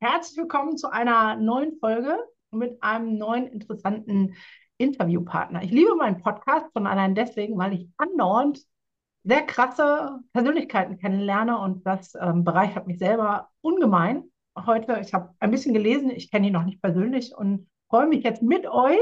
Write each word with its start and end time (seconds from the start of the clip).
herzlich 0.00 0.38
willkommen 0.38 0.78
zu 0.78 0.90
einer 0.90 1.36
neuen 1.36 1.78
Folge 1.78 2.16
mit 2.50 2.82
einem 2.82 3.18
neuen 3.18 3.46
interessanten 3.46 4.34
Interviewpartner. 4.78 5.62
Ich 5.62 5.70
liebe 5.70 5.94
meinen 5.94 6.22
Podcast 6.22 6.66
schon 6.72 6.86
allein 6.86 7.14
deswegen, 7.14 7.58
weil 7.58 7.74
ich 7.74 7.88
andauernd 7.98 8.64
sehr 9.24 9.42
krasse 9.42 10.20
Persönlichkeiten 10.32 10.98
kennenlerne 10.98 11.58
und 11.58 11.84
das 11.86 12.14
ähm, 12.18 12.44
bereichert 12.44 12.86
mich 12.86 12.98
selber 12.98 13.50
ungemein. 13.60 14.24
Heute, 14.56 15.00
ich 15.02 15.12
habe 15.12 15.34
ein 15.38 15.50
bisschen 15.50 15.74
gelesen, 15.74 16.08
ich 16.08 16.30
kenne 16.30 16.46
ihn 16.46 16.54
noch 16.54 16.64
nicht 16.64 16.80
persönlich 16.80 17.34
und 17.36 17.68
freue 17.90 18.06
mich 18.06 18.24
jetzt 18.24 18.42
mit 18.42 18.66
euch, 18.66 18.98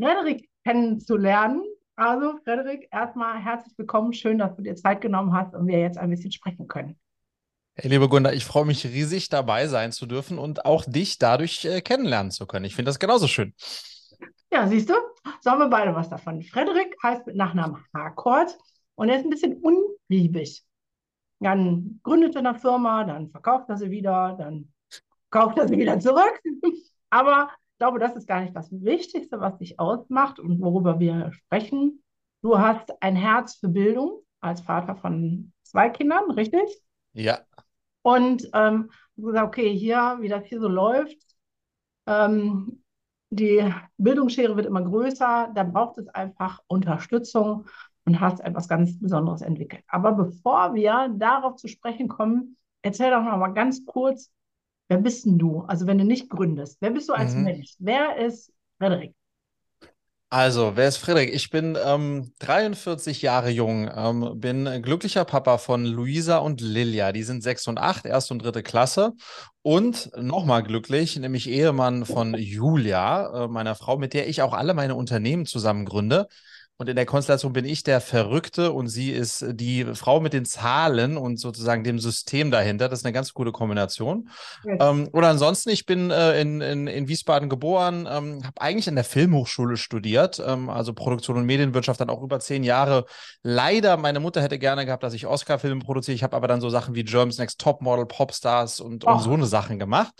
Frederik 0.00 0.48
kennenzulernen. 0.64 1.62
Also, 1.96 2.38
Frederik, 2.44 2.88
erstmal 2.90 3.38
herzlich 3.38 3.76
willkommen. 3.76 4.14
Schön, 4.14 4.38
dass 4.38 4.56
du 4.56 4.62
dir 4.62 4.74
Zeit 4.74 5.02
genommen 5.02 5.34
hast 5.34 5.54
und 5.54 5.66
wir 5.66 5.78
jetzt 5.80 5.98
ein 5.98 6.08
bisschen 6.08 6.32
sprechen 6.32 6.66
können. 6.66 6.98
Hey, 7.80 7.90
liebe 7.90 8.08
Gunda, 8.08 8.32
ich 8.32 8.44
freue 8.44 8.64
mich 8.64 8.84
riesig, 8.84 9.28
dabei 9.28 9.68
sein 9.68 9.92
zu 9.92 10.06
dürfen 10.06 10.36
und 10.36 10.64
auch 10.64 10.84
dich 10.84 11.18
dadurch 11.18 11.64
äh, 11.64 11.80
kennenlernen 11.80 12.32
zu 12.32 12.44
können. 12.44 12.64
Ich 12.64 12.74
finde 12.74 12.88
das 12.88 12.98
genauso 12.98 13.28
schön. 13.28 13.54
Ja, 14.50 14.66
siehst 14.66 14.90
du, 14.90 14.94
so 15.40 15.50
haben 15.52 15.60
wir 15.60 15.68
beide 15.68 15.94
was 15.94 16.08
davon. 16.08 16.42
Frederik 16.42 16.96
heißt 17.04 17.24
mit 17.28 17.36
Nachnamen 17.36 17.84
Harcourt 17.94 18.58
und 18.96 19.08
er 19.08 19.18
ist 19.18 19.24
ein 19.24 19.30
bisschen 19.30 19.62
unliebig. 19.62 20.64
Dann 21.38 22.00
gründet 22.02 22.34
er 22.34 22.40
eine 22.40 22.58
Firma, 22.58 23.04
dann 23.04 23.30
verkauft 23.30 23.68
er 23.68 23.76
sie 23.76 23.92
wieder, 23.92 24.34
dann 24.36 24.72
kauft 25.30 25.56
er 25.58 25.68
sie 25.68 25.78
wieder 25.78 26.00
zurück. 26.00 26.42
Aber 27.10 27.48
ich 27.74 27.78
glaube, 27.78 28.00
das 28.00 28.16
ist 28.16 28.26
gar 28.26 28.40
nicht 28.40 28.56
das 28.56 28.72
Wichtigste, 28.72 29.38
was 29.38 29.56
dich 29.58 29.78
ausmacht 29.78 30.40
und 30.40 30.60
worüber 30.60 30.98
wir 30.98 31.30
sprechen. 31.30 32.02
Du 32.42 32.58
hast 32.58 32.90
ein 33.00 33.14
Herz 33.14 33.54
für 33.54 33.68
Bildung 33.68 34.22
als 34.40 34.62
Vater 34.62 34.96
von 34.96 35.52
zwei 35.62 35.90
Kindern, 35.90 36.28
richtig? 36.32 36.82
Ja. 37.12 37.38
Und 38.02 38.48
ähm, 38.54 38.90
gesagt, 39.16 39.46
okay, 39.46 39.76
hier, 39.76 40.18
wie 40.20 40.28
das 40.28 40.44
hier 40.46 40.60
so 40.60 40.68
läuft, 40.68 41.18
ähm, 42.06 42.82
die 43.30 43.72
Bildungsschere 43.98 44.56
wird 44.56 44.66
immer 44.66 44.82
größer, 44.82 45.52
da 45.54 45.62
braucht 45.64 45.98
es 45.98 46.08
einfach 46.08 46.60
Unterstützung 46.66 47.66
und 48.04 48.20
hast 48.20 48.40
etwas 48.40 48.68
ganz 48.68 48.98
Besonderes 48.98 49.42
entwickelt. 49.42 49.82
Aber 49.88 50.12
bevor 50.12 50.74
wir 50.74 51.10
darauf 51.14 51.56
zu 51.56 51.68
sprechen 51.68 52.08
kommen, 52.08 52.56
erzähl 52.82 53.10
doch 53.10 53.22
noch 53.22 53.36
mal 53.36 53.52
ganz 53.52 53.84
kurz, 53.84 54.32
wer 54.88 54.98
bist 54.98 55.26
denn 55.26 55.38
du? 55.38 55.60
Also 55.62 55.86
wenn 55.86 55.98
du 55.98 56.04
nicht 56.04 56.30
gründest, 56.30 56.78
wer 56.80 56.90
bist 56.90 57.08
du 57.08 57.12
als 57.12 57.34
mhm. 57.34 57.44
Mensch? 57.44 57.74
Wer 57.78 58.16
ist 58.16 58.52
Frederik? 58.78 59.14
Also, 60.30 60.76
wer 60.76 60.88
ist 60.88 60.98
Frederik? 60.98 61.32
Ich 61.32 61.48
bin 61.48 61.78
ähm, 61.82 62.32
43 62.40 63.22
Jahre 63.22 63.48
jung, 63.48 63.90
ähm, 63.94 64.38
bin 64.38 64.82
glücklicher 64.82 65.24
Papa 65.24 65.56
von 65.56 65.86
Luisa 65.86 66.36
und 66.36 66.60
Lilia. 66.60 67.12
Die 67.12 67.22
sind 67.22 67.42
sechs 67.42 67.66
und 67.66 67.78
acht, 67.78 68.04
erste 68.04 68.34
und 68.34 68.44
dritte 68.44 68.62
Klasse. 68.62 69.14
Und 69.62 70.10
nochmal 70.18 70.62
glücklich, 70.62 71.16
nämlich 71.16 71.48
Ehemann 71.48 72.04
von 72.04 72.34
Julia, 72.34 73.44
äh, 73.44 73.48
meiner 73.48 73.74
Frau, 73.74 73.96
mit 73.96 74.12
der 74.12 74.28
ich 74.28 74.42
auch 74.42 74.52
alle 74.52 74.74
meine 74.74 74.96
Unternehmen 74.96 75.46
zusammen 75.46 75.86
gründe. 75.86 76.28
Und 76.80 76.88
in 76.88 76.94
der 76.94 77.06
Konstellation 77.06 77.52
bin 77.52 77.64
ich 77.64 77.82
der 77.82 78.00
Verrückte 78.00 78.70
und 78.70 78.86
sie 78.86 79.10
ist 79.10 79.44
die 79.50 79.84
Frau 79.96 80.20
mit 80.20 80.32
den 80.32 80.44
Zahlen 80.44 81.16
und 81.16 81.40
sozusagen 81.40 81.82
dem 81.82 81.98
System 81.98 82.52
dahinter. 82.52 82.88
Das 82.88 83.00
ist 83.00 83.04
eine 83.04 83.12
ganz 83.12 83.34
gute 83.34 83.50
Kombination. 83.50 84.28
Ja. 84.62 84.90
Ähm, 84.90 85.08
oder 85.12 85.28
ansonsten, 85.28 85.70
ich 85.70 85.86
bin 85.86 86.12
äh, 86.12 86.40
in, 86.40 86.60
in, 86.60 86.86
in 86.86 87.08
Wiesbaden 87.08 87.48
geboren, 87.48 88.06
ähm, 88.08 88.44
habe 88.44 88.60
eigentlich 88.60 88.88
an 88.88 88.94
der 88.94 89.02
Filmhochschule 89.02 89.76
studiert, 89.76 90.40
ähm, 90.46 90.70
also 90.70 90.92
Produktion 90.92 91.36
und 91.36 91.46
Medienwirtschaft, 91.46 92.00
dann 92.00 92.10
auch 92.10 92.22
über 92.22 92.38
zehn 92.38 92.62
Jahre. 92.62 93.06
Leider, 93.42 93.96
meine 93.96 94.20
Mutter 94.20 94.40
hätte 94.40 94.60
gerne 94.60 94.86
gehabt, 94.86 95.02
dass 95.02 95.14
ich 95.14 95.26
Oscar-Filme 95.26 95.80
produziere. 95.80 96.14
Ich 96.14 96.22
habe 96.22 96.36
aber 96.36 96.46
dann 96.46 96.60
so 96.60 96.70
Sachen 96.70 96.94
wie 96.94 97.02
Germs 97.02 97.38
Next 97.38 97.60
Topmodel, 97.60 98.06
Popstars 98.06 98.78
und, 98.78 99.02
und 99.02 99.20
so 99.20 99.32
eine 99.32 99.46
Sachen 99.46 99.80
gemacht 99.80 100.14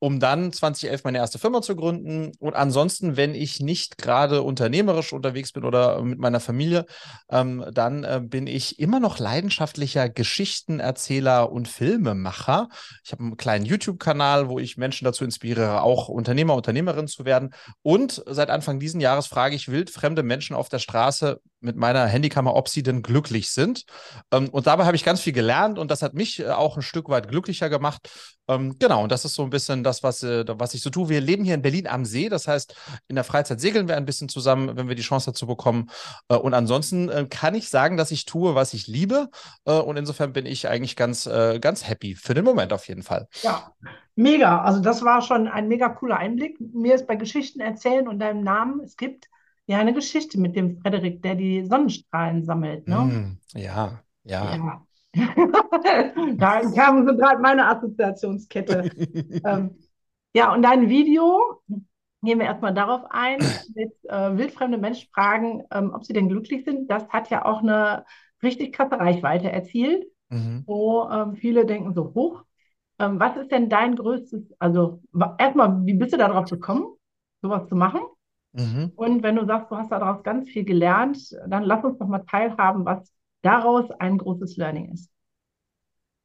um 0.00 0.18
dann 0.18 0.52
2011 0.52 1.04
meine 1.04 1.18
erste 1.18 1.38
Firma 1.38 1.60
zu 1.62 1.76
gründen. 1.76 2.32
Und 2.40 2.56
ansonsten, 2.56 3.16
wenn 3.16 3.34
ich 3.34 3.60
nicht 3.60 3.98
gerade 3.98 4.42
unternehmerisch 4.42 5.12
unterwegs 5.12 5.52
bin 5.52 5.64
oder 5.64 6.02
mit 6.02 6.18
meiner 6.18 6.40
Familie, 6.40 6.86
ähm, 7.30 7.64
dann 7.72 8.02
äh, 8.04 8.20
bin 8.24 8.46
ich 8.46 8.80
immer 8.80 8.98
noch 8.98 9.18
leidenschaftlicher 9.18 10.08
Geschichtenerzähler 10.08 11.52
und 11.52 11.68
Filmemacher. 11.68 12.68
Ich 13.04 13.12
habe 13.12 13.22
einen 13.22 13.36
kleinen 13.36 13.66
YouTube-Kanal, 13.66 14.48
wo 14.48 14.58
ich 14.58 14.78
Menschen 14.78 15.04
dazu 15.04 15.22
inspiriere, 15.22 15.82
auch 15.82 16.08
Unternehmer, 16.08 16.54
Unternehmerin 16.54 17.06
zu 17.06 17.26
werden. 17.26 17.50
Und 17.82 18.22
seit 18.26 18.48
Anfang 18.48 18.80
diesen 18.80 19.02
Jahres 19.02 19.26
frage 19.26 19.54
ich 19.54 19.68
wildfremde 19.68 20.22
Menschen 20.22 20.56
auf 20.56 20.70
der 20.70 20.78
Straße 20.78 21.40
mit 21.60 21.76
meiner 21.76 22.06
Handykamera, 22.06 22.54
ob 22.54 22.68
sie 22.68 22.82
denn 22.82 23.02
glücklich 23.02 23.50
sind. 23.50 23.84
Ähm, 24.32 24.48
und 24.48 24.66
dabei 24.66 24.86
habe 24.86 24.96
ich 24.96 25.04
ganz 25.04 25.20
viel 25.20 25.32
gelernt 25.32 25.78
und 25.78 25.90
das 25.90 26.02
hat 26.02 26.14
mich 26.14 26.40
äh, 26.40 26.48
auch 26.48 26.76
ein 26.76 26.82
Stück 26.82 27.08
weit 27.08 27.28
glücklicher 27.28 27.68
gemacht. 27.68 28.10
Ähm, 28.48 28.76
genau, 28.78 29.02
und 29.02 29.12
das 29.12 29.24
ist 29.24 29.34
so 29.34 29.42
ein 29.42 29.50
bisschen 29.50 29.84
das, 29.84 30.02
was, 30.02 30.22
äh, 30.22 30.44
was 30.48 30.74
ich 30.74 30.82
so 30.82 30.90
tue. 30.90 31.08
Wir 31.08 31.20
leben 31.20 31.44
hier 31.44 31.54
in 31.54 31.62
Berlin 31.62 31.86
am 31.86 32.04
See, 32.04 32.28
das 32.28 32.48
heißt, 32.48 32.74
in 33.08 33.14
der 33.14 33.24
Freizeit 33.24 33.60
segeln 33.60 33.88
wir 33.88 33.96
ein 33.96 34.06
bisschen 34.06 34.28
zusammen, 34.28 34.76
wenn 34.76 34.88
wir 34.88 34.94
die 34.94 35.02
Chance 35.02 35.30
dazu 35.30 35.46
bekommen. 35.46 35.90
Äh, 36.28 36.36
und 36.36 36.54
ansonsten 36.54 37.28
kann 37.28 37.54
ich 37.54 37.68
sagen, 37.68 37.96
dass 37.96 38.10
ich 38.10 38.24
tue, 38.24 38.54
was 38.54 38.74
ich 38.74 38.86
liebe. 38.86 39.28
Und 39.64 39.96
insofern 39.96 40.32
bin 40.32 40.46
ich 40.46 40.68
eigentlich 40.68 40.96
ganz, 40.96 41.28
ganz 41.60 41.88
happy 41.88 42.14
für 42.14 42.34
den 42.34 42.44
Moment 42.44 42.72
auf 42.72 42.88
jeden 42.88 43.02
Fall. 43.02 43.28
Ja, 43.42 43.72
mega. 44.16 44.62
Also 44.62 44.80
das 44.80 45.04
war 45.04 45.22
schon 45.22 45.48
ein 45.48 45.68
mega 45.68 45.88
cooler 45.88 46.16
Einblick. 46.16 46.58
Mir 46.60 46.94
ist 46.94 47.06
bei 47.06 47.16
Geschichten 47.16 47.60
erzählen 47.60 48.08
und 48.08 48.18
deinem 48.18 48.42
Namen, 48.42 48.80
es 48.80 48.96
gibt 48.96 49.28
ja 49.70 49.78
eine 49.78 49.94
Geschichte 49.94 50.38
mit 50.38 50.56
dem 50.56 50.80
Frederik, 50.80 51.22
der 51.22 51.36
die 51.36 51.64
Sonnenstrahlen 51.64 52.44
sammelt. 52.44 52.88
Ne? 52.88 52.96
Mm, 52.96 53.38
ja, 53.54 54.00
ja. 54.24 54.56
ja. 54.56 54.86
da 56.36 56.60
kam 56.72 57.06
so 57.06 57.16
gerade 57.16 57.40
meine 57.40 57.66
Assoziationskette. 57.68 58.90
ähm, 59.44 59.76
ja, 60.34 60.52
und 60.52 60.62
dein 60.62 60.88
Video, 60.88 61.62
gehen 62.22 62.38
wir 62.38 62.46
erstmal 62.46 62.74
darauf 62.74 63.02
ein, 63.10 63.38
mit 63.74 63.92
äh, 64.08 64.36
wildfremde 64.36 64.78
Menschen 64.78 65.08
fragen, 65.12 65.62
ähm, 65.70 65.92
ob 65.94 66.04
sie 66.04 66.12
denn 66.12 66.28
glücklich 66.28 66.64
sind. 66.64 66.90
Das 66.90 67.08
hat 67.08 67.30
ja 67.30 67.44
auch 67.44 67.62
eine 67.62 68.04
richtig 68.42 68.72
krasse 68.72 68.98
Reichweite 68.98 69.50
erzielt, 69.50 70.04
mhm. 70.30 70.64
wo 70.66 71.08
ähm, 71.08 71.36
viele 71.36 71.64
denken 71.64 71.94
so, 71.94 72.12
hoch. 72.14 72.42
Ähm, 72.98 73.20
was 73.20 73.36
ist 73.36 73.50
denn 73.52 73.68
dein 73.68 73.96
größtes, 73.96 74.52
also 74.58 75.00
erstmal, 75.38 75.86
wie 75.86 75.94
bist 75.94 76.12
du 76.12 76.18
darauf 76.18 76.50
gekommen, 76.50 76.86
sowas 77.40 77.68
zu 77.68 77.76
machen? 77.76 78.00
Mhm. 78.52 78.92
Und 78.94 79.22
wenn 79.22 79.36
du 79.36 79.46
sagst, 79.46 79.70
du 79.70 79.76
hast 79.76 79.90
daraus 79.90 80.22
ganz 80.22 80.48
viel 80.50 80.64
gelernt, 80.64 81.18
dann 81.48 81.64
lass 81.64 81.84
uns 81.84 81.98
doch 81.98 82.06
mal 82.08 82.20
teilhaben, 82.20 82.84
was 82.84 83.12
daraus 83.42 83.90
ein 83.92 84.18
großes 84.18 84.56
Learning 84.56 84.92
ist. 84.92 85.10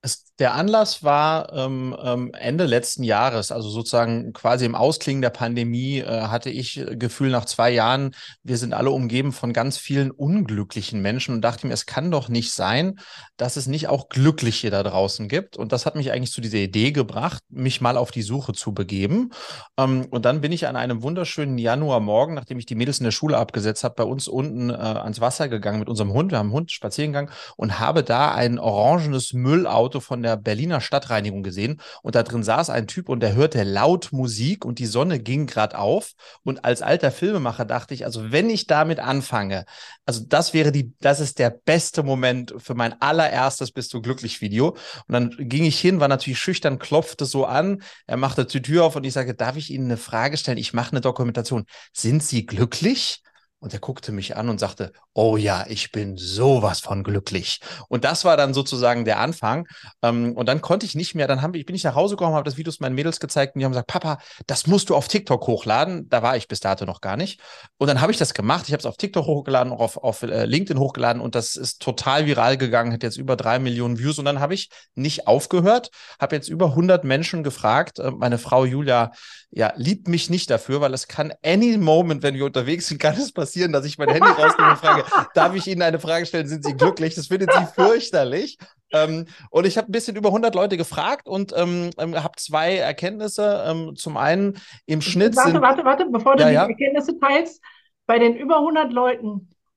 Es, 0.02 0.34
der 0.40 0.54
Anlass 0.54 1.04
war 1.04 1.54
ähm, 1.54 1.96
ähm, 2.04 2.32
Ende 2.34 2.66
letzten 2.66 3.04
Jahres, 3.04 3.52
also 3.52 3.70
sozusagen 3.70 4.34
quasi 4.34 4.66
im 4.66 4.76
Ausklingen 4.76 5.22
der 5.22 5.30
Pandemie, 5.30 6.00
äh, 6.00 6.24
hatte 6.24 6.50
ich 6.50 6.78
äh, 6.78 6.96
Gefühl 6.98 7.30
nach 7.30 7.46
zwei 7.46 7.72
Jahren, 7.72 8.14
wir 8.44 8.58
sind 8.58 8.74
alle 8.74 8.92
umgeben 8.92 9.32
von 9.32 9.54
ganz 9.54 9.78
vielen 9.78 10.12
unglücklichen 10.12 11.02
Menschen 11.02 11.34
und 11.34 11.42
dachte 11.42 11.68
mir, 11.68 11.74
es 11.74 11.86
kann 11.86 12.12
doch 12.12 12.28
nicht 12.28 12.52
sein, 12.52 13.00
dass 13.38 13.56
es 13.56 13.68
nicht 13.68 13.88
auch 13.88 14.10
Glückliche 14.10 14.70
da 14.70 14.84
draußen 14.84 15.28
gibt. 15.30 15.56
Und 15.58 15.72
das 15.72 15.86
hat 15.86 15.96
mich 15.96 16.12
eigentlich 16.12 16.32
zu 16.32 16.42
dieser 16.42 16.58
Idee 16.58 16.92
gebracht, 16.92 17.42
mich 17.50 17.80
mal 17.80 17.96
auf 17.96 18.12
die 18.12 18.22
Suche 18.22 18.54
zu 18.54 18.74
begeben. 18.74 19.32
Ähm, 19.78 20.06
und 20.12 20.26
dann 20.26 20.42
bin 20.42 20.52
ich 20.52 20.68
an 20.68 20.76
einem 20.76 21.02
wunderschönen 21.02 21.58
Januarmorgen, 21.58 22.36
nachdem 22.36 22.60
ich 22.60 22.66
die 22.66 22.76
Mädels 22.76 23.00
in 23.00 23.06
der 23.06 23.12
Schule 23.12 23.38
abgesetzt 23.38 23.84
habe, 23.84 23.96
bei 23.96 24.04
uns 24.04 24.28
unten 24.28 24.70
äh, 24.70 24.74
ans 24.74 25.22
Wasser 25.22 25.48
gegangen 25.48 25.80
mit 25.80 25.88
unserem 25.88 26.12
Hund. 26.12 26.32
Wir 26.32 26.40
haben 26.40 26.48
einen 26.48 26.56
Hund 26.56 26.72
spazieren 26.72 27.14
gegangen 27.14 27.32
und 27.56 27.80
habe 27.80 28.04
da 28.04 28.34
ein 28.34 28.60
orangenes 28.60 29.32
Müllauto 29.32 29.86
Auto 29.86 30.00
von 30.00 30.24
der 30.26 30.38
Berliner 30.38 30.82
Stadtreinigung 30.82 31.44
gesehen 31.44 31.80
und 32.02 32.16
da 32.16 32.24
drin 32.24 32.44
saß 32.44 32.70
ein 32.70 32.88
Typ 32.88 33.10
und 33.10 33.22
der 33.22 33.36
hörte 33.36 33.64
laut 33.64 34.10
Musik 34.12 34.66
und 34.66 34.80
die 34.80 34.86
Sonne 34.86 35.20
ging 35.20 35.48
gerade 35.48 35.78
auf. 35.78 36.14
Und 36.44 36.66
als 36.66 36.82
alter 36.82 37.12
Filmemacher 37.12 37.66
dachte 37.66 37.94
ich, 37.94 38.06
also 38.06 38.32
wenn 38.32 38.50
ich 38.50 38.68
damit 38.68 39.00
anfange, 39.00 39.66
also 40.06 40.24
das 40.28 40.54
wäre 40.54 40.72
die, 40.72 40.94
das 41.00 41.20
ist 41.20 41.40
der 41.40 41.50
beste 41.50 42.04
Moment 42.04 42.54
für 42.58 42.76
mein 42.76 43.00
allererstes 43.02 43.72
Bist 43.72 43.94
du 43.94 44.02
glücklich 44.02 44.42
Video. 44.42 44.70
Und 45.08 45.14
dann 45.14 45.36
ging 45.38 45.64
ich 45.64 45.80
hin, 45.80 46.00
war 46.00 46.08
natürlich 46.08 46.40
schüchtern, 46.40 46.80
klopfte 46.80 47.26
so 47.26 47.46
an, 47.46 47.82
er 48.08 48.18
machte 48.18 48.46
die 48.46 48.62
Tür 48.62 48.86
auf 48.86 48.96
und 48.96 49.06
ich 49.06 49.14
sage, 49.14 49.36
darf 49.36 49.56
ich 49.56 49.72
Ihnen 49.72 49.86
eine 49.86 49.98
Frage 49.98 50.38
stellen? 50.38 50.58
Ich 50.58 50.74
mache 50.74 50.92
eine 50.92 51.02
Dokumentation. 51.02 51.66
Sind 51.94 52.24
Sie 52.24 52.46
glücklich? 52.46 53.22
Und 53.66 53.74
er 53.74 53.80
guckte 53.80 54.12
mich 54.12 54.38
an 54.38 54.48
und 54.48 54.60
sagte, 54.60 54.92
oh 55.16 55.38
ja, 55.38 55.66
ich 55.68 55.92
bin 55.92 56.18
sowas 56.18 56.82
von 56.82 57.04
glücklich. 57.04 57.62
Und 57.90 58.04
das 58.04 58.24
war 58.24 58.38
dann 58.38 58.54
sozusagen 58.54 59.06
der 59.06 59.20
Anfang. 59.20 59.68
Ähm, 60.04 60.34
und 60.34 60.48
dann 60.48 60.62
konnte 60.62 60.86
ich 60.86 60.94
nicht 60.94 61.16
mehr, 61.16 61.26
dann 61.26 61.56
ich, 61.56 61.66
bin 61.66 61.76
ich 61.76 61.84
nach 61.84 61.96
Hause 61.96 62.16
gekommen, 62.16 62.36
habe 62.36 62.48
das 62.48 62.58
Videos 62.58 62.80
meinen 62.80 62.94
Mädels 62.94 63.20
gezeigt 63.20 63.56
und 63.56 63.60
die 63.60 63.66
haben 63.66 63.72
gesagt, 63.72 63.88
Papa, 63.88 64.20
das 64.46 64.68
musst 64.68 64.92
du 64.92 64.96
auf 64.96 65.08
TikTok 65.08 65.48
hochladen. 65.48 66.08
Da 66.10 66.22
war 66.22 66.38
ich 66.38 66.48
bis 66.48 66.60
dato 66.60 66.86
noch 66.86 67.02
gar 67.02 67.18
nicht. 67.18 67.42
Und 67.80 67.88
dann 67.88 68.02
habe 68.02 68.12
ich 68.12 68.20
das 68.20 68.36
gemacht. 68.36 68.66
Ich 68.68 68.74
habe 68.74 68.82
es 68.82 68.86
auf 68.86 68.98
TikTok 68.98 69.26
hochgeladen, 69.26 69.74
auch 69.74 69.80
auf, 69.80 69.98
auf 69.98 70.22
äh, 70.22 70.46
LinkedIn 70.46 70.80
hochgeladen 70.80 71.20
und 71.20 71.34
das 71.34 71.56
ist 71.56 71.82
total 71.82 72.28
viral 72.28 72.58
gegangen, 72.58 72.94
hat 72.94 73.02
jetzt 73.02 73.18
über 73.18 73.36
drei 73.36 73.58
Millionen 73.58 73.98
Views. 73.98 74.20
Und 74.20 74.26
dann 74.26 74.42
habe 74.42 74.54
ich 74.54 74.70
nicht 74.94 75.26
aufgehört, 75.26 75.90
habe 76.20 76.36
jetzt 76.36 76.50
über 76.50 76.68
100 76.68 77.04
Menschen 77.04 77.44
gefragt. 77.44 77.98
Äh, 77.98 78.12
meine 78.12 78.38
Frau 78.38 78.64
Julia 78.64 79.12
ja, 79.56 79.72
liebt 79.78 80.10
mich 80.10 80.30
nicht 80.30 80.50
dafür, 80.50 80.82
weil 80.82 80.94
es 80.94 81.08
kann 81.08 81.34
any 81.42 81.78
moment, 81.78 82.24
wenn 82.24 82.36
wir 82.36 82.46
unterwegs 82.46 82.88
sind, 82.88 82.98
kann 83.00 83.16
es 83.16 83.32
passieren, 83.32 83.55
dass 83.56 83.86
ich 83.86 83.98
mein 83.98 84.10
Handy 84.10 84.28
rausnehme 84.28 84.72
und 84.72 84.78
frage, 84.78 85.04
darf 85.34 85.56
ich 85.56 85.68
Ihnen 85.68 85.82
eine 85.82 86.00
Frage 86.00 86.26
stellen, 86.26 86.48
sind 86.48 86.64
Sie 86.64 86.76
glücklich? 86.76 87.16
Das 87.16 87.28
findet 87.28 87.52
sie 87.52 87.66
fürchterlich. 87.74 88.58
Ähm, 88.92 89.26
und 89.50 89.66
ich 89.66 89.78
habe 89.78 89.90
ein 89.90 89.92
bisschen 89.92 90.16
über 90.16 90.30
100 90.30 90.56
Leute 90.56 90.78
gefragt 90.78 91.28
und 91.28 91.54
ähm, 91.56 91.90
ähm 91.98 92.16
habe 92.16 92.36
zwei 92.38 92.78
Erkenntnisse. 92.78 93.64
Ähm, 93.68 93.96
zum 93.96 94.18
einen 94.18 94.60
im 94.86 95.02
Schnitt 95.02 95.36
Warte, 95.36 95.52
sind, 95.52 95.62
warte, 95.62 95.86
warte, 95.86 96.06
bevor 96.12 96.36
du 96.36 96.44
ja, 96.44 96.50
die 96.50 96.56
ja. 96.56 96.68
Erkenntnisse 96.68 97.20
teilst. 97.20 97.62
Bei 98.08 98.20
den 98.20 98.36
über 98.36 98.58
100 98.58 98.94
Leuten, 98.94 99.28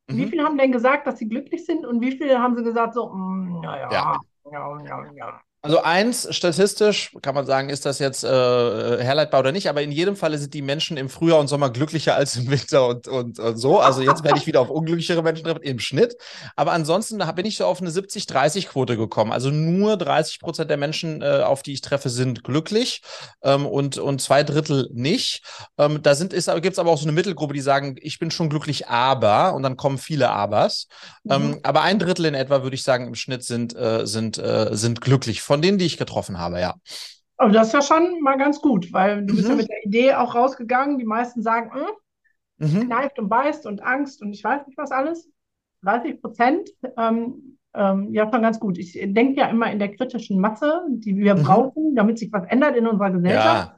mhm. 0.07 0.17
wie 0.17 0.27
viele 0.27 0.45
haben 0.45 0.59
denn 0.59 0.73
gesagt, 0.73 1.07
dass 1.07 1.19
sie 1.19 1.29
glücklich 1.29 1.65
sind 1.65 1.87
und 1.87 2.01
wie 2.01 2.13
viele 2.13 2.41
haben 2.41 2.57
sie 2.57 2.63
gesagt 2.63 2.95
so, 2.95 3.09
mm, 3.09 3.63
ja, 3.63 3.77
ja, 3.79 3.91
ja, 3.91 4.21
ja, 4.53 4.85
ja, 4.85 5.13
ja. 5.15 5.41
Also 5.61 5.83
eins, 5.83 6.29
statistisch 6.31 7.17
kann 7.21 7.35
man 7.35 7.45
sagen, 7.45 7.69
ist 7.69 7.85
das 7.85 7.99
jetzt 7.99 8.23
äh, 8.23 8.29
herleitbar 8.29 9.41
oder 9.41 9.51
nicht, 9.51 9.69
aber 9.69 9.83
in 9.83 9.91
jedem 9.91 10.15
Falle 10.15 10.39
sind 10.39 10.55
die 10.55 10.63
Menschen 10.63 10.97
im 10.97 11.09
Frühjahr 11.09 11.41
und 11.41 11.49
Sommer 11.49 11.71
glücklicher 11.71 12.15
als 12.15 12.37
im 12.37 12.49
Winter 12.49 12.87
und, 12.87 13.09
und, 13.09 13.41
und 13.41 13.57
so. 13.57 13.81
Also 13.81 14.01
jetzt 14.03 14.23
werde 14.23 14.39
ich 14.39 14.47
wieder 14.47 14.61
auf 14.61 14.71
unglücklichere 14.71 15.21
Menschen 15.21 15.45
treffen 15.45 15.63
im 15.63 15.81
Schnitt. 15.81 16.17
Aber 16.55 16.71
ansonsten 16.73 17.19
bin 17.35 17.45
ich 17.45 17.57
so 17.57 17.67
auf 17.67 17.81
eine 17.81 17.91
70-30-Quote 17.91 18.97
gekommen. 18.97 19.33
Also 19.33 19.51
nur 19.51 19.97
30 19.97 20.39
Prozent 20.39 20.71
der 20.71 20.77
Menschen, 20.77 21.23
äh, 21.23 21.43
auf 21.45 21.65
die 21.65 21.73
ich 21.73 21.81
treffe, 21.81 22.09
sind 22.09 22.45
glücklich 22.45 23.03
ähm, 23.43 23.67
und, 23.67 23.99
und 23.99 24.23
zwei 24.23 24.45
Drittel 24.45 24.89
nicht. 24.93 25.43
Ähm, 25.77 26.01
da 26.05 26.15
gibt 26.15 26.35
es 26.35 26.79
aber 26.79 26.91
auch 26.93 26.99
so 26.99 27.05
eine 27.05 27.13
Mittelgruppe, 27.13 27.55
die 27.55 27.61
sagen, 27.61 27.97
ich 28.01 28.21
bin 28.21 28.31
schon 28.31 28.49
glücklich, 28.49 28.87
aber, 28.87 29.55
und 29.55 29.65
dann 29.65 29.77
kommen 29.77 29.99
viele 29.99 30.31
Abers. 30.31 30.87
Ähm, 31.29 31.49
mhm. 31.49 31.61
aber 31.65 31.83
ein 31.83 31.99
Drittel 31.99 32.27
in 32.27 32.35
etwa, 32.35 32.63
würde 32.63 32.77
ich 32.77 32.85
sagen, 32.85 33.09
im 33.09 33.17
Schnitt 33.17 33.43
sind, 33.43 33.75
äh, 33.75 34.07
sind, 34.07 34.39
äh, 34.39 34.69
sind 34.71 35.01
glücklich 35.01 35.43
von 35.49 35.63
denen, 35.63 35.79
die 35.79 35.87
ich 35.87 35.97
getroffen 35.97 36.39
habe, 36.39 36.61
ja. 36.61 36.75
Aber 37.39 37.51
das 37.51 37.69
ist 37.69 37.73
ja 37.73 37.83
schon 37.83 38.21
mal 38.21 38.37
ganz 38.37 38.61
gut, 38.61 38.93
weil 38.93 39.25
du 39.25 39.33
mhm. 39.33 39.37
bist 39.37 39.49
ja 39.49 39.55
mhm. 39.55 39.61
mit 39.61 39.71
der 39.71 39.85
Idee 39.85 40.15
auch 40.15 40.35
rausgegangen. 40.35 40.99
Die 40.99 41.07
meisten 41.07 41.43
sagen, 41.43 41.73
hm, 41.73 42.75
mhm. 42.75 42.87
kneift 42.87 43.19
und 43.19 43.29
beißt 43.29 43.67
und 43.67 43.83
Angst 43.83 44.21
und 44.23 44.33
ich 44.33 44.45
weiß 44.45 44.67
nicht 44.67 44.77
was 44.77 44.93
alles. 44.93 45.29
30 45.83 46.21
Prozent, 46.21 46.69
ähm, 46.97 47.59
ähm, 47.75 48.13
ja, 48.13 48.29
schon 48.31 48.43
ganz 48.43 48.61
gut. 48.61 48.77
Ich 48.79 48.93
denke 48.93 49.41
ja 49.41 49.49
immer 49.49 49.71
in 49.71 49.79
der 49.79 49.95
kritischen 49.95 50.41
Masse, 50.41 50.83
die 50.91 51.17
wir 51.17 51.37
mhm. 51.37 51.43
brauchen, 51.45 51.95
damit 51.95 52.19
sich 52.19 52.31
was 52.33 52.45
ändert 52.49 52.77
in 52.77 52.87
unserer 52.87 53.11
Gesellschaft. 53.11 53.73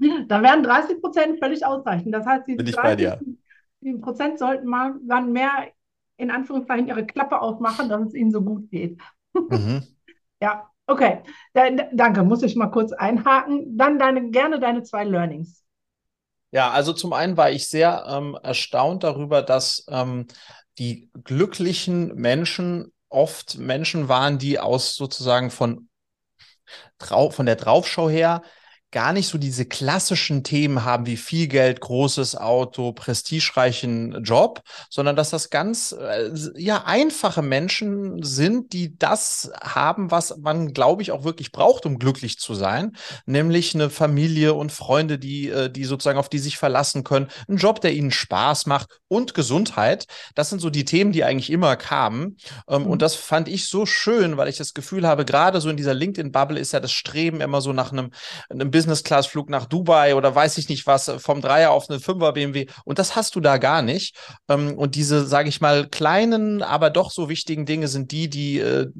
Ja. 0.00 0.24
Da 0.26 0.42
werden 0.42 0.64
30 0.64 1.00
Prozent 1.00 1.38
völlig 1.38 1.64
ausreichen. 1.64 2.10
Das 2.10 2.26
heißt, 2.26 2.48
die 2.48 2.56
30 2.56 3.20
Prozent 4.00 4.38
sollten 4.38 4.66
mal 4.66 4.94
dann 5.06 5.32
mehr 5.32 5.68
in 6.16 6.30
Anführungszeichen 6.30 6.88
ihre 6.88 7.06
Klappe 7.06 7.40
aufmachen, 7.40 7.88
dass 7.88 8.08
es 8.08 8.14
ihnen 8.14 8.32
so 8.32 8.42
gut 8.42 8.70
geht. 8.70 8.98
Mhm. 9.34 9.82
ja, 10.40 10.71
Okay, 10.92 11.22
danke, 11.54 12.22
muss 12.22 12.42
ich 12.42 12.54
mal 12.54 12.66
kurz 12.66 12.92
einhaken. 12.92 13.78
Dann 13.78 13.98
deine, 13.98 14.30
gerne 14.30 14.60
deine 14.60 14.82
zwei 14.82 15.04
Learnings. 15.04 15.64
Ja, 16.50 16.70
also 16.70 16.92
zum 16.92 17.14
einen 17.14 17.38
war 17.38 17.50
ich 17.50 17.66
sehr 17.68 18.04
ähm, 18.06 18.38
erstaunt 18.42 19.04
darüber, 19.04 19.40
dass 19.40 19.86
ähm, 19.88 20.26
die 20.78 21.10
glücklichen 21.24 22.14
Menschen 22.14 22.92
oft 23.08 23.56
Menschen 23.56 24.10
waren, 24.10 24.36
die 24.36 24.58
aus 24.58 24.94
sozusagen 24.94 25.50
von, 25.50 25.88
von 26.98 27.46
der 27.46 27.56
Draufschau 27.56 28.10
her 28.10 28.42
gar 28.92 29.14
nicht 29.14 29.28
so 29.28 29.38
diese 29.38 29.64
klassischen 29.64 30.44
Themen 30.44 30.84
haben 30.84 31.06
wie 31.06 31.16
viel 31.16 31.48
Geld, 31.48 31.80
großes 31.80 32.36
Auto, 32.36 32.92
prestigereichen 32.92 34.22
Job, 34.22 34.62
sondern 34.90 35.16
dass 35.16 35.30
das 35.30 35.48
ganz 35.48 35.92
äh, 35.92 36.30
ja 36.56 36.84
einfache 36.84 37.40
Menschen 37.40 38.22
sind, 38.22 38.74
die 38.74 38.96
das 38.98 39.50
haben, 39.62 40.10
was 40.10 40.36
man 40.36 40.74
glaube 40.74 41.00
ich 41.02 41.10
auch 41.10 41.24
wirklich 41.24 41.52
braucht, 41.52 41.86
um 41.86 41.98
glücklich 41.98 42.38
zu 42.38 42.54
sein, 42.54 42.92
nämlich 43.24 43.74
eine 43.74 43.88
Familie 43.88 44.52
und 44.52 44.70
Freunde, 44.70 45.18
die 45.18 45.48
äh, 45.48 45.70
die 45.70 45.84
sozusagen 45.84 46.18
auf 46.18 46.28
die 46.28 46.38
sich 46.38 46.58
verlassen 46.58 47.02
können, 47.02 47.28
ein 47.48 47.56
Job, 47.56 47.80
der 47.80 47.94
ihnen 47.94 48.10
Spaß 48.10 48.66
macht 48.66 49.00
und 49.08 49.32
Gesundheit. 49.32 50.06
Das 50.34 50.50
sind 50.50 50.60
so 50.60 50.68
die 50.68 50.84
Themen, 50.84 51.12
die 51.12 51.24
eigentlich 51.24 51.50
immer 51.50 51.76
kamen 51.76 52.36
ähm, 52.68 52.82
mhm. 52.82 52.88
und 52.88 53.02
das 53.02 53.14
fand 53.14 53.48
ich 53.48 53.68
so 53.68 53.86
schön, 53.86 54.36
weil 54.36 54.48
ich 54.48 54.58
das 54.58 54.74
Gefühl 54.74 55.08
habe, 55.08 55.24
gerade 55.24 55.62
so 55.62 55.70
in 55.70 55.78
dieser 55.78 55.94
LinkedIn 55.94 56.30
Bubble 56.30 56.60
ist 56.60 56.72
ja 56.72 56.80
das 56.80 56.92
Streben 56.92 57.40
immer 57.40 57.62
so 57.62 57.72
nach 57.72 57.90
einem, 57.90 58.10
einem 58.50 58.70
Business-Class-Flug 58.82 59.48
nach 59.48 59.66
Dubai 59.66 60.16
oder 60.16 60.34
weiß 60.34 60.58
ich 60.58 60.68
nicht 60.68 60.86
was, 60.86 61.08
vom 61.18 61.40
Dreier 61.40 61.70
auf 61.70 61.88
eine 61.88 62.00
Fünfer 62.00 62.32
BMW. 62.32 62.66
Und 62.84 62.98
das 62.98 63.14
hast 63.14 63.36
du 63.36 63.40
da 63.40 63.58
gar 63.58 63.82
nicht. 63.82 64.16
Ähm, 64.48 64.76
und 64.76 64.96
diese, 64.96 65.24
sage 65.24 65.48
ich 65.48 65.60
mal, 65.60 65.86
kleinen, 65.88 66.62
aber 66.62 66.90
doch 66.90 67.10
so 67.10 67.28
wichtigen 67.28 67.64
Dinge 67.64 67.86
sind 67.86 68.10
die, 68.10 68.28
die, 68.28 68.58
äh, 68.58 68.90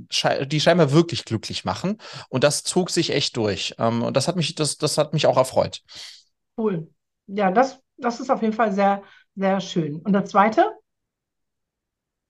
die 0.47 0.61
scheinbar 0.61 0.93
wirklich 0.93 1.25
glücklich 1.25 1.65
machen. 1.65 1.99
Und 2.29 2.45
das 2.45 2.63
zog 2.63 2.91
sich 2.91 3.11
echt 3.11 3.37
durch. 3.37 3.75
Ähm, 3.79 4.03
und 4.03 4.17
das 4.17 4.29
hat 4.29 4.37
mich, 4.37 4.55
das, 4.55 4.79
das 4.79 4.99
hat 4.99 5.13
mich 5.13 5.27
auch 5.27 5.37
erfreut. 5.37 5.81
Cool. 6.57 6.89
Ja, 7.27 7.51
das, 7.51 7.81
das 7.97 8.21
ist 8.21 8.31
auf 8.31 8.43
jeden 8.43 8.55
Fall 8.55 8.73
sehr, 8.73 9.03
sehr 9.35 9.61
schön. 9.61 9.97
Und 9.97 10.13
das 10.13 10.31
Zweite? 10.31 10.71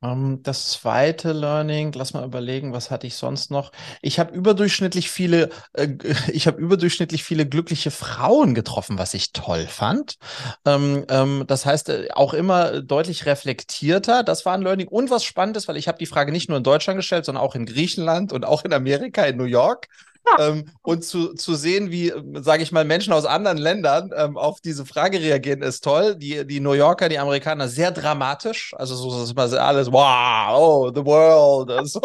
Ähm, 0.02 0.40
das 0.42 0.70
zweite 0.70 1.32
Learning, 1.32 1.92
lass 1.92 2.12
mal 2.12 2.24
überlegen, 2.24 2.72
was 2.72 2.90
hatte 2.90 3.06
ich 3.06 3.14
sonst 3.16 3.50
noch? 3.50 3.72
Ich 4.00 4.18
habe 4.18 4.34
überdurchschnittlich 4.34 5.10
viele, 5.10 5.50
äh, 5.74 5.88
ich 6.32 6.46
habe 6.46 6.60
überdurchschnittlich 6.60 7.24
viele 7.24 7.46
glückliche 7.46 7.90
Frauen 7.90 8.54
getroffen, 8.54 8.98
was 8.98 9.14
ich 9.14 9.32
toll 9.32 9.66
fand. 9.66 10.16
Ähm, 10.66 11.04
ähm, 11.08 11.44
das 11.46 11.66
heißt, 11.66 11.88
äh, 11.88 12.08
auch 12.14 12.34
immer 12.34 12.82
deutlich 12.82 13.26
reflektierter. 13.26 14.22
Das 14.22 14.44
war 14.44 14.54
ein 14.54 14.62
Learning. 14.62 14.88
Und 14.88 15.10
was 15.10 15.24
spannend 15.24 15.56
ist, 15.56 15.68
weil 15.68 15.76
ich 15.76 15.88
habe 15.88 15.98
die 15.98 16.06
Frage 16.06 16.32
nicht 16.32 16.48
nur 16.48 16.58
in 16.58 16.64
Deutschland 16.64 16.96
gestellt, 16.98 17.24
sondern 17.24 17.44
auch 17.44 17.54
in 17.54 17.66
Griechenland 17.66 18.32
und 18.32 18.44
auch 18.44 18.64
in 18.64 18.72
Amerika, 18.72 19.24
in 19.24 19.36
New 19.36 19.44
York. 19.44 19.88
Ähm, 20.38 20.64
und 20.82 21.04
zu, 21.04 21.34
zu 21.34 21.54
sehen, 21.54 21.90
wie, 21.90 22.12
sage 22.40 22.62
ich 22.62 22.72
mal, 22.72 22.84
Menschen 22.84 23.12
aus 23.12 23.24
anderen 23.24 23.58
Ländern 23.58 24.10
ähm, 24.16 24.36
auf 24.36 24.60
diese 24.60 24.86
Frage 24.86 25.20
reagieren, 25.20 25.62
ist 25.62 25.82
toll. 25.82 26.16
Die, 26.16 26.46
die 26.46 26.60
New 26.60 26.72
Yorker, 26.72 27.08
die 27.08 27.18
Amerikaner, 27.18 27.68
sehr 27.68 27.90
dramatisch. 27.90 28.72
Also 28.76 28.94
so 28.94 29.10
das 29.10 29.24
ist 29.24 29.32
immer 29.32 29.60
alles, 29.60 29.90
wow, 29.90 30.56
oh, 30.58 30.92
the 30.94 31.04
world. 31.04 31.70
So. 31.88 32.00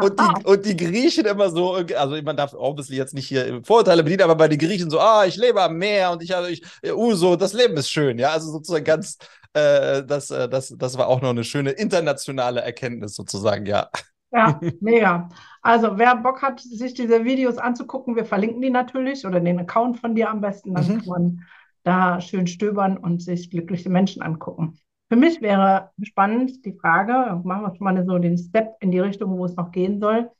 und, 0.00 0.20
die, 0.20 0.44
und 0.44 0.64
die 0.64 0.76
Griechen 0.76 1.26
immer 1.26 1.50
so, 1.50 1.74
also 1.74 2.22
man 2.22 2.36
darf 2.36 2.54
obviously 2.54 2.96
jetzt 2.96 3.14
nicht 3.14 3.28
hier 3.28 3.60
Vorurteile 3.64 4.02
bedienen, 4.02 4.22
aber 4.22 4.34
bei 4.34 4.48
den 4.48 4.58
Griechen 4.58 4.90
so, 4.90 5.00
ah, 5.00 5.24
ich 5.26 5.36
lebe 5.36 5.62
am 5.62 5.76
Meer 5.76 6.12
und 6.12 6.22
ich 6.22 6.32
habe, 6.32 6.50
ich, 6.50 6.62
uh, 6.84 7.14
so, 7.14 7.36
das 7.36 7.52
Leben 7.52 7.76
ist 7.76 7.90
schön, 7.90 8.18
ja. 8.18 8.30
Also 8.30 8.52
sozusagen 8.52 8.84
ganz, 8.84 9.18
äh, 9.54 10.04
das, 10.04 10.30
äh, 10.30 10.48
das, 10.48 10.74
das 10.76 10.98
war 10.98 11.08
auch 11.08 11.20
noch 11.20 11.30
eine 11.30 11.44
schöne 11.44 11.70
internationale 11.70 12.60
Erkenntnis 12.60 13.14
sozusagen, 13.14 13.66
ja. 13.66 13.88
Ja, 14.32 14.60
mega. 14.80 15.28
Also, 15.62 15.98
wer 15.98 16.16
Bock 16.16 16.42
hat, 16.42 16.60
sich 16.60 16.94
diese 16.94 17.24
Videos 17.24 17.58
anzugucken, 17.58 18.16
wir 18.16 18.24
verlinken 18.24 18.60
die 18.60 18.70
natürlich 18.70 19.26
oder 19.26 19.40
den 19.40 19.58
Account 19.58 19.98
von 19.98 20.14
dir 20.14 20.30
am 20.30 20.40
besten, 20.40 20.74
dann 20.74 20.86
mhm. 20.86 20.98
kann 20.98 21.06
man 21.06 21.44
da 21.82 22.20
schön 22.20 22.46
stöbern 22.46 22.96
und 22.96 23.22
sich 23.22 23.50
glückliche 23.50 23.90
Menschen 23.90 24.22
angucken. 24.22 24.78
Für 25.08 25.16
mich 25.16 25.40
wäre 25.40 25.92
spannend 26.02 26.64
die 26.64 26.72
Frage, 26.72 27.40
machen 27.44 27.62
wir 27.62 27.74
schon 27.76 27.84
mal 27.84 28.04
so 28.04 28.18
den 28.18 28.36
Step 28.36 28.74
in 28.80 28.90
die 28.90 28.98
Richtung, 28.98 29.38
wo 29.38 29.44
es 29.44 29.54
noch 29.54 29.70
gehen 29.70 30.00
soll. 30.00 30.30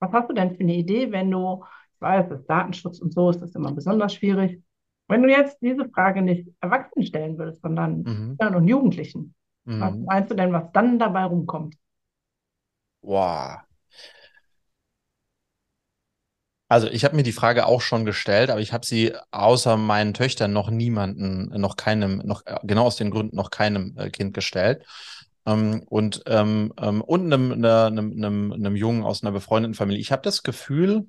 Was 0.00 0.12
hast 0.12 0.30
du 0.30 0.34
denn 0.34 0.56
für 0.56 0.62
eine 0.62 0.74
Idee, 0.74 1.12
wenn 1.12 1.30
du, 1.30 1.62
ich 1.94 2.00
weiß, 2.00 2.30
das 2.30 2.46
Datenschutz 2.46 3.00
und 3.00 3.12
so 3.12 3.28
ist 3.28 3.42
das 3.42 3.54
immer 3.54 3.72
besonders 3.72 4.14
schwierig, 4.14 4.62
wenn 5.08 5.22
du 5.22 5.28
jetzt 5.28 5.58
diese 5.60 5.88
Frage 5.90 6.22
nicht 6.22 6.48
Erwachsenen 6.60 7.06
stellen 7.06 7.38
würdest, 7.38 7.60
sondern 7.60 7.98
mhm. 7.98 8.36
Kindern 8.38 8.54
und 8.54 8.68
Jugendlichen, 8.68 9.34
mhm. 9.64 9.80
was 9.80 9.96
meinst 9.96 10.30
du 10.30 10.34
denn, 10.34 10.52
was 10.52 10.72
dann 10.72 10.98
dabei 10.98 11.24
rumkommt? 11.24 11.76
Wow. 13.04 13.60
Also 16.68 16.88
ich 16.88 17.04
habe 17.04 17.14
mir 17.14 17.22
die 17.22 17.32
Frage 17.32 17.66
auch 17.66 17.80
schon 17.80 18.04
gestellt, 18.04 18.50
aber 18.50 18.60
ich 18.60 18.72
habe 18.72 18.86
sie 18.86 19.12
außer 19.30 19.76
meinen 19.76 20.14
Töchtern 20.14 20.52
noch 20.52 20.70
niemanden, 20.70 21.48
noch 21.60 21.76
keinem, 21.76 22.22
noch 22.24 22.44
äh, 22.46 22.56
genau 22.64 22.86
aus 22.86 22.96
den 22.96 23.10
Gründen 23.10 23.36
noch 23.36 23.50
keinem 23.50 23.94
äh, 23.98 24.10
Kind 24.10 24.34
gestellt. 24.34 24.84
Ähm, 25.46 25.82
und 25.86 26.22
ähm, 26.26 26.72
ähm, 26.80 27.02
und 27.02 27.32
einem, 27.32 27.52
einem, 27.52 28.12
einem, 28.12 28.52
einem 28.52 28.76
Jungen 28.76 29.04
aus 29.04 29.22
einer 29.22 29.32
befreundeten 29.32 29.74
Familie. 29.74 30.00
Ich 30.00 30.10
habe 30.10 30.22
das 30.22 30.42
Gefühl, 30.42 31.06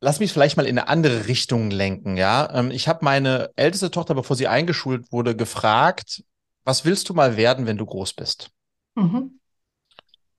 lass 0.00 0.20
mich 0.20 0.32
vielleicht 0.32 0.58
mal 0.58 0.66
in 0.66 0.78
eine 0.78 0.88
andere 0.88 1.26
Richtung 1.26 1.70
lenken, 1.70 2.18
ja. 2.18 2.48
Ähm, 2.52 2.70
ich 2.70 2.86
habe 2.86 3.04
meine 3.04 3.50
älteste 3.56 3.90
Tochter, 3.90 4.14
bevor 4.14 4.36
sie 4.36 4.46
eingeschult 4.46 5.10
wurde, 5.10 5.34
gefragt, 5.34 6.22
was 6.64 6.84
willst 6.84 7.08
du 7.08 7.14
mal 7.14 7.36
werden, 7.38 7.66
wenn 7.66 7.78
du 7.78 7.86
groß 7.86 8.12
bist? 8.12 8.50
Mhm. 8.94 9.40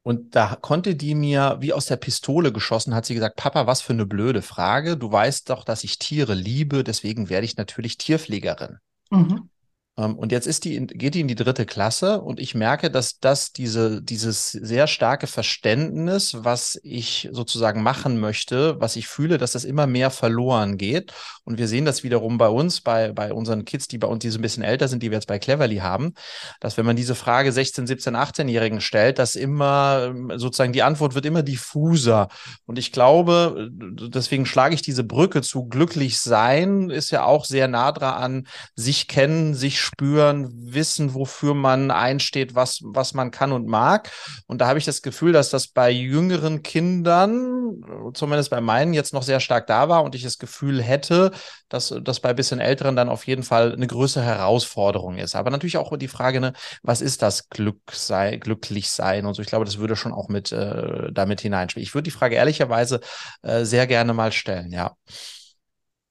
Und 0.08 0.38
da 0.38 0.56
konnte 0.56 0.96
die 0.96 1.16
mir 1.16 1.58
wie 1.60 1.74
aus 1.74 1.88
der 1.88 1.98
Pistole 1.98 2.54
geschossen, 2.54 2.96
hat 2.96 3.06
sie 3.06 3.14
gesagt, 3.14 3.36
Papa, 3.36 3.68
was 3.68 3.82
für 3.82 3.92
eine 3.92 4.06
blöde 4.06 4.42
Frage. 4.42 4.96
Du 4.96 5.12
weißt 5.12 5.50
doch, 5.50 5.66
dass 5.66 5.84
ich 5.84 6.00
Tiere 6.00 6.34
liebe, 6.34 6.86
deswegen 6.86 7.28
werde 7.28 7.44
ich 7.44 7.58
natürlich 7.58 7.98
Tierpflegerin. 7.98 8.78
Mhm. 9.12 9.50
Ähm, 9.98 10.16
und 10.16 10.32
jetzt 10.32 10.48
ist 10.48 10.66
die, 10.66 10.86
geht 10.88 11.16
die 11.16 11.22
in 11.22 11.28
die 11.28 11.36
dritte 11.36 11.66
Klasse 11.66 12.22
und 12.22 12.40
ich 12.40 12.56
merke, 12.56 12.92
dass 12.92 13.20
das 13.20 13.54
diese, 13.54 14.02
dieses 14.02 14.52
sehr 14.52 14.88
starke 14.88 15.28
Verständnis, 15.28 16.38
was 16.40 16.80
ich 16.84 17.30
sozusagen 17.32 17.84
machen 17.84 18.20
möchte, 18.20 18.80
was 18.80 18.96
ich 18.96 19.08
fühle, 19.08 19.38
dass 19.38 19.54
das 19.54 19.64
immer 19.64 19.88
mehr 19.88 20.12
verloren 20.12 20.78
geht. 20.78 21.14
Und 21.44 21.58
wir 21.58 21.68
sehen 21.68 21.86
das 21.86 22.04
wiederum 22.04 22.38
bei 22.38 22.50
uns, 22.50 22.82
bei, 22.82 23.14
bei 23.14 23.32
unseren 23.34 23.66
Kids, 23.66 23.88
die 23.88 23.98
bei 23.98 24.08
uns, 24.08 24.22
die 24.22 24.30
so 24.30 24.40
ein 24.40 24.42
bisschen 24.42 24.64
älter 24.64 24.88
sind, 24.88 25.04
die 25.04 25.12
wir 25.12 25.18
jetzt 25.18 25.28
bei 25.28 25.40
Cleverly 25.40 25.78
haben, 25.78 26.14
dass 26.60 26.78
wenn 26.78 26.86
man 26.86 26.96
diese 26.96 27.16
Frage 27.16 27.52
16, 27.52 27.88
17, 27.88 28.16
18-Jährigen 28.16 28.82
stellt, 28.82 29.20
dass 29.20 29.36
immer 29.36 30.14
sozusagen 30.36 30.74
die 30.74 30.84
Antwort 30.84 31.16
wird 31.16 31.26
immer 31.26 31.44
diffuser. 31.44 32.28
Und 32.66 32.78
ich 32.78 32.92
glaube, 32.92 33.70
deswegen 33.72 34.46
schlage 34.46 34.76
ich 34.76 34.82
diese 34.82 35.04
Brücke 35.04 35.42
zu 35.42 35.66
glücklich 35.66 36.20
sein, 36.20 36.90
ist 36.90 37.12
ja 37.12 37.24
auch 37.24 37.46
sehr 37.46 37.68
nah 37.68 37.92
dran 37.92 38.08
an 38.18 38.48
sich 38.76 39.08
kennen, 39.08 39.54
sich 39.54 39.80
spüren, 39.88 40.50
wissen, 40.54 41.14
wofür 41.14 41.54
man 41.54 41.92
einsteht, 41.92 42.56
was, 42.56 42.80
was 42.84 43.14
man 43.14 43.32
kann 43.32 43.52
und 43.52 43.68
mag. 43.68 44.12
Und 44.46 44.60
da 44.60 44.68
habe 44.68 44.80
ich 44.80 44.86
das 44.86 45.02
Gefühl, 45.02 45.32
dass 45.32 45.50
das 45.50 45.68
bei 45.68 45.90
jüngeren 45.90 46.62
Kindern, 46.62 47.82
zumindest 48.14 48.50
bei 48.50 48.60
meinen, 48.62 48.94
jetzt 48.94 49.14
noch 49.14 49.24
sehr 49.24 49.40
stark 49.40 49.66
da 49.68 49.88
war 49.88 50.04
und 50.04 50.14
ich 50.14 50.24
das 50.24 50.38
Gefühl 50.38 50.82
hätte, 50.82 51.32
dass 51.70 51.94
das 52.04 52.20
bei 52.20 52.30
ein 52.30 52.36
bisschen 52.36 52.60
älteren 52.60 52.96
dann 52.96 53.10
auf 53.10 53.26
jeden 53.28 53.44
Fall 53.44 53.74
eine 53.74 53.88
größere 53.88 54.24
Herausforderung 54.24 55.18
ist. 55.18 55.36
Aber 55.36 55.52
natürlich 55.52 55.78
auch 55.78 55.96
die 55.98 56.08
Frage, 56.08 56.42
ne, 56.42 56.54
was 56.84 57.02
ist 57.02 57.22
das 57.22 57.50
Glück 57.50 57.80
sei, 57.92 58.38
glücklich 58.38 58.92
sein 58.92 59.26
und 59.26 59.34
so. 59.34 59.42
Ich 59.42 59.48
glaube, 59.48 59.66
das 59.66 59.78
würde 59.78 59.96
schon 59.96 60.14
auch 60.14 60.28
mit 60.28 60.52
äh, 60.52 61.12
damit 61.12 61.42
hineinspielen. 61.42 61.84
Ich 61.84 61.94
würde 61.96 62.04
die 62.04 62.12
Frage 62.12 62.36
ehrlicherweise 62.36 63.00
äh, 63.42 63.64
sehr 63.64 63.88
gerne 63.88 64.14
mal 64.14 64.32
stellen, 64.32 64.72
ja. 64.72 64.96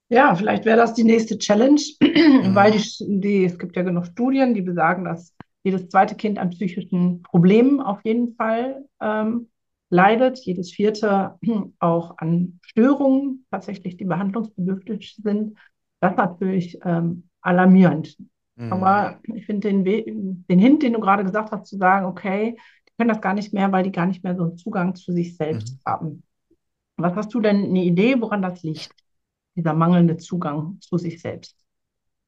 Ja, 0.08 0.34
vielleicht 0.34 0.64
wäre 0.64 0.76
das 0.76 0.94
die 0.94 1.04
nächste 1.04 1.38
Challenge, 1.38 1.80
mhm. 2.00 2.54
weil 2.54 2.72
die, 2.72 3.20
die, 3.20 3.44
es 3.44 3.58
gibt 3.58 3.76
ja 3.76 3.82
genug 3.82 4.06
Studien, 4.06 4.54
die 4.54 4.62
besagen, 4.62 5.04
dass 5.04 5.34
jedes 5.64 5.88
zweite 5.88 6.14
Kind 6.14 6.38
an 6.38 6.50
psychischen 6.50 7.22
Problemen 7.22 7.80
auf 7.80 8.04
jeden 8.04 8.34
Fall 8.36 8.84
ähm, 9.00 9.48
leidet, 9.90 10.38
jedes 10.38 10.72
vierte 10.72 11.38
auch 11.80 12.18
an 12.18 12.60
Störungen 12.62 13.46
tatsächlich, 13.50 13.96
die 13.96 14.04
behandlungsbedürftig 14.04 15.16
sind. 15.22 15.58
Das 16.00 16.12
ist 16.12 16.18
natürlich 16.18 16.78
ähm, 16.84 17.28
alarmierend. 17.40 18.16
Mhm. 18.54 18.72
Aber 18.72 19.20
ich 19.34 19.46
finde 19.46 19.72
den, 19.72 20.44
den 20.48 20.58
Hint, 20.58 20.82
den 20.84 20.92
du 20.92 21.00
gerade 21.00 21.24
gesagt 21.24 21.50
hast, 21.50 21.66
zu 21.66 21.76
sagen, 21.76 22.06
okay, 22.06 22.56
die 22.88 22.92
können 22.96 23.08
das 23.08 23.20
gar 23.20 23.34
nicht 23.34 23.52
mehr, 23.52 23.72
weil 23.72 23.82
die 23.82 23.92
gar 23.92 24.06
nicht 24.06 24.22
mehr 24.22 24.36
so 24.36 24.44
einen 24.44 24.56
Zugang 24.56 24.94
zu 24.94 25.12
sich 25.12 25.36
selbst 25.36 25.74
mhm. 25.74 25.90
haben. 25.90 26.22
Was 26.96 27.14
hast 27.14 27.34
du 27.34 27.40
denn 27.40 27.64
eine 27.64 27.82
Idee, 27.82 28.20
woran 28.20 28.40
das 28.40 28.62
liegt? 28.62 28.90
Dieser 29.56 29.74
mangelnde 29.74 30.16
Zugang 30.18 30.78
zu 30.80 30.98
sich 30.98 31.20
selbst. 31.20 31.65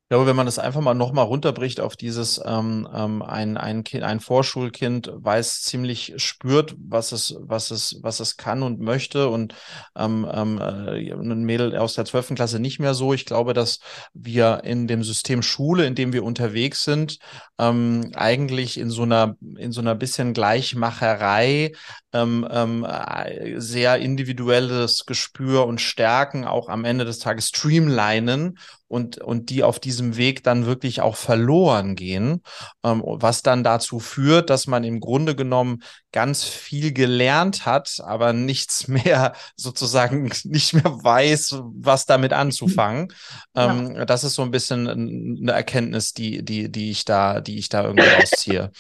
Ich 0.09 0.11
glaube, 0.11 0.27
wenn 0.27 0.37
man 0.37 0.47
das 0.47 0.59
einfach 0.59 0.81
mal 0.81 0.95
nochmal 0.95 1.27
runterbricht 1.27 1.81
auf 1.81 1.95
dieses, 1.95 2.41
ähm, 2.43 2.89
ähm, 2.95 3.21
ein, 3.21 3.59
ein, 3.59 3.85
kind, 3.85 4.05
ein 4.05 4.21
Vorschulkind 4.21 5.11
weiß 5.15 5.61
ziemlich, 5.65 6.15
spürt, 6.17 6.75
was 6.79 7.13
es, 7.13 7.37
was 7.41 7.71
es, 7.71 7.99
was 8.01 8.19
es 8.19 8.39
kann 8.39 8.63
und 8.63 8.81
möchte 8.81 9.29
und 9.29 9.55
ähm, 9.95 10.27
ähm, 10.33 10.59
äh, 10.63 11.13
ein 11.13 11.45
Mädel 11.45 11.77
aus 11.77 11.93
der 11.93 12.07
12. 12.07 12.37
Klasse 12.37 12.59
nicht 12.59 12.79
mehr 12.79 12.95
so. 12.95 13.13
Ich 13.13 13.27
glaube, 13.27 13.53
dass 13.53 13.81
wir 14.15 14.63
in 14.65 14.87
dem 14.87 15.03
System 15.03 15.43
Schule, 15.43 15.85
in 15.85 15.95
dem 15.95 16.15
wir 16.15 16.25
unterwegs 16.25 16.85
sind, 16.85 17.19
ähm, 17.59 18.11
eigentlich 18.15 18.79
in 18.79 18.89
so 18.89 19.03
einer, 19.03 19.37
in 19.59 19.73
so 19.73 19.83
einer 19.83 19.95
bisschen 19.95 20.33
Gleichmacherei 20.33 21.73
ähm, 22.15 22.47
äh, 22.89 23.61
sehr 23.61 23.99
individuelles 23.99 25.05
Gespür 25.05 25.67
und 25.67 25.83
Stärken 25.83 26.47
auch 26.47 26.71
am 26.71 26.87
Ende 26.87 27.05
des 27.05 27.19
Tages 27.19 27.49
streamlinen 27.49 28.57
und, 28.89 29.19
und 29.19 29.51
die 29.51 29.63
auf 29.63 29.79
diesem 29.79 30.17
Weg 30.17 30.43
dann 30.43 30.67
wirklich 30.67 31.01
auch 31.03 31.17
verloren 31.17 31.95
gehen, 31.95 32.43
ähm, 32.83 33.03
was 33.05 33.43
dann 33.43 33.63
dazu 33.63 34.01
führt, 34.01 34.51
dass 34.51 34.67
man 34.67 34.83
im 34.83 35.01
Grunde 35.01 35.37
genommen 35.37 35.83
ganz 36.11 36.45
viel 36.45 36.93
gelernt 36.93 37.67
hat, 37.67 37.99
aber 38.05 38.33
nichts 38.33 38.89
mehr 38.89 39.35
sozusagen 39.57 40.31
nicht 40.45 40.75
mehr 40.75 40.85
weiß, 40.85 41.61
was 41.75 42.07
damit 42.07 42.33
anzufangen. 42.33 43.09
Ja. 43.55 43.73
Ähm, 43.73 44.07
das 44.07 44.25
ist 44.25 44.35
so 44.35 44.43
ein 44.43 44.51
bisschen 44.51 44.89
eine 44.89 45.53
Erkenntnis, 45.53 46.13
die, 46.13 46.45
die, 46.45 46.71
die 46.71 46.91
ich 46.91 47.05
da, 47.05 47.41
die 47.41 47.59
ich 47.59 47.69
da 47.69 47.85
irgendwie 47.85 48.07
rausziehe. 48.07 48.71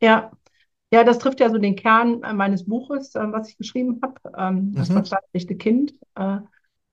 Ja, 0.00 0.30
ja, 0.92 1.02
das 1.04 1.18
trifft 1.18 1.40
ja 1.40 1.50
so 1.50 1.58
den 1.58 1.76
Kern 1.76 2.22
äh, 2.22 2.32
meines 2.32 2.64
Buches, 2.64 3.14
äh, 3.14 3.32
was 3.32 3.48
ich 3.48 3.58
geschrieben 3.58 4.00
habe, 4.02 4.14
ähm, 4.36 4.72
das 4.74 4.88
mhm. 4.88 4.94
verstandlichte 4.94 5.56
Kind, 5.56 5.94
äh, 6.14 6.38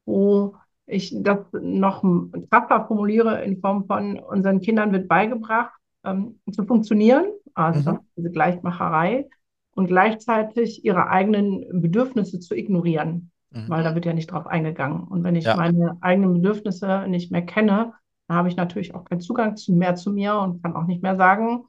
wo 0.05 0.55
ich 0.93 1.15
das 1.21 1.39
noch 1.51 2.03
krasser 2.49 2.85
formuliere 2.87 3.43
in 3.43 3.59
Form 3.59 3.85
von 3.85 4.19
unseren 4.19 4.61
Kindern 4.61 4.91
wird 4.91 5.07
beigebracht, 5.07 5.73
ähm, 6.03 6.39
zu 6.51 6.65
funktionieren, 6.65 7.25
also 7.53 7.93
mhm. 7.93 7.99
diese 8.15 8.31
Gleichmacherei, 8.31 9.27
und 9.75 9.87
gleichzeitig 9.87 10.85
ihre 10.85 11.09
eigenen 11.09 11.81
Bedürfnisse 11.81 12.39
zu 12.39 12.55
ignorieren, 12.55 13.31
mhm. 13.51 13.69
weil 13.69 13.83
da 13.83 13.95
wird 13.95 14.05
ja 14.05 14.13
nicht 14.13 14.31
drauf 14.31 14.47
eingegangen. 14.47 15.03
Und 15.03 15.23
wenn 15.23 15.35
ich 15.35 15.45
ja. 15.45 15.55
meine 15.55 15.97
eigenen 16.01 16.33
Bedürfnisse 16.33 17.07
nicht 17.07 17.31
mehr 17.31 17.45
kenne, 17.45 17.93
dann 18.27 18.37
habe 18.37 18.49
ich 18.49 18.55
natürlich 18.55 18.93
auch 18.93 19.05
keinen 19.05 19.21
Zugang 19.21 19.57
zu, 19.57 19.73
mehr 19.73 19.95
zu 19.95 20.11
mir 20.11 20.37
und 20.37 20.61
kann 20.61 20.75
auch 20.75 20.85
nicht 20.85 21.01
mehr 21.01 21.15
sagen, 21.15 21.65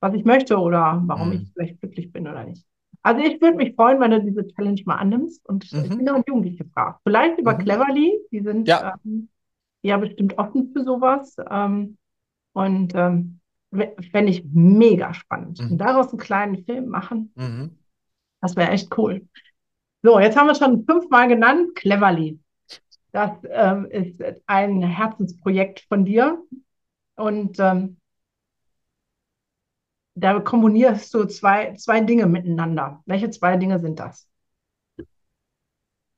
was 0.00 0.14
ich 0.14 0.24
möchte 0.24 0.58
oder 0.58 1.02
warum 1.04 1.28
mhm. 1.28 1.34
ich 1.34 1.52
vielleicht 1.52 1.80
glücklich 1.80 2.12
bin 2.12 2.26
oder 2.26 2.44
nicht. 2.44 2.64
Also 3.02 3.22
ich 3.22 3.40
würde 3.40 3.56
mich 3.56 3.74
freuen, 3.74 4.00
wenn 4.00 4.10
du 4.10 4.22
diese 4.22 4.46
Challenge 4.48 4.82
mal 4.84 4.96
annimmst 4.96 5.46
und 5.48 5.72
mhm. 5.72 5.84
ich 5.84 5.88
bin 5.90 6.08
auch 6.10 6.22
Jugendliche 6.26 6.64
fragst. 6.66 7.00
Vielleicht 7.04 7.38
über 7.38 7.54
mhm. 7.54 7.58
Cleverly, 7.58 8.18
die 8.30 8.40
sind 8.40 8.68
ja. 8.68 8.94
Ähm, 9.04 9.28
ja 9.82 9.96
bestimmt 9.96 10.36
offen 10.38 10.72
für 10.72 10.84
sowas. 10.84 11.36
Ähm, 11.50 11.96
und 12.52 12.94
ähm, 12.94 13.40
fände 14.10 14.32
ich 14.32 14.44
mega 14.52 15.14
spannend. 15.14 15.60
Mhm. 15.60 15.72
Und 15.72 15.78
daraus 15.78 16.10
einen 16.10 16.18
kleinen 16.18 16.64
Film 16.64 16.88
machen, 16.88 17.32
mhm. 17.36 17.78
das 18.40 18.56
wäre 18.56 18.70
echt 18.70 18.96
cool. 18.98 19.26
So, 20.02 20.18
jetzt 20.18 20.36
haben 20.36 20.46
wir 20.46 20.54
schon 20.54 20.84
fünfmal 20.84 21.28
genannt, 21.28 21.74
Cleverly. 21.74 22.38
Das 23.12 23.32
ähm, 23.50 23.86
ist 23.86 24.22
ein 24.46 24.82
Herzensprojekt 24.82 25.80
von 25.88 26.04
dir. 26.04 26.42
Und 27.16 27.58
ähm, 27.58 27.98
da 30.20 30.38
kombinierst 30.40 31.12
du 31.14 31.24
zwei, 31.24 31.74
zwei 31.74 32.00
Dinge 32.00 32.26
miteinander. 32.26 33.02
Welche 33.06 33.30
zwei 33.30 33.56
Dinge 33.56 33.78
sind 33.80 33.98
das? 33.98 34.26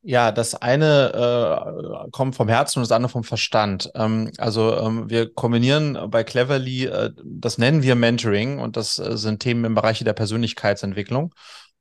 Ja, 0.05 0.33
das 0.33 0.57
eine 0.57 2.05
äh, 2.07 2.11
kommt 2.11 2.35
vom 2.35 2.49
Herzen 2.49 2.81
und 2.81 2.83
das 2.83 2.91
andere 2.91 3.09
vom 3.09 3.23
Verstand. 3.23 3.89
Ähm, 3.95 4.33
also 4.37 4.77
ähm, 4.77 5.09
wir 5.09 5.33
kombinieren 5.33 6.11
bei 6.11 6.25
Cleverly, 6.25 6.87
äh, 6.87 7.11
das 7.25 7.57
nennen 7.57 7.85
wir 7.85 7.95
Mentoring 7.95 8.59
und 8.59 8.77
das 8.77 8.99
äh, 8.99 9.17
sind 9.17 9.41
Themen 9.41 9.65
im 9.65 9.77
Bereich 9.77 10.03
der 10.03 10.13
Persönlichkeitsentwicklung. 10.13 11.33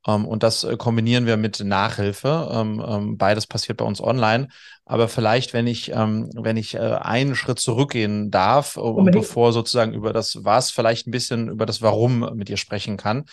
Ähm, 0.06 0.26
und 0.26 0.42
das 0.42 0.64
äh, 0.64 0.76
kombinieren 0.76 1.26
wir 1.26 1.36
mit 1.36 1.60
Nachhilfe. 1.60 2.48
Um, 2.48 2.80
um, 2.80 3.18
beides 3.18 3.46
passiert 3.46 3.78
bei 3.78 3.84
uns 3.84 4.00
online. 4.00 4.48
Aber 4.84 5.08
vielleicht, 5.08 5.52
wenn 5.52 5.68
ich, 5.68 5.90
wenn 5.90 6.56
ich 6.56 6.74
äh, 6.74 6.78
einen 6.78 7.36
Schritt 7.36 7.60
zurückgehen 7.60 8.30
darf, 8.32 8.76
um, 8.76 9.04
bevor 9.06 9.52
sozusagen 9.52 9.94
über 9.94 10.12
das 10.12 10.44
Was, 10.44 10.72
vielleicht 10.72 11.06
ein 11.06 11.12
bisschen 11.12 11.48
über 11.48 11.66
das 11.66 11.82
Warum 11.82 12.28
mit 12.34 12.48
dir 12.48 12.56
sprechen 12.56 12.96
kann. 12.96 13.24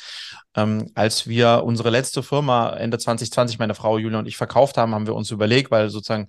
als 0.53 1.27
wir 1.27 1.63
unsere 1.65 1.89
letzte 1.89 2.21
Firma 2.21 2.69
Ende 2.69 2.99
2020, 2.99 3.57
meine 3.57 3.73
Frau 3.73 3.97
Julia 3.97 4.19
und 4.19 4.27
ich 4.27 4.37
verkauft 4.37 4.77
haben, 4.77 4.93
haben 4.93 5.07
wir 5.07 5.15
uns 5.15 5.31
überlegt, 5.31 5.71
weil 5.71 5.89
sozusagen 5.89 6.27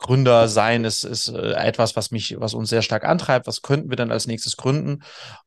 Gründer 0.00 0.48
sein 0.48 0.84
ist, 0.84 1.04
ist 1.04 1.28
äh, 1.28 1.52
etwas, 1.52 1.94
was 1.94 2.10
mich, 2.10 2.36
was 2.38 2.54
uns 2.54 2.70
sehr 2.70 2.82
stark 2.82 3.04
antreibt. 3.04 3.46
Was 3.46 3.62
könnten 3.62 3.90
wir 3.90 3.96
denn 3.96 4.10
als 4.10 4.26
nächstes 4.26 4.56
gründen? 4.56 5.02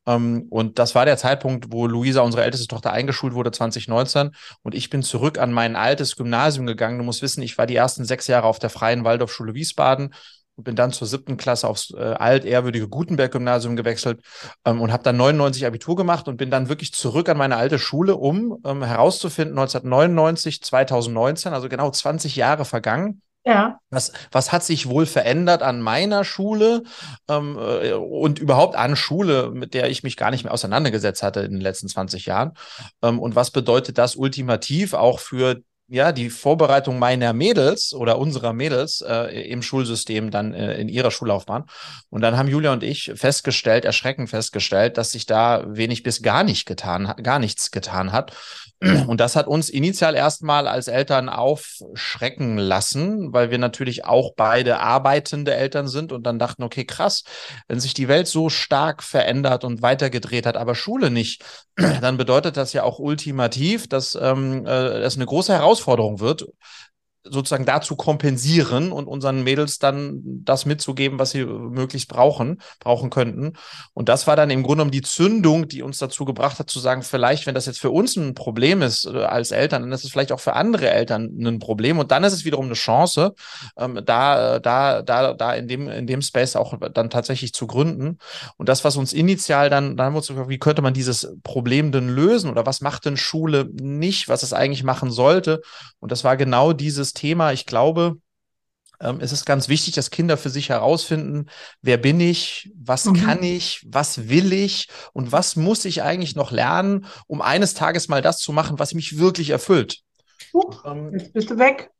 Ähm, 0.06 0.46
und 0.48 0.78
das 0.78 0.94
war 0.94 1.04
der 1.04 1.16
Zeitpunkt, 1.16 1.66
wo 1.70 1.86
Luisa, 1.86 2.22
unsere 2.22 2.44
älteste 2.44 2.68
Tochter, 2.68 2.92
eingeschult 2.92 3.34
wurde, 3.34 3.50
2019. 3.50 4.30
Und 4.62 4.74
ich 4.74 4.90
bin 4.90 5.02
zurück 5.02 5.38
an 5.38 5.52
mein 5.52 5.76
altes 5.76 6.16
Gymnasium 6.16 6.66
gegangen. 6.66 6.98
Du 6.98 7.04
musst 7.04 7.20
wissen, 7.20 7.42
ich 7.42 7.58
war 7.58 7.66
die 7.66 7.76
ersten 7.76 8.04
sechs 8.04 8.28
Jahre 8.28 8.46
auf 8.46 8.58
der 8.60 8.70
Freien 8.70 9.04
Waldorfschule 9.04 9.54
Wiesbaden 9.54 10.14
und 10.56 10.64
bin 10.64 10.76
dann 10.76 10.92
zur 10.92 11.08
siebten 11.08 11.36
Klasse 11.36 11.66
aufs 11.66 11.90
äh, 11.90 12.00
altehrwürdige 12.00 12.88
Gutenberg-Gymnasium 12.88 13.74
gewechselt 13.74 14.20
ähm, 14.64 14.80
und 14.80 14.92
habe 14.92 15.02
dann 15.02 15.16
99 15.16 15.66
Abitur 15.66 15.96
gemacht 15.96 16.28
und 16.28 16.36
bin 16.36 16.50
dann 16.50 16.68
wirklich 16.68 16.92
zurück 16.92 17.28
an 17.28 17.36
meine 17.36 17.56
alte 17.56 17.78
Schule, 17.78 18.16
um 18.16 18.60
ähm, 18.64 18.84
herauszufinden, 18.84 19.58
1999, 19.58 20.62
2019, 20.62 21.52
also 21.52 21.68
genau 21.68 21.90
20 21.90 22.36
Jahre 22.36 22.64
vergangen, 22.64 23.22
ja. 23.44 23.78
Was, 23.90 24.12
was 24.32 24.52
hat 24.52 24.64
sich 24.64 24.88
wohl 24.88 25.06
verändert 25.06 25.62
an 25.62 25.80
meiner 25.80 26.24
Schule 26.24 26.84
ähm, 27.28 27.58
äh, 27.58 27.92
und 27.92 28.38
überhaupt 28.38 28.76
an 28.76 28.96
Schule, 28.96 29.50
mit 29.50 29.74
der 29.74 29.90
ich 29.90 30.02
mich 30.02 30.16
gar 30.16 30.30
nicht 30.30 30.44
mehr 30.44 30.52
auseinandergesetzt 30.52 31.22
hatte 31.22 31.40
in 31.40 31.52
den 31.52 31.60
letzten 31.60 31.88
20 31.88 32.26
Jahren? 32.26 32.52
Ähm, 33.02 33.18
und 33.18 33.36
was 33.36 33.50
bedeutet 33.50 33.98
das 33.98 34.16
ultimativ 34.16 34.94
auch 34.94 35.18
für 35.18 35.62
ja, 35.94 36.10
die 36.10 36.28
Vorbereitung 36.28 36.98
meiner 36.98 37.32
Mädels 37.32 37.94
oder 37.94 38.18
unserer 38.18 38.52
Mädels 38.52 39.00
äh, 39.00 39.48
im 39.48 39.62
Schulsystem 39.62 40.32
dann 40.32 40.52
äh, 40.52 40.74
in 40.74 40.88
ihrer 40.88 41.12
Schullaufbahn. 41.12 41.66
Und 42.10 42.20
dann 42.20 42.36
haben 42.36 42.48
Julia 42.48 42.72
und 42.72 42.82
ich 42.82 43.12
festgestellt, 43.14 43.84
erschreckend 43.84 44.28
festgestellt, 44.28 44.98
dass 44.98 45.12
sich 45.12 45.26
da 45.26 45.64
wenig 45.68 46.02
bis 46.02 46.20
gar 46.20 46.42
nicht 46.42 46.66
getan, 46.66 47.14
gar 47.22 47.38
nichts 47.38 47.70
getan 47.70 48.10
hat. 48.10 48.32
Und 49.06 49.20
das 49.20 49.36
hat 49.36 49.46
uns 49.46 49.70
initial 49.70 50.14
erstmal 50.14 50.66
als 50.68 50.88
Eltern 50.88 51.28
aufschrecken 51.28 52.58
lassen, 52.58 53.32
weil 53.32 53.50
wir 53.50 53.58
natürlich 53.58 54.04
auch 54.04 54.34
beide 54.36 54.80
arbeitende 54.80 55.54
Eltern 55.54 55.88
sind 55.88 56.12
und 56.12 56.24
dann 56.24 56.38
dachten, 56.38 56.62
okay, 56.62 56.84
krass, 56.84 57.22
wenn 57.68 57.80
sich 57.80 57.94
die 57.94 58.08
Welt 58.08 58.26
so 58.26 58.50
stark 58.50 59.02
verändert 59.02 59.64
und 59.64 59.80
weitergedreht 59.80 60.44
hat, 60.44 60.56
aber 60.56 60.74
Schule 60.74 61.10
nicht, 61.10 61.44
dann 61.76 62.16
bedeutet 62.16 62.56
das 62.56 62.72
ja 62.72 62.82
auch 62.82 62.98
ultimativ, 62.98 63.88
dass 63.88 64.18
ähm, 64.20 64.66
äh, 64.66 64.98
es 64.98 65.16
eine 65.16 65.26
große 65.26 65.52
Herausforderung 65.52 65.83
wird, 66.20 66.46
sozusagen 67.24 67.64
dazu 67.64 67.96
kompensieren 67.96 68.92
und 68.92 69.06
unseren 69.06 69.42
Mädels 69.42 69.78
dann 69.78 70.20
das 70.44 70.66
mitzugeben, 70.66 71.18
was 71.18 71.30
sie 71.30 71.44
möglichst 71.44 72.08
brauchen, 72.08 72.60
brauchen 72.80 73.08
könnten. 73.10 73.54
Und 73.94 74.08
das 74.08 74.26
war 74.26 74.36
dann 74.36 74.50
im 74.50 74.62
Grunde 74.62 74.76
genommen 74.76 74.90
die 74.90 75.02
Zündung, 75.02 75.66
die 75.66 75.82
uns 75.82 75.98
dazu 75.98 76.24
gebracht 76.24 76.58
hat, 76.58 76.68
zu 76.68 76.78
sagen, 76.80 77.02
vielleicht, 77.02 77.46
wenn 77.46 77.54
das 77.54 77.66
jetzt 77.66 77.80
für 77.80 77.90
uns 77.90 78.16
ein 78.16 78.34
Problem 78.34 78.82
ist 78.82 79.06
äh, 79.06 79.24
als 79.24 79.52
Eltern, 79.52 79.82
dann 79.82 79.92
ist 79.92 80.04
es 80.04 80.10
vielleicht 80.10 80.32
auch 80.32 80.40
für 80.40 80.54
andere 80.54 80.90
Eltern 80.90 81.30
ein 81.40 81.58
Problem. 81.60 81.98
Und 81.98 82.10
dann 82.10 82.24
ist 82.24 82.34
es 82.34 82.44
wiederum 82.44 82.66
eine 82.66 82.74
Chance, 82.74 83.34
ähm, 83.78 84.00
da, 84.04 84.58
da, 84.58 85.00
da, 85.00 85.32
da 85.32 85.54
in 85.54 85.66
dem, 85.66 85.88
in 85.88 86.06
dem 86.06 86.20
Space 86.20 86.56
auch 86.56 86.78
dann 86.92 87.08
tatsächlich 87.08 87.54
zu 87.54 87.66
gründen. 87.66 88.18
Und 88.58 88.68
das, 88.68 88.84
was 88.84 88.96
uns 88.96 89.14
initial 89.14 89.70
dann, 89.70 89.96
dann 89.96 90.06
haben 90.06 90.12
wir 90.12 90.18
uns 90.18 90.28
gefragt, 90.28 90.50
wie 90.50 90.58
könnte 90.58 90.82
man 90.82 90.92
dieses 90.92 91.34
Problem 91.42 91.90
denn 91.90 92.10
lösen 92.10 92.50
oder 92.50 92.66
was 92.66 92.82
macht 92.82 93.06
denn 93.06 93.16
Schule 93.16 93.70
nicht, 93.72 94.28
was 94.28 94.42
es 94.42 94.52
eigentlich 94.52 94.84
machen 94.84 95.10
sollte? 95.10 95.62
Und 96.00 96.12
das 96.12 96.22
war 96.22 96.36
genau 96.36 96.74
dieses 96.74 97.13
Thema. 97.14 97.52
Ich 97.52 97.66
glaube, 97.66 98.18
ähm, 99.00 99.18
es 99.20 99.32
ist 99.32 99.44
ganz 99.44 99.68
wichtig, 99.68 99.94
dass 99.94 100.10
Kinder 100.10 100.36
für 100.36 100.50
sich 100.50 100.68
herausfinden, 100.68 101.46
wer 101.82 101.96
bin 101.96 102.20
ich, 102.20 102.72
was 102.76 103.04
mhm. 103.06 103.14
kann 103.24 103.42
ich, 103.42 103.84
was 103.86 104.28
will 104.28 104.52
ich 104.52 104.88
und 105.12 105.32
was 105.32 105.56
muss 105.56 105.84
ich 105.84 106.02
eigentlich 106.02 106.36
noch 106.36 106.50
lernen, 106.50 107.06
um 107.26 107.42
eines 107.42 107.74
Tages 107.74 108.08
mal 108.08 108.22
das 108.22 108.38
zu 108.38 108.52
machen, 108.52 108.78
was 108.78 108.94
mich 108.94 109.18
wirklich 109.18 109.50
erfüllt. 109.50 110.00
Ähm, 110.84 111.12
jetzt 111.16 111.32
bist 111.32 111.50
du 111.50 111.58
weg. 111.58 111.90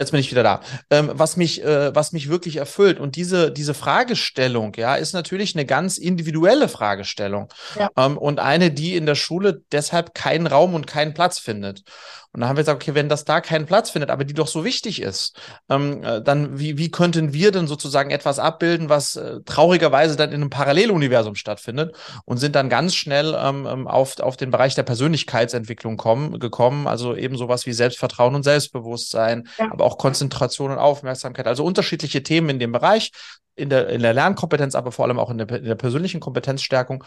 Jetzt 0.00 0.10
bin 0.10 0.18
ich 0.18 0.30
wieder 0.32 0.42
da. 0.42 0.60
Ähm, 0.90 1.12
was 1.14 1.36
mich, 1.36 1.62
äh, 1.62 1.94
was 1.94 2.10
mich 2.10 2.28
wirklich 2.28 2.56
erfüllt. 2.56 2.98
Und 2.98 3.14
diese, 3.14 3.52
diese 3.52 3.74
Fragestellung, 3.74 4.74
ja, 4.76 4.96
ist 4.96 5.12
natürlich 5.12 5.54
eine 5.54 5.64
ganz 5.64 5.98
individuelle 5.98 6.68
Fragestellung. 6.68 7.48
Ja. 7.78 7.90
Ähm, 7.96 8.18
und 8.18 8.40
eine, 8.40 8.72
die 8.72 8.96
in 8.96 9.06
der 9.06 9.14
Schule 9.14 9.62
deshalb 9.70 10.12
keinen 10.12 10.48
Raum 10.48 10.74
und 10.74 10.88
keinen 10.88 11.14
Platz 11.14 11.38
findet. 11.38 11.84
Und 12.34 12.40
dann 12.40 12.48
haben 12.48 12.56
wir 12.56 12.62
gesagt, 12.62 12.82
okay, 12.82 12.96
wenn 12.96 13.08
das 13.08 13.24
da 13.24 13.40
keinen 13.40 13.64
Platz 13.64 13.90
findet, 13.90 14.10
aber 14.10 14.24
die 14.24 14.34
doch 14.34 14.48
so 14.48 14.64
wichtig 14.64 15.00
ist, 15.00 15.38
ähm, 15.70 16.02
äh, 16.02 16.20
dann 16.20 16.58
wie, 16.58 16.76
wie 16.78 16.90
könnten 16.90 17.32
wir 17.32 17.52
denn 17.52 17.68
sozusagen 17.68 18.10
etwas 18.10 18.40
abbilden, 18.40 18.88
was 18.88 19.14
äh, 19.14 19.38
traurigerweise 19.44 20.16
dann 20.16 20.30
in 20.30 20.40
einem 20.40 20.50
Paralleluniversum 20.50 21.36
stattfindet 21.36 21.94
und 22.24 22.38
sind 22.38 22.56
dann 22.56 22.68
ganz 22.68 22.96
schnell 22.96 23.36
ähm, 23.38 23.68
ähm, 23.70 23.86
auf, 23.86 24.18
auf 24.18 24.36
den 24.36 24.50
Bereich 24.50 24.74
der 24.74 24.82
Persönlichkeitsentwicklung 24.82 25.96
kommen, 25.96 26.40
gekommen, 26.40 26.88
also 26.88 27.14
eben 27.14 27.36
sowas 27.36 27.66
wie 27.66 27.72
Selbstvertrauen 27.72 28.34
und 28.34 28.42
Selbstbewusstsein, 28.42 29.46
ja. 29.56 29.70
aber 29.70 29.84
auch 29.84 29.96
Konzentration 29.96 30.72
und 30.72 30.78
Aufmerksamkeit, 30.78 31.46
also 31.46 31.64
unterschiedliche 31.64 32.24
Themen 32.24 32.48
in 32.48 32.58
dem 32.58 32.72
Bereich, 32.72 33.12
in 33.54 33.70
der, 33.70 33.88
in 33.88 34.02
der 34.02 34.12
Lernkompetenz, 34.12 34.74
aber 34.74 34.90
vor 34.90 35.04
allem 35.04 35.20
auch 35.20 35.30
in 35.30 35.38
der, 35.38 35.48
in 35.50 35.66
der 35.66 35.76
persönlichen 35.76 36.18
Kompetenzstärkung. 36.18 37.04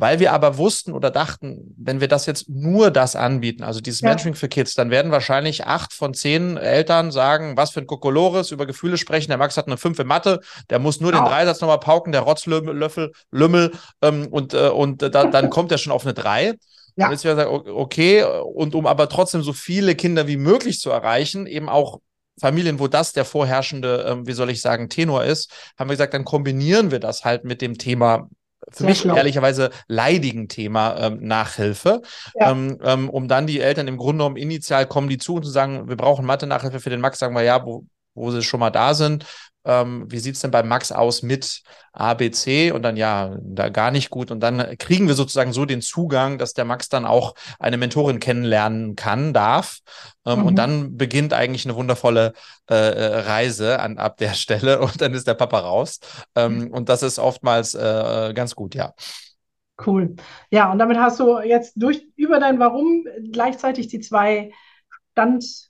Weil 0.00 0.20
wir 0.20 0.32
aber 0.32 0.58
wussten 0.58 0.92
oder 0.92 1.10
dachten, 1.10 1.74
wenn 1.76 2.00
wir 2.00 2.06
das 2.06 2.26
jetzt 2.26 2.48
nur 2.48 2.92
das 2.92 3.16
anbieten, 3.16 3.64
also 3.64 3.80
dieses 3.80 4.00
ja. 4.00 4.10
Mentoring 4.10 4.36
für 4.36 4.48
Kids, 4.48 4.74
dann 4.74 4.92
werden 4.92 5.10
wahrscheinlich 5.10 5.66
acht 5.66 5.92
von 5.92 6.14
zehn 6.14 6.56
Eltern 6.56 7.10
sagen, 7.10 7.56
was 7.56 7.70
für 7.70 7.80
ein 7.80 7.88
Kokolores, 7.88 8.52
über 8.52 8.64
Gefühle 8.64 8.96
sprechen. 8.96 9.30
Der 9.30 9.38
Max 9.38 9.56
hat 9.56 9.66
eine 9.66 9.76
fünf 9.76 9.98
in 9.98 10.06
Mathe, 10.06 10.38
der 10.70 10.78
muss 10.78 11.00
nur 11.00 11.10
genau. 11.10 11.24
den 11.24 11.30
Dreisatz 11.30 11.60
nochmal 11.60 11.80
pauken, 11.80 12.12
der 12.12 12.20
Rotzlöffel, 12.20 13.12
Lümmel, 13.32 13.72
ähm, 14.00 14.28
und, 14.28 14.54
äh, 14.54 14.68
und 14.68 15.02
äh, 15.02 15.10
da, 15.10 15.24
dann 15.24 15.50
kommt 15.50 15.72
er 15.72 15.78
schon 15.78 15.92
auf 15.92 16.04
eine 16.04 16.14
drei. 16.14 16.54
Ja. 16.94 17.06
Und 17.06 17.12
jetzt 17.12 17.24
wäre 17.24 17.34
sagen, 17.34 17.50
okay, 17.68 18.22
und 18.22 18.76
um 18.76 18.86
aber 18.86 19.08
trotzdem 19.08 19.42
so 19.42 19.52
viele 19.52 19.96
Kinder 19.96 20.28
wie 20.28 20.36
möglich 20.36 20.78
zu 20.78 20.90
erreichen, 20.90 21.46
eben 21.46 21.68
auch 21.68 21.98
Familien, 22.40 22.78
wo 22.78 22.86
das 22.86 23.12
der 23.12 23.24
vorherrschende, 23.24 24.06
ähm, 24.08 24.28
wie 24.28 24.32
soll 24.32 24.50
ich 24.50 24.60
sagen, 24.60 24.88
Tenor 24.88 25.24
ist, 25.24 25.50
haben 25.76 25.90
wir 25.90 25.94
gesagt, 25.94 26.14
dann 26.14 26.24
kombinieren 26.24 26.92
wir 26.92 27.00
das 27.00 27.24
halt 27.24 27.44
mit 27.44 27.60
dem 27.62 27.78
Thema 27.78 28.28
für 28.70 28.84
mich 28.84 29.00
schlau. 29.00 29.16
ehrlicherweise 29.16 29.70
leidigen 29.86 30.48
Thema 30.48 30.96
ähm, 30.98 31.18
Nachhilfe, 31.20 32.02
ja. 32.34 32.50
ähm, 32.50 32.78
ähm, 32.82 33.10
um 33.10 33.28
dann 33.28 33.46
die 33.46 33.60
Eltern 33.60 33.88
im 33.88 33.96
Grunde 33.96 34.24
genommen 34.24 34.36
initial 34.36 34.86
kommen 34.86 35.08
die 35.08 35.18
zu 35.18 35.36
und 35.36 35.44
zu 35.44 35.50
sagen, 35.50 35.88
wir 35.88 35.96
brauchen 35.96 36.26
Mathe-Nachhilfe 36.26 36.80
für 36.80 36.90
den 36.90 37.00
Max, 37.00 37.18
sagen 37.18 37.34
wir 37.34 37.42
ja, 37.42 37.64
wo, 37.64 37.84
wo 38.14 38.30
sie 38.30 38.42
schon 38.42 38.60
mal 38.60 38.70
da 38.70 38.94
sind, 38.94 39.24
ähm, 39.68 40.06
wie 40.08 40.18
sieht 40.18 40.34
es 40.34 40.40
denn 40.40 40.50
bei 40.50 40.62
Max 40.62 40.90
aus 40.90 41.22
mit 41.22 41.62
ABC 41.92 42.72
und 42.72 42.82
dann 42.82 42.96
ja, 42.96 43.36
da 43.42 43.68
gar 43.68 43.90
nicht 43.90 44.08
gut. 44.08 44.30
Und 44.30 44.40
dann 44.40 44.78
kriegen 44.78 45.08
wir 45.08 45.14
sozusagen 45.14 45.52
so 45.52 45.66
den 45.66 45.82
Zugang, 45.82 46.38
dass 46.38 46.54
der 46.54 46.64
Max 46.64 46.88
dann 46.88 47.04
auch 47.04 47.34
eine 47.58 47.76
Mentorin 47.76 48.18
kennenlernen 48.18 48.96
kann, 48.96 49.34
darf. 49.34 49.80
Ähm, 50.24 50.40
mhm. 50.40 50.46
Und 50.46 50.56
dann 50.56 50.96
beginnt 50.96 51.34
eigentlich 51.34 51.66
eine 51.66 51.76
wundervolle 51.76 52.32
äh, 52.70 52.74
äh, 52.74 53.20
Reise 53.20 53.78
an, 53.80 53.98
ab 53.98 54.16
der 54.16 54.32
Stelle 54.32 54.80
und 54.80 55.00
dann 55.00 55.12
ist 55.12 55.26
der 55.26 55.34
Papa 55.34 55.58
raus. 55.58 56.00
Ähm, 56.34 56.60
mhm. 56.60 56.72
Und 56.72 56.88
das 56.88 57.02
ist 57.02 57.18
oftmals 57.18 57.74
äh, 57.74 58.32
ganz 58.34 58.54
gut, 58.54 58.74
ja. 58.74 58.94
Cool. 59.84 60.16
Ja, 60.50 60.72
und 60.72 60.78
damit 60.78 60.96
hast 60.96 61.20
du 61.20 61.38
jetzt 61.40 61.74
durch 61.76 62.04
über 62.16 62.40
dein 62.40 62.58
Warum 62.58 63.04
gleichzeitig 63.30 63.86
die 63.88 64.00
zwei 64.00 64.50
Stand 65.12 65.67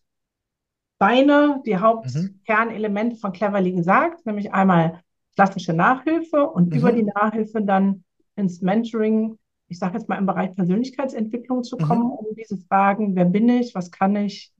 Beine, 0.98 1.62
die 1.64 1.76
Hauptkernelemente 1.76 3.16
mhm. 3.16 3.20
von 3.20 3.32
Cleverly 3.32 3.72
gesagt, 3.72 4.26
nämlich 4.26 4.52
einmal 4.52 5.00
klassische 5.34 5.72
Nachhilfe 5.72 6.48
und 6.48 6.70
mhm. 6.70 6.78
über 6.78 6.92
die 6.92 7.04
Nachhilfe 7.04 7.62
dann 7.62 8.04
ins 8.34 8.60
Mentoring, 8.60 9.38
ich 9.68 9.78
sage 9.78 9.94
jetzt 9.94 10.08
mal 10.08 10.18
im 10.18 10.26
Bereich 10.26 10.54
Persönlichkeitsentwicklung 10.54 11.62
zu 11.62 11.76
kommen, 11.76 12.04
mhm. 12.04 12.10
um 12.10 12.26
diese 12.36 12.56
Fragen, 12.56 13.14
wer 13.14 13.24
bin 13.24 13.48
ich, 13.48 13.74
was 13.74 13.90
kann 13.90 14.16
ich, 14.16 14.52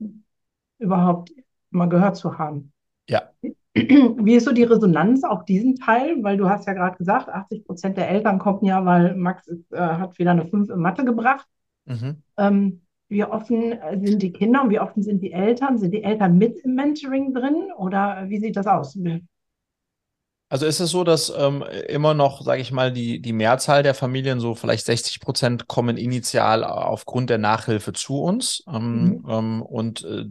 überhaupt 0.77 1.31
mal 1.71 1.89
gehört 1.89 2.15
zu 2.15 2.37
haben. 2.37 2.71
Ja. 3.09 3.23
Wie 3.73 4.35
ist 4.35 4.45
so 4.45 4.51
die 4.51 4.63
Resonanz 4.63 5.23
auf 5.23 5.45
diesen 5.45 5.75
Teil? 5.75 6.23
Weil 6.23 6.37
du 6.37 6.49
hast 6.49 6.67
ja 6.67 6.73
gerade 6.73 6.97
gesagt, 6.97 7.29
80 7.29 7.65
Prozent 7.65 7.97
der 7.97 8.09
Eltern 8.09 8.39
kommen 8.39 8.63
ja, 8.65 8.83
weil 8.85 9.15
Max 9.15 9.47
äh, 9.47 9.77
hat 9.77 10.17
wieder 10.17 10.31
eine 10.31 10.47
5 10.47 10.69
in 10.69 10.79
Mathe 10.79 11.05
gebracht. 11.05 11.47
Mhm. 11.85 12.23
Ähm, 12.37 12.81
wie 13.09 13.23
offen 13.23 13.73
sind 14.03 14.21
die 14.21 14.31
Kinder 14.31 14.63
und 14.63 14.69
wie 14.69 14.79
offen 14.79 15.03
sind 15.03 15.21
die 15.21 15.31
Eltern? 15.31 15.77
Sind 15.77 15.91
die 15.91 16.03
Eltern 16.03 16.37
mit 16.37 16.59
im 16.63 16.75
Mentoring 16.75 17.33
drin 17.33 17.71
oder 17.77 18.25
wie 18.29 18.39
sieht 18.39 18.55
das 18.55 18.67
aus? 18.67 18.97
Also 20.51 20.65
ist 20.65 20.79
es 20.79 20.89
so, 20.89 21.03
dass 21.03 21.31
ähm, 21.35 21.63
immer 21.87 22.15
noch, 22.15 22.41
sage 22.41 22.61
ich 22.61 22.71
mal, 22.71 22.91
die, 22.91 23.21
die 23.21 23.33
Mehrzahl 23.33 23.83
der 23.83 23.93
Familien, 23.93 24.39
so 24.39 24.55
vielleicht 24.55 24.85
60 24.85 25.19
Prozent, 25.19 25.67
kommen 25.67 25.97
initial 25.97 26.63
aufgrund 26.63 27.29
der 27.29 27.37
Nachhilfe 27.37 27.93
zu 27.93 28.21
uns. 28.21 28.63
Ähm, 28.67 29.03
mhm. 29.03 29.25
ähm, 29.29 29.61
und 29.61 30.03
äh, 30.05 30.25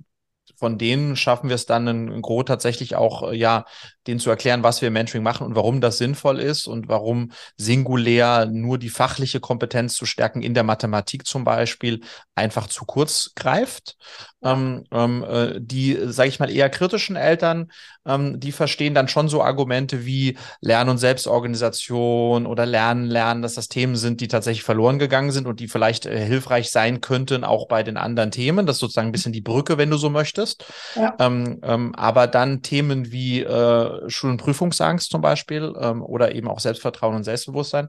von 0.59 0.77
denen 0.77 1.15
schaffen 1.15 1.49
wir 1.49 1.55
es 1.55 1.67
dann 1.67 1.87
in 1.87 2.21
Gro 2.21 2.43
tatsächlich 2.43 2.97
auch, 2.97 3.31
äh, 3.31 3.37
ja, 3.37 3.65
denen 4.07 4.19
zu 4.19 4.31
erklären, 4.31 4.63
was 4.63 4.81
wir 4.81 4.89
im 4.89 4.95
Mentoring 4.95 5.23
machen 5.23 5.47
und 5.47 5.55
warum 5.55 5.81
das 5.81 5.99
sinnvoll 5.99 6.41
ist 6.41 6.67
und 6.67 6.89
warum 6.89 7.31
singulär 7.57 8.47
nur 8.47 8.79
die 8.79 8.89
fachliche 8.89 9.39
Kompetenz 9.39 9.95
zu 9.95 10.07
stärken 10.07 10.43
in 10.43 10.55
der 10.55 10.65
Mathematik 10.65 11.27
zum 11.27 11.45
Beispiel 11.45 12.01
einfach 12.35 12.67
zu 12.67 12.85
kurz 12.87 13.33
greift. 13.37 13.97
Ähm, 14.43 14.85
ähm, 14.91 15.25
äh, 15.29 15.61
die, 15.61 15.97
sage 16.07 16.29
ich 16.29 16.41
mal, 16.41 16.51
eher 16.51 16.71
kritischen 16.71 17.17
Eltern, 17.17 17.71
ähm, 18.09 18.41
die 18.41 18.53
verstehen 18.53 18.95
dann 18.95 19.07
schon 19.07 19.29
so 19.29 19.43
Argumente 19.43 20.05
wie 20.05 20.37
Lern- 20.61 20.89
und 20.89 20.99
Selbstorganisation 20.99 22.47
oder 22.47 22.67
Lernen, 22.67 23.05
Lernen, 23.05 23.43
dass 23.43 23.55
das 23.55 23.69
Themen 23.69 23.95
sind, 23.95 24.21
die 24.21 24.29
tatsächlich 24.29 24.65
verloren 24.65 24.99
gegangen 24.99 25.31
sind 25.31 25.47
und 25.47 25.61
die 25.61 25.69
vielleicht 25.69 26.07
äh, 26.07 26.25
hilfreich 26.25 26.71
sein 26.71 27.01
könnten, 27.01 27.45
auch 27.45 27.69
bei 27.69 27.83
den 27.83 27.97
anderen 27.97 28.31
Themen. 28.31 28.67
Das 28.67 28.77
ist 28.77 28.81
sozusagen 28.81 29.09
ein 29.09 29.13
bisschen 29.13 29.33
die 29.33 29.41
Brücke, 29.41 29.79
wenn 29.79 29.91
du 29.91 29.97
so 29.97 30.11
möchtest. 30.11 30.65
Ja. 30.97 31.15
Ähm, 31.21 31.61
ähm, 31.63 31.95
aber 31.95 32.27
dann 32.27 32.63
Themen 32.63 33.13
wie 33.13 33.43
äh, 33.43 34.11
Schul- 34.11 34.31
und 34.31 34.39
Prüfungsangst 34.39 35.11
zum 35.11 35.21
Beispiel 35.21 35.75
ähm, 35.79 36.03
oder 36.03 36.35
eben 36.35 36.49
auch 36.49 36.61
Selbstvertrauen 36.61 37.15
und 37.15 37.25
Selbstbewusstsein, 37.25 37.89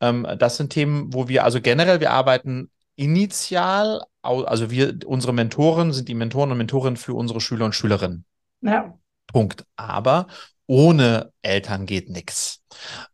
das 0.00 0.56
sind 0.56 0.70
Themen, 0.70 1.14
wo 1.14 1.28
wir 1.28 1.44
also 1.44 1.60
generell, 1.60 2.00
wir 2.00 2.10
arbeiten 2.10 2.70
initial, 2.96 4.02
also 4.22 4.70
wir, 4.70 4.98
unsere 5.06 5.32
Mentoren 5.32 5.92
sind 5.92 6.08
die 6.08 6.14
Mentoren 6.14 6.50
und 6.50 6.58
Mentorinnen 6.58 6.96
für 6.96 7.14
unsere 7.14 7.40
Schüler 7.40 7.64
und 7.64 7.74
Schülerinnen. 7.74 8.24
Ja. 8.60 8.98
Punkt. 9.32 9.64
Aber 9.76 10.26
ohne 10.66 11.32
Eltern 11.42 11.86
geht 11.86 12.08
nichts. 12.08 12.60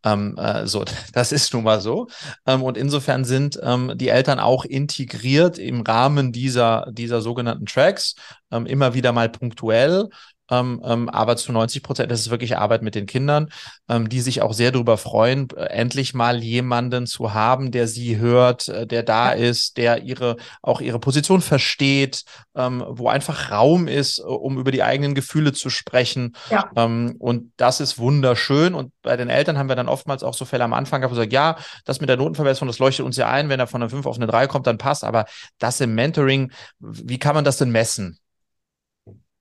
Ähm, 0.05 0.37
äh, 0.39 0.67
so, 0.67 0.85
das 1.13 1.33
ist 1.33 1.53
nun 1.55 1.65
mal 1.65 1.81
so. 1.81 2.09
Ähm, 2.47 2.63
und 2.63 2.77
insofern 2.77 3.25
sind 3.25 3.59
ähm, 3.63 3.93
die 3.97 4.09
Eltern 4.09 4.39
auch 4.39 4.65
integriert 4.65 5.59
im 5.59 5.81
Rahmen 5.81 6.33
dieser, 6.33 6.87
dieser 6.93 7.21
sogenannten 7.21 7.67
Tracks, 7.67 8.15
ähm, 8.51 8.67
immer 8.67 8.95
wieder 8.95 9.13
mal 9.13 9.29
punktuell 9.29 10.09
ähm, 10.51 10.81
ähm, 10.85 11.09
aber 11.09 11.37
zu 11.37 11.53
90 11.53 11.83
Prozent 11.83 12.13
ist 12.13 12.21
es 12.21 12.31
wirklich 12.31 12.57
Arbeit 12.57 12.83
mit 12.83 12.95
den 12.95 13.07
Kindern, 13.07 13.49
ähm, 13.89 14.09
die 14.09 14.21
sich 14.21 14.43
auch 14.43 14.53
sehr 14.53 14.73
darüber 14.73 14.97
freuen, 14.97 15.49
äh, 15.57 15.65
endlich 15.65 16.15
mal 16.15 16.43
jemanden 16.43 17.07
zu 17.07 17.35
haben, 17.35 17.71
der 17.71 17.89
sie 17.89 18.19
hört, 18.19 18.69
äh, 18.69 18.87
der 18.87 19.03
da 19.03 19.35
ja. 19.35 19.41
ist, 19.41 19.77
der 19.77 20.03
ihre 20.03 20.37
auch 20.63 20.81
ihre 20.81 20.99
Position 20.99 21.41
versteht, 21.41 22.25
ähm, 22.55 22.85
wo 22.89 23.09
einfach 23.09 23.51
Raum 23.51 23.89
ist, 23.89 24.19
äh, 24.19 24.23
um 24.23 24.59
über 24.59 24.71
die 24.71 24.83
eigenen 24.83 25.15
Gefühle 25.15 25.53
zu 25.53 25.71
sprechen. 25.71 26.35
Ja. 26.51 26.71
Ähm, 26.77 27.17
und 27.19 27.53
das 27.57 27.81
ist 27.81 27.99
wunderschön. 27.99 28.75
Und 28.75 28.93
bei 29.03 29.17
den 29.17 29.29
Eltern 29.29 29.59
haben 29.59 29.69
wir 29.69 29.77
dann 29.77 29.89
oftmals 29.89 30.23
auch 30.23 30.35
so 30.35 30.45
Fälle 30.45 30.65
am 30.65 30.73
Anfang 30.73 31.01
gehabt, 31.01 31.13
wo 31.13 31.17
gesagt, 31.17 31.33
ja, 31.33 31.57
das 31.85 32.01
mit 32.01 32.09
der 32.09 32.17
Notenverbesserung, 32.17 32.69
das 32.69 32.79
leuchtet 32.79 33.05
uns 33.05 33.17
ja 33.17 33.31
ein, 33.31 33.49
wenn 33.49 33.61
er 33.61 33.67
von 33.67 33.83
einer 33.83 33.91
5 33.91 34.07
auf 34.07 34.17
eine 34.17 34.27
3 34.27 34.47
kommt, 34.47 34.67
dann 34.67 34.79
passt. 34.79 35.05
Aber 35.05 35.27
das 35.59 35.81
im 35.81 35.95
Mentoring, 35.95 36.53
wie 36.79 37.19
kann 37.19 37.35
man 37.35 37.45
das 37.45 37.59
denn 37.59 37.71
messen? 37.71 38.19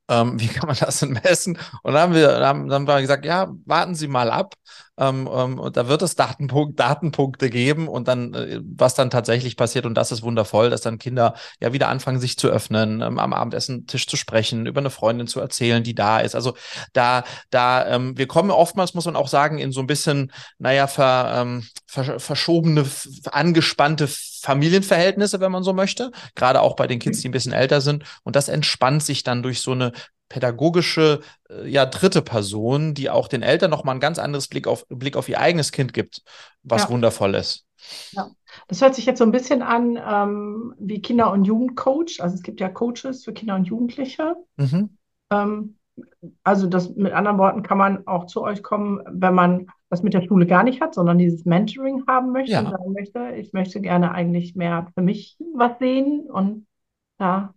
Ähm, 0.09 0.39
wie 0.39 0.47
kann 0.47 0.67
man 0.67 0.77
das 0.79 0.99
denn 0.99 1.11
messen? 1.23 1.57
Und 1.83 1.93
dann 1.93 2.01
haben 2.01 2.13
wir, 2.13 2.27
dann 2.29 2.43
haben, 2.45 2.67
dann 2.69 2.81
haben 2.81 2.87
wir 2.87 3.01
gesagt, 3.01 3.25
ja, 3.25 3.47
warten 3.65 3.95
Sie 3.95 4.07
mal 4.07 4.31
ab. 4.31 4.55
Ähm, 4.97 5.29
ähm, 5.31 5.69
da 5.73 5.87
wird 5.87 6.01
es 6.01 6.15
Datenpunkt, 6.15 6.79
Datenpunkte 6.79 7.49
geben 7.49 7.87
und 7.87 8.07
dann, 8.07 8.33
äh, 8.33 8.59
was 8.63 8.95
dann 8.95 9.09
tatsächlich 9.09 9.55
passiert. 9.55 9.85
Und 9.85 9.95
das 9.95 10.11
ist 10.11 10.23
wundervoll, 10.23 10.69
dass 10.69 10.81
dann 10.81 10.97
Kinder 10.97 11.35
ja 11.59 11.73
wieder 11.73 11.89
anfangen, 11.89 12.19
sich 12.19 12.37
zu 12.37 12.47
öffnen, 12.47 13.01
ähm, 13.01 13.19
am 13.19 13.33
Abendessen-Tisch 13.33 14.07
zu 14.07 14.17
sprechen, 14.17 14.65
über 14.65 14.79
eine 14.79 14.89
Freundin 14.89 15.27
zu 15.27 15.39
erzählen, 15.39 15.83
die 15.83 15.95
da 15.95 16.19
ist. 16.19 16.35
Also 16.35 16.55
da, 16.93 17.23
da, 17.49 17.87
ähm, 17.87 18.17
wir 18.17 18.27
kommen 18.27 18.51
oftmals, 18.51 18.93
muss 18.93 19.05
man 19.05 19.15
auch 19.15 19.27
sagen, 19.27 19.59
in 19.59 19.71
so 19.71 19.81
ein 19.81 19.87
bisschen, 19.87 20.31
naja, 20.57 20.87
ver, 20.87 21.33
ähm, 21.35 21.67
ver, 21.85 22.19
verschobene, 22.19 22.85
angespannte 23.31 24.07
Familienverhältnisse, 24.07 25.39
wenn 25.39 25.51
man 25.51 25.63
so 25.63 25.73
möchte. 25.73 26.11
Gerade 26.35 26.61
auch 26.61 26.75
bei 26.75 26.87
den 26.87 26.99
Kids, 26.99 27.21
die 27.21 27.29
ein 27.29 27.31
bisschen 27.31 27.53
älter 27.53 27.81
sind. 27.81 28.03
Und 28.23 28.35
das 28.35 28.49
entspannt 28.49 29.03
sich 29.03 29.23
dann 29.23 29.43
durch 29.43 29.61
so 29.61 29.71
eine 29.71 29.91
pädagogische, 30.29 31.21
äh, 31.49 31.67
ja, 31.67 31.85
dritte 31.85 32.21
Person, 32.21 32.93
die 32.93 33.09
auch 33.09 33.27
den 33.27 33.43
Eltern 33.43 33.71
nochmal 33.71 33.95
ein 33.95 34.01
ganz 34.01 34.19
anderes 34.19 34.47
Blick 34.47 34.67
auf, 34.67 34.85
Blick 34.89 35.15
auf 35.15 35.29
ihr 35.29 35.39
eigenes 35.39 35.71
Kind 35.71 35.93
gibt, 35.93 36.21
was 36.63 36.83
ja. 36.83 36.89
wundervoll 36.89 37.35
ist. 37.35 37.65
Ja, 38.11 38.29
das 38.67 38.81
hört 38.81 38.95
sich 38.95 39.05
jetzt 39.05 39.19
so 39.19 39.23
ein 39.23 39.31
bisschen 39.31 39.61
an 39.61 39.99
ähm, 40.03 40.73
wie 40.79 41.01
Kinder- 41.01 41.31
und 41.31 41.45
Jugendcoach. 41.45 42.21
Also 42.21 42.35
es 42.35 42.43
gibt 42.43 42.59
ja 42.59 42.69
Coaches 42.69 43.23
für 43.23 43.33
Kinder 43.33 43.55
und 43.55 43.65
Jugendliche. 43.65 44.35
Mhm. 44.57 44.97
Ähm, 45.31 45.77
also 46.43 46.67
das 46.67 46.95
mit 46.95 47.13
anderen 47.13 47.37
Worten 47.37 47.63
kann 47.63 47.77
man 47.77 48.05
auch 48.07 48.25
zu 48.25 48.41
euch 48.41 48.61
kommen, 48.61 49.01
wenn 49.09 49.33
man 49.33 49.67
das 49.89 50.03
mit 50.03 50.13
der 50.13 50.21
Schule 50.21 50.45
gar 50.45 50.63
nicht 50.63 50.81
hat, 50.81 50.93
sondern 50.93 51.17
dieses 51.17 51.45
Mentoring 51.45 52.03
haben 52.07 52.31
möchte 52.31 52.51
ja. 52.51 52.59
und 52.59 52.71
sagen 52.71 52.93
möchte, 52.93 53.31
ich 53.37 53.53
möchte 53.53 53.79
gerne 53.81 54.11
eigentlich 54.11 54.55
mehr 54.55 54.87
für 54.93 55.01
mich 55.01 55.37
was 55.55 55.79
sehen 55.79 56.29
und 56.29 56.67
da 57.17 57.53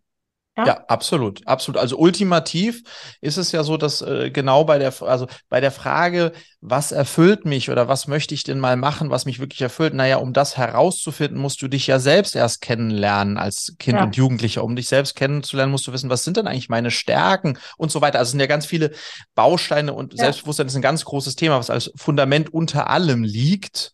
ja? 0.61 0.67
ja, 0.67 0.85
absolut, 0.89 1.47
absolut. 1.47 1.81
Also 1.81 1.97
ultimativ 1.97 2.83
ist 3.21 3.37
es 3.37 3.53
ja 3.53 3.63
so, 3.63 3.77
dass 3.77 4.03
äh, 4.03 4.31
genau 4.31 4.65
bei 4.65 4.79
der, 4.79 4.93
also 5.03 5.27
bei 5.49 5.61
der 5.61 5.71
Frage, 5.71 6.33
was 6.61 6.93
erfüllt 6.93 7.45
mich 7.45 7.71
oder 7.71 7.89
was 7.89 8.07
möchte 8.07 8.35
ich 8.35 8.45
denn 8.45 8.59
mal 8.59 8.77
machen, 8.77 9.11
was 9.11 9.25
mich 9.25 9.41
wirklich 9.41 9.61
erfüllt, 9.63 9.95
naja, 9.95 10.17
um 10.17 10.33
das 10.33 10.57
herauszufinden, 10.57 11.41
musst 11.41 11.63
du 11.63 11.69
dich 11.69 11.87
ja 11.87 11.99
selbst 11.99 12.37
erst 12.37 12.61
kennenlernen 12.61 13.39
als 13.39 13.75
Kind 13.79 13.99
ja. 13.99 14.05
und 14.05 14.17
Jugendlicher. 14.17 14.63
Um 14.63 14.77
dich 14.77 14.89
selbst 14.89 15.17
kennenzulernen, 15.17 15.73
musst 15.73 15.87
du 15.87 15.93
wissen, 15.93 16.11
was 16.11 16.25
sind 16.25 16.37
denn 16.37 16.47
eigentlich 16.47 16.69
meine 16.69 16.91
Stärken 16.91 17.59
und 17.77 17.91
so 17.91 18.01
weiter. 18.01 18.19
Also 18.19 18.29
es 18.29 18.33
sind 18.33 18.41
ja 18.41 18.47
ganz 18.47 18.67
viele 18.67 18.91
Bausteine 19.35 19.95
und 19.95 20.13
ja. 20.13 20.25
Selbstbewusstsein 20.25 20.67
ist 20.67 20.77
ein 20.77 20.83
ganz 20.83 21.05
großes 21.05 21.37
Thema, 21.37 21.59
was 21.59 21.71
als 21.71 21.91
Fundament 21.97 22.53
unter 22.53 22.91
allem 22.91 23.25
liegt 23.25 23.93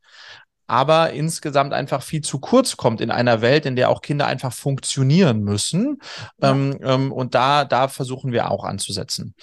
aber 0.67 1.13
insgesamt 1.13 1.73
einfach 1.73 2.03
viel 2.03 2.23
zu 2.23 2.39
kurz 2.41 2.77
kommt 2.77 3.01
in 3.01 3.11
einer 3.11 3.41
Welt, 3.41 3.67
in 3.67 3.77
der 3.77 3.91
auch 3.91 4.03
Kinder 4.03 4.27
einfach 4.27 4.53
funktionieren 4.53 5.43
müssen. 5.43 5.99
Ja. 6.39 6.51
Ähm, 6.51 6.79
ähm, 6.83 7.13
und 7.13 7.35
da, 7.35 7.65
da 7.65 7.89
versuchen 7.89 8.33
wir 8.33 8.51
auch 8.51 8.65
anzusetzen. 8.65 9.35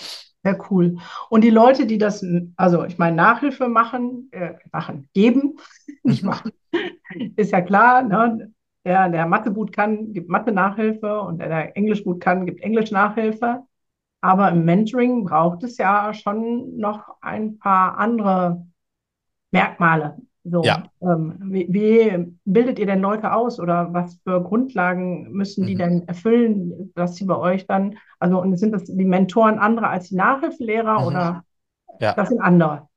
Sehr 0.44 0.60
cool. 0.70 0.98
Und 1.30 1.42
die 1.44 1.50
Leute, 1.50 1.86
die 1.86 1.98
das, 1.98 2.26
also 2.58 2.84
ich 2.84 2.98
meine, 2.98 3.16
Nachhilfe 3.16 3.70
machen, 3.70 4.28
äh, 4.32 4.56
machen, 4.72 5.10
geben, 5.14 5.58
nicht 6.04 6.24
machen, 6.24 6.52
ist 7.38 7.52
ja 7.52 7.62
klar, 7.62 8.04
ne? 8.04 8.52
Der, 8.86 9.08
der 9.08 9.26
Mathe 9.28 9.54
gut 9.54 9.72
kann, 9.72 10.12
gibt 10.12 10.28
Mathe-Nachhilfe 10.28 11.22
und 11.22 11.40
der, 11.40 11.48
der 11.48 11.78
Englisch 11.78 12.04
gut 12.04 12.20
kann, 12.20 12.46
gibt 12.46 12.62
Englisch-Nachhilfe. 12.62 13.64
Aber 14.20 14.50
im 14.52 14.66
Mentoring 14.66 15.24
braucht 15.24 15.64
es 15.64 15.78
ja 15.78 16.14
schon 16.14 16.76
noch 16.78 17.08
ein 17.22 17.60
paar 17.60 17.98
andere 17.98 18.66
Merkmale. 19.52 20.18
So, 20.46 20.62
ja. 20.64 20.84
ähm, 21.02 21.38
wie, 21.46 21.68
wie, 21.70 22.36
bildet 22.44 22.78
ihr 22.78 22.86
denn 22.86 23.00
Leute 23.00 23.32
aus 23.32 23.62
oder 23.62 23.94
was 23.94 24.20
für 24.24 24.44
Grundlagen 24.44 25.32
müssen 25.32 25.66
die 25.66 25.76
mhm. 25.76 25.80
denn 25.80 26.08
erfüllen, 26.08 26.92
dass 26.96 27.16
sie 27.16 27.26
bei 27.26 27.38
euch 27.38 27.66
dann, 27.66 27.98
also 28.20 28.42
und 28.42 28.58
sind 28.58 28.74
das 28.74 28.84
die 28.84 29.06
Mentoren 29.06 29.58
andere 29.58 29.88
als 29.88 30.10
die 30.10 30.16
Nachhilfelehrer 30.16 31.00
mhm. 31.00 31.08
oder 31.08 31.44
ja. 32.00 32.14
das 32.14 32.28
sind 32.28 32.42
andere? 32.42 32.90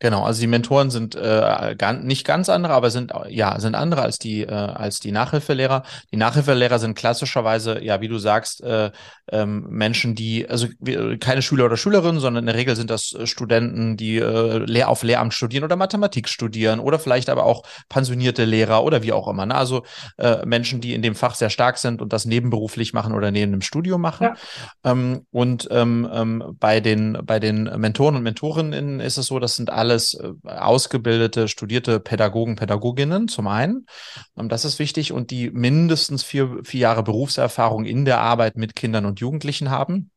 Genau, 0.00 0.24
also 0.24 0.40
die 0.40 0.46
Mentoren 0.46 0.90
sind 0.90 1.16
äh, 1.16 1.74
ganz, 1.76 2.04
nicht 2.04 2.24
ganz 2.24 2.48
andere, 2.48 2.72
aber 2.72 2.90
sind 2.90 3.12
ja 3.28 3.58
sind 3.58 3.74
andere 3.74 4.02
als 4.02 4.18
die 4.18 4.42
äh, 4.42 4.52
als 4.52 5.00
die 5.00 5.10
Nachhilfelehrer. 5.10 5.82
Die 6.12 6.16
Nachhilfelehrer 6.16 6.78
sind 6.78 6.96
klassischerweise 6.96 7.82
ja, 7.82 8.00
wie 8.00 8.08
du 8.08 8.18
sagst, 8.18 8.62
äh, 8.62 8.90
ähm, 9.32 9.66
Menschen, 9.68 10.14
die 10.14 10.48
also 10.48 10.68
keine 11.20 11.42
Schüler 11.42 11.64
oder 11.66 11.76
Schülerinnen, 11.76 12.20
sondern 12.20 12.44
in 12.44 12.46
der 12.46 12.54
Regel 12.54 12.76
sind 12.76 12.90
das 12.90 13.12
äh, 13.12 13.26
Studenten, 13.26 13.96
die 13.96 14.18
äh, 14.18 14.58
Lehr 14.58 14.88
auf 14.88 15.02
Lehramt 15.02 15.34
studieren 15.34 15.64
oder 15.64 15.76
Mathematik 15.76 16.28
studieren 16.28 16.78
oder 16.78 16.98
vielleicht 16.98 17.28
aber 17.28 17.44
auch 17.44 17.64
pensionierte 17.88 18.44
Lehrer 18.44 18.84
oder 18.84 19.02
wie 19.02 19.12
auch 19.12 19.26
immer. 19.26 19.46
Ne? 19.46 19.54
Also 19.54 19.82
äh, 20.18 20.46
Menschen, 20.46 20.80
die 20.80 20.94
in 20.94 21.02
dem 21.02 21.14
Fach 21.16 21.34
sehr 21.34 21.50
stark 21.50 21.78
sind 21.78 22.00
und 22.00 22.12
das 22.12 22.24
nebenberuflich 22.24 22.92
machen 22.92 23.14
oder 23.14 23.30
neben 23.30 23.50
dem 23.52 23.62
Studium 23.62 24.00
machen. 24.00 24.28
Ja. 24.84 24.92
Ähm, 24.92 25.26
und 25.32 25.66
ähm, 25.72 26.08
ähm, 26.12 26.56
bei 26.60 26.80
den 26.80 27.18
bei 27.24 27.40
den 27.40 27.64
Mentoren 27.64 28.14
und 28.14 28.22
Mentorinnen 28.22 29.00
ist 29.00 29.18
es 29.18 29.26
so, 29.26 29.38
das 29.38 29.56
sind 29.56 29.67
alles 29.70 30.14
äh, 30.14 30.32
ausgebildete, 30.48 31.48
studierte 31.48 32.00
Pädagogen, 32.00 32.56
Pädagoginnen 32.56 33.28
zum 33.28 33.46
einen. 33.46 33.86
Ähm, 34.36 34.48
das 34.48 34.64
ist 34.64 34.78
wichtig 34.78 35.12
und 35.12 35.30
die 35.30 35.50
mindestens 35.50 36.22
vier, 36.22 36.60
vier 36.64 36.80
Jahre 36.80 37.02
Berufserfahrung 37.02 37.84
in 37.84 38.04
der 38.04 38.20
Arbeit 38.20 38.56
mit 38.56 38.74
Kindern 38.74 39.06
und 39.06 39.20
Jugendlichen 39.20 39.70
haben. 39.70 40.10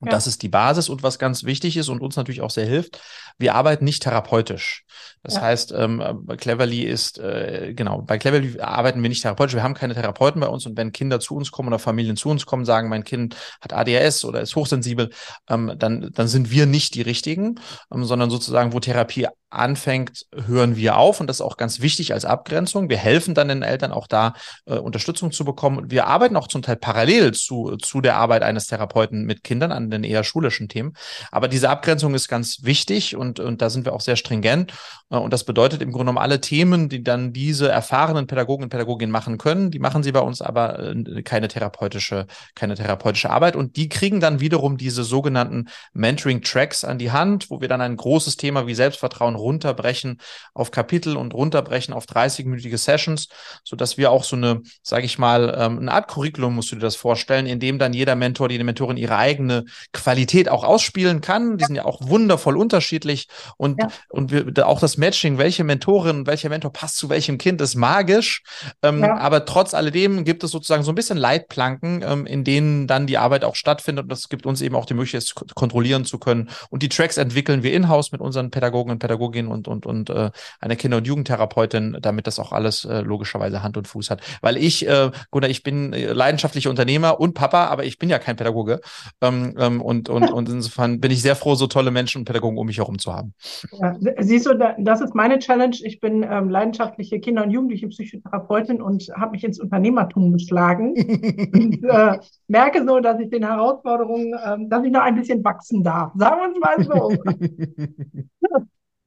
Und 0.00 0.08
ja. 0.08 0.16
das 0.16 0.26
ist 0.26 0.42
die 0.42 0.48
Basis 0.48 0.88
und 0.88 1.02
was 1.02 1.18
ganz 1.18 1.44
wichtig 1.44 1.76
ist 1.76 1.88
und 1.88 2.02
uns 2.02 2.16
natürlich 2.16 2.42
auch 2.42 2.50
sehr 2.50 2.66
hilft, 2.66 3.00
wir 3.38 3.54
arbeiten 3.54 3.84
nicht 3.84 4.02
therapeutisch. 4.02 4.84
Das 5.22 5.36
ja. 5.36 5.40
heißt, 5.40 5.72
ähm, 5.76 6.26
Cleverly 6.36 6.82
ist, 6.82 7.18
äh, 7.18 7.72
genau, 7.74 8.02
bei 8.02 8.18
Cleverly 8.18 8.60
arbeiten 8.60 9.02
wir 9.02 9.08
nicht 9.08 9.22
therapeutisch. 9.22 9.54
Wir 9.54 9.62
haben 9.62 9.74
keine 9.74 9.94
Therapeuten 9.94 10.40
bei 10.40 10.48
uns 10.48 10.66
und 10.66 10.76
wenn 10.76 10.92
Kinder 10.92 11.18
zu 11.18 11.34
uns 11.34 11.50
kommen 11.50 11.68
oder 11.68 11.78
Familien 11.78 12.16
zu 12.16 12.28
uns 12.28 12.46
kommen, 12.46 12.64
sagen, 12.64 12.88
mein 12.88 13.04
Kind 13.04 13.36
hat 13.60 13.72
ADHS 13.72 14.24
oder 14.24 14.40
ist 14.40 14.54
hochsensibel, 14.54 15.10
ähm, 15.48 15.72
dann, 15.78 16.10
dann 16.12 16.28
sind 16.28 16.50
wir 16.50 16.66
nicht 16.66 16.94
die 16.94 17.02
Richtigen, 17.02 17.60
ähm, 17.92 18.04
sondern 18.04 18.30
sozusagen, 18.30 18.72
wo 18.72 18.80
Therapie 18.80 19.26
anfängt, 19.54 20.26
hören 20.46 20.76
wir 20.76 20.96
auf 20.96 21.20
und 21.20 21.28
das 21.28 21.36
ist 21.36 21.40
auch 21.40 21.56
ganz 21.56 21.80
wichtig 21.80 22.12
als 22.12 22.24
Abgrenzung. 22.24 22.90
Wir 22.90 22.96
helfen 22.96 23.34
dann 23.34 23.48
den 23.48 23.62
Eltern 23.62 23.92
auch 23.92 24.06
da 24.06 24.34
äh, 24.66 24.74
Unterstützung 24.74 25.32
zu 25.32 25.44
bekommen. 25.44 25.90
Wir 25.90 26.06
arbeiten 26.06 26.36
auch 26.36 26.48
zum 26.48 26.62
Teil 26.62 26.76
parallel 26.76 27.32
zu, 27.32 27.76
zu 27.76 28.00
der 28.00 28.16
Arbeit 28.16 28.42
eines 28.42 28.66
Therapeuten 28.66 29.24
mit 29.24 29.44
Kindern 29.44 29.72
an 29.72 29.90
den 29.90 30.04
eher 30.04 30.24
schulischen 30.24 30.68
Themen. 30.68 30.94
Aber 31.30 31.48
diese 31.48 31.70
Abgrenzung 31.70 32.14
ist 32.14 32.28
ganz 32.28 32.58
wichtig 32.62 33.16
und, 33.16 33.23
und 33.32 33.62
da 33.62 33.70
sind 33.70 33.84
wir 33.84 33.92
auch 33.92 34.00
sehr 34.00 34.16
stringent. 34.16 34.72
Äh, 35.10 35.16
und 35.16 35.32
das 35.32 35.44
bedeutet 35.44 35.82
im 35.82 35.90
Grunde 35.90 36.04
genommen 36.04 36.18
alle 36.18 36.40
Themen, 36.40 36.88
die 36.88 37.02
dann 37.02 37.32
diese 37.32 37.68
erfahrenen 37.68 38.26
Pädagogen 38.26 38.64
und 38.64 38.70
Pädagoginnen 38.70 39.12
machen 39.12 39.38
können, 39.38 39.70
die 39.70 39.78
machen 39.78 40.02
sie 40.02 40.12
bei 40.12 40.20
uns 40.20 40.42
aber 40.42 40.78
äh, 40.78 41.22
keine 41.22 41.48
therapeutische, 41.48 42.26
keine 42.54 42.74
therapeutische 42.74 43.30
Arbeit. 43.30 43.56
Und 43.56 43.76
die 43.76 43.88
kriegen 43.88 44.20
dann 44.20 44.40
wiederum 44.40 44.76
diese 44.76 45.04
sogenannten 45.04 45.68
Mentoring-Tracks 45.92 46.84
an 46.84 46.98
die 46.98 47.12
Hand, 47.12 47.50
wo 47.50 47.60
wir 47.60 47.68
dann 47.68 47.80
ein 47.80 47.96
großes 47.96 48.36
Thema 48.36 48.66
wie 48.66 48.74
Selbstvertrauen 48.74 49.34
runterbrechen 49.34 50.20
auf 50.52 50.70
Kapitel 50.70 51.16
und 51.16 51.34
runterbrechen 51.34 51.94
auf 51.94 52.06
30-minütige 52.06 52.78
Sessions, 52.78 53.28
sodass 53.64 53.96
wir 53.96 54.10
auch 54.10 54.24
so 54.24 54.36
eine, 54.36 54.62
sage 54.82 55.06
ich 55.06 55.18
mal, 55.18 55.54
ähm, 55.58 55.78
eine 55.78 55.92
Art 55.92 56.08
Curriculum, 56.08 56.54
musst 56.56 56.72
du 56.72 56.76
dir 56.76 56.82
das 56.82 56.96
vorstellen, 56.96 57.46
in 57.46 57.60
dem 57.60 57.78
dann 57.78 57.92
jeder 57.92 58.16
Mentor, 58.16 58.50
jede 58.50 58.64
Mentorin 58.64 58.96
ihre 58.96 59.16
eigene 59.16 59.64
Qualität 59.92 60.48
auch 60.48 60.64
ausspielen 60.64 61.20
kann. 61.20 61.58
Die 61.58 61.64
sind 61.64 61.76
ja 61.76 61.84
auch 61.84 62.00
wundervoll 62.02 62.56
unterschiedlich 62.56 63.13
und, 63.56 63.80
ja. 63.80 63.88
und 64.08 64.30
wir, 64.30 64.66
auch 64.66 64.80
das 64.80 64.96
Matching, 64.96 65.38
welche 65.38 65.64
Mentorin, 65.64 66.26
welcher 66.26 66.48
Mentor 66.48 66.72
passt 66.72 66.96
zu 66.98 67.08
welchem 67.08 67.38
Kind, 67.38 67.60
ist 67.60 67.74
magisch. 67.74 68.42
Ähm, 68.82 69.02
ja. 69.02 69.16
Aber 69.16 69.44
trotz 69.44 69.74
alledem 69.74 70.24
gibt 70.24 70.44
es 70.44 70.50
sozusagen 70.50 70.82
so 70.82 70.92
ein 70.92 70.94
bisschen 70.94 71.18
Leitplanken, 71.18 72.02
ähm, 72.06 72.26
in 72.26 72.44
denen 72.44 72.86
dann 72.86 73.06
die 73.06 73.18
Arbeit 73.18 73.44
auch 73.44 73.56
stattfindet 73.56 74.04
und 74.04 74.12
das 74.12 74.28
gibt 74.28 74.46
uns 74.46 74.62
eben 74.62 74.74
auch 74.74 74.86
die 74.86 74.94
Möglichkeit, 74.94 75.22
es 75.22 75.34
kontrollieren 75.34 76.04
zu 76.04 76.18
können. 76.18 76.50
Und 76.70 76.82
die 76.82 76.88
Tracks 76.88 77.16
entwickeln 77.16 77.62
wir 77.62 77.72
in-house 77.72 78.12
mit 78.12 78.20
unseren 78.20 78.50
Pädagogen 78.50 78.90
und 78.90 78.98
Psychologin 78.98 79.48
und, 79.48 79.68
und, 79.68 79.86
und 79.86 80.10
äh, 80.10 80.30
eine 80.60 80.76
Kinder- 80.76 80.98
und 80.98 81.06
Jugendtherapeutin, 81.06 81.98
damit 82.00 82.26
das 82.26 82.38
auch 82.38 82.52
alles 82.52 82.84
äh, 82.84 83.00
logischerweise 83.00 83.62
Hand 83.62 83.76
und 83.76 83.88
Fuß 83.88 84.10
hat. 84.10 84.20
Weil 84.40 84.56
ich, 84.56 84.86
äh, 84.86 85.10
Gunnar, 85.30 85.50
ich 85.50 85.62
bin 85.62 85.92
äh, 85.92 86.12
leidenschaftlicher 86.12 86.70
Unternehmer 86.70 87.20
und 87.20 87.34
Papa, 87.34 87.66
aber 87.66 87.84
ich 87.84 87.98
bin 87.98 88.08
ja 88.10 88.18
kein 88.18 88.36
Pädagoge. 88.36 88.80
Ähm, 89.20 89.54
Ähm, 89.58 89.80
und, 89.80 90.08
und, 90.08 90.30
und 90.30 90.48
insofern 90.48 91.00
bin 91.00 91.10
ich 91.10 91.22
sehr 91.22 91.36
froh, 91.36 91.54
so 91.54 91.66
tolle 91.66 91.90
Menschen 91.90 92.20
und 92.20 92.24
Pädagogen 92.24 92.58
um 92.58 92.66
mich 92.66 92.78
herum 92.78 92.98
zu 92.98 93.03
haben. 93.12 93.34
Ja, 93.72 93.96
siehst 94.18 94.46
du, 94.46 94.54
das 94.78 95.00
ist 95.00 95.14
meine 95.14 95.38
Challenge. 95.38 95.76
Ich 95.82 96.00
bin 96.00 96.22
ähm, 96.22 96.48
leidenschaftliche 96.48 97.20
Kinder- 97.20 97.44
und 97.44 97.50
Jugendliche 97.50 97.88
Psychotherapeutin 97.88 98.80
und 98.80 99.10
habe 99.16 99.32
mich 99.32 99.44
ins 99.44 99.60
Unternehmertum 99.60 100.32
geschlagen. 100.32 100.94
und 101.52 101.84
äh, 101.84 102.18
merke 102.48 102.84
so, 102.86 103.00
dass 103.00 103.20
ich 103.20 103.30
den 103.30 103.44
Herausforderungen, 103.44 104.34
ähm, 104.44 104.68
dass 104.68 104.84
ich 104.84 104.92
noch 104.92 105.02
ein 105.02 105.16
bisschen 105.16 105.44
wachsen 105.44 105.82
darf. 105.82 106.12
Sagen 106.14 106.40
wir 106.40 106.50
es 106.52 106.58
mal 106.60 106.84
so. 106.84 108.64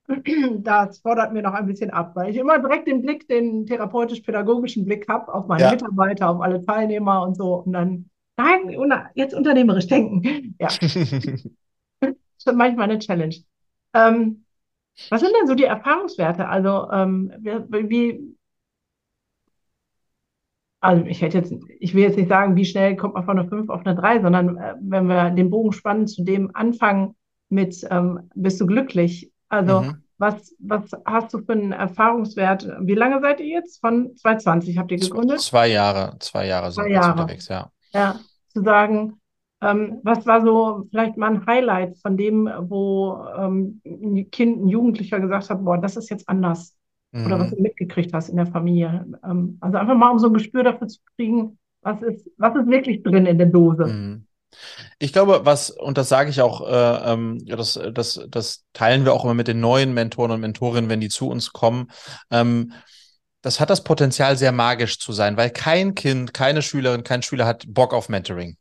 das 0.64 1.00
fordert 1.00 1.34
mir 1.34 1.42
noch 1.42 1.54
ein 1.54 1.68
bisschen 1.68 1.90
ab, 1.90 2.12
weil 2.16 2.30
ich 2.32 2.38
immer 2.38 2.60
direkt 2.60 2.88
den 2.88 3.02
Blick, 3.02 3.28
den 3.28 3.66
therapeutisch-pädagogischen 3.66 4.86
Blick 4.86 5.08
habe 5.10 5.34
auf 5.34 5.48
meine 5.48 5.64
ja. 5.64 5.72
Mitarbeiter, 5.72 6.30
auf 6.30 6.42
alle 6.42 6.64
Teilnehmer 6.66 7.24
und 7.24 7.36
so. 7.36 7.56
Und 7.56 7.74
dann, 7.74 8.10
nein, 8.38 8.74
jetzt 9.16 9.34
unternehmerisch 9.34 9.88
denken. 9.88 10.56
Ja. 10.60 10.68
das 12.00 12.12
ist 12.12 12.54
manchmal 12.54 12.90
eine 12.90 13.00
Challenge. 13.00 13.36
Ähm, 14.06 14.46
was 15.10 15.22
sind 15.22 15.34
denn 15.40 15.48
so 15.48 15.56
die 15.56 15.64
Erfahrungswerte? 15.64 16.48
Also, 16.48 16.90
ähm, 16.92 17.32
wie, 17.42 18.36
also 20.80 21.06
ich 21.06 21.22
hätte 21.22 21.40
jetzt, 21.40 21.54
ich 21.80 21.94
will 21.94 22.04
jetzt 22.04 22.18
nicht 22.18 22.30
sagen, 22.30 22.56
wie 22.56 22.66
schnell 22.66 22.96
kommt 22.96 23.16
man 23.16 23.26
von 23.26 23.40
einer 23.40 23.50
5 23.50 23.70
auf 23.70 23.86
eine 23.86 23.96
3, 23.96 24.22
sondern 24.22 24.58
äh, 24.58 24.76
wenn 24.80 25.08
wir 25.08 25.32
den 25.32 25.50
Bogen 25.50 25.72
spannen 25.72 26.08
zu 26.08 26.24
dem 26.24 26.52
Anfang 26.56 27.16
mit, 27.50 27.86
ähm, 27.90 28.30
bist 28.36 28.60
du 28.62 28.66
glücklich? 28.66 29.32
Also 29.50 29.82
mhm. 29.82 30.04
was, 30.18 30.56
was 30.60 30.92
hast 31.06 31.34
du 31.34 31.40
für 31.40 31.54
einen 31.54 31.72
Erfahrungswert? 31.72 32.68
Wie 32.82 32.96
lange 32.96 33.22
seid 33.22 33.40
ihr 33.40 33.48
jetzt? 33.48 33.80
Von 33.80 34.16
2020 34.16 34.78
habt 34.78 34.92
ihr 34.92 35.00
gegründet? 35.00 35.42
Zwei 35.42 35.68
Jahre, 35.68 36.18
zwei 36.20 36.48
Jahre 36.48 36.72
sind 36.72 36.86
wir 36.86 36.98
unterwegs, 36.98 37.48
ja. 37.48 37.72
Ja, 37.94 38.20
zu 38.50 38.64
sagen, 38.64 39.20
ähm, 39.62 40.00
was 40.04 40.26
war 40.26 40.42
so 40.42 40.88
vielleicht 40.90 41.18
mal 41.18 41.32
ein 41.32 41.46
Highlight 41.46 41.98
von 41.98 42.16
dem, 42.18 42.50
wo 42.62 43.26
ähm, 43.38 43.82
ein 43.86 44.30
Kind, 44.30 44.64
ein 44.64 44.68
Jugendlicher 44.68 45.20
gesagt 45.20 45.50
hat, 45.50 45.64
boah, 45.64 45.78
das 45.78 45.98
ist 45.98 46.10
jetzt 46.10 46.30
anders? 46.30 46.76
Mhm. 47.12 47.26
Oder 47.26 47.40
was 47.40 47.52
mhm. 47.52 47.56
du 47.56 47.62
mitgekriegt 47.64 48.14
hast 48.14 48.30
in 48.30 48.38
der 48.38 48.48
Familie? 48.48 49.06
Ähm, 49.24 49.58
also 49.62 49.78
einfach 49.78 49.96
mal, 49.96 50.12
um 50.12 50.20
so 50.20 50.28
ein 50.28 50.34
Gespür 50.34 50.64
dafür 50.64 50.88
zu 50.88 51.00
kriegen, 51.16 51.58
was 51.82 52.02
ist, 52.02 52.30
was 52.38 52.56
ist 52.56 52.68
wirklich 52.68 53.02
drin 53.04 53.26
in 53.26 53.38
der 53.38 53.48
Dose? 53.48 53.86
Mhm. 53.86 54.26
Ich 55.00 55.14
glaube, 55.14 55.42
was, 55.44 55.70
und 55.70 55.98
das 55.98 56.10
sage 56.10 56.30
ich 56.30 56.42
auch, 56.42 56.68
äh, 56.68 57.14
ähm, 57.14 57.44
das, 57.46 57.80
das, 57.94 58.26
das 58.30 58.66
teilen 58.74 59.06
wir 59.06 59.14
auch 59.14 59.24
immer 59.24 59.34
mit 59.34 59.48
den 59.48 59.60
neuen 59.60 59.94
Mentoren 59.94 60.32
und 60.32 60.40
Mentorinnen, 60.40 60.90
wenn 60.90 61.02
die 61.02 61.10
zu 61.10 61.30
uns 61.30 61.52
kommen. 61.52 61.90
Ähm, 62.32 62.74
das 63.42 63.60
hat 63.60 63.70
das 63.70 63.84
Potenzial, 63.84 64.38
sehr 64.38 64.52
magisch 64.52 65.00
zu 65.00 65.14
sein, 65.14 65.38
weil 65.38 65.50
kein 65.50 65.96
Kind, 65.96 66.34
keine 66.34 66.62
Schülerin, 66.62 67.04
kein 67.04 67.22
Schüler 67.22 67.46
hat 67.46 67.66
Bock 67.68 67.94
auf 67.94 68.10
Mentoring. 68.10 68.58